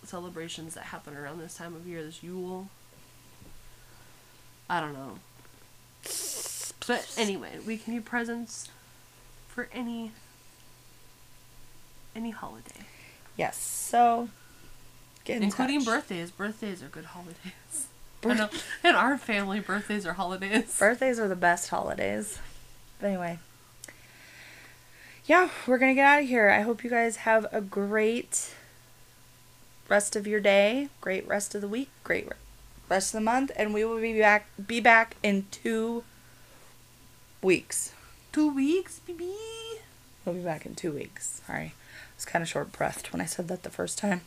celebrations 0.03 0.75
that 0.75 0.83
happen 0.85 1.17
around 1.17 1.39
this 1.39 1.55
time 1.55 1.73
of 1.73 1.87
year. 1.87 2.03
There's 2.03 2.21
Yule. 2.21 2.69
I 4.69 4.79
don't 4.81 4.93
know. 4.93 5.17
But 6.85 7.11
anyway, 7.17 7.57
we 7.65 7.77
can 7.79 7.95
give 7.95 8.05
presents 8.05 8.69
for 9.47 9.67
any 9.73 10.11
any 12.17 12.31
holiday, 12.31 12.81
Yes, 13.37 13.57
so 13.57 14.29
including 15.25 15.79
touch. 15.79 15.85
birthdays. 15.85 16.31
Birthdays 16.31 16.81
are 16.83 16.87
good 16.87 17.05
holidays. 17.05 17.35
I 18.23 18.27
Birth- 18.27 18.37
know. 18.37 18.49
In 18.89 18.95
our 18.95 19.17
family, 19.17 19.59
birthdays 19.59 20.05
are 20.05 20.13
holidays. 20.13 20.75
Birthdays 20.79 21.19
are 21.19 21.27
the 21.27 21.35
best 21.35 21.69
holidays. 21.69 22.39
But 22.99 23.07
anyway. 23.07 23.39
Yeah, 25.25 25.49
we're 25.67 25.77
going 25.77 25.91
to 25.91 25.95
get 25.95 26.05
out 26.05 26.23
of 26.23 26.27
here. 26.29 26.49
I 26.49 26.61
hope 26.61 26.83
you 26.83 26.89
guys 26.89 27.17
have 27.17 27.45
a 27.51 27.59
great 27.61 28.53
rest 29.89 30.15
of 30.15 30.25
your 30.25 30.39
day, 30.39 30.87
great 31.01 31.27
rest 31.27 31.53
of 31.53 31.61
the 31.61 31.67
week, 31.67 31.89
great 32.03 32.27
rest 32.89 33.13
of 33.13 33.19
the 33.19 33.23
month, 33.25 33.51
and 33.57 33.73
we 33.73 33.83
will 33.85 33.99
be 33.99 34.17
back 34.19 34.47
be 34.65 34.79
back 34.79 35.15
in 35.21 35.45
2 35.51 36.03
weeks. 37.41 37.91
Two 38.31 38.53
weeks, 38.53 38.99
baby. 38.99 39.33
We'll 40.25 40.35
be 40.35 40.41
back 40.41 40.65
in 40.65 40.75
2 40.75 40.91
weeks. 40.93 41.41
Sorry. 41.45 41.73
Was 42.17 42.25
kind 42.25 42.41
of 42.43 42.49
short-breathed 42.49 43.07
when 43.13 43.21
I 43.21 43.25
said 43.25 43.47
that 43.47 43.63
the 43.63 43.69
first 43.69 43.97
time. 43.97 44.21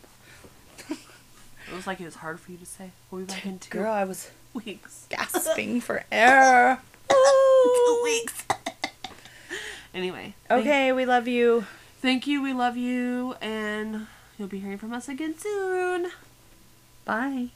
It 0.88 1.76
was 1.76 1.86
like 1.86 2.00
it 2.00 2.04
was 2.04 2.16
hard 2.16 2.40
for 2.40 2.50
you 2.50 2.58
to 2.58 2.66
say. 2.66 2.90
We'll 3.10 3.20
be 3.22 3.26
back 3.32 3.46
in 3.46 3.58
two 3.60 3.70
Girl, 3.70 3.92
I 3.92 4.02
was 4.04 4.30
weeks. 4.54 5.06
gasping 5.08 5.80
for 5.86 6.02
air. 6.10 6.80
two 7.08 8.00
weeks. 8.04 8.44
anyway. 9.94 10.34
thank- 10.48 10.62
Okay, 10.62 10.92
we 10.92 11.04
love 11.04 11.28
you. 11.28 11.64
Thank 12.02 12.26
you. 12.26 12.42
We 12.42 12.52
love 12.52 12.76
you. 12.76 13.34
And 13.40 14.06
you'll 14.38 14.48
be 14.48 14.58
hearing 14.58 14.78
from 14.78 14.92
us 14.92 15.08
again 15.08 15.36
soon. 15.38 16.10
Bye. 17.04 17.50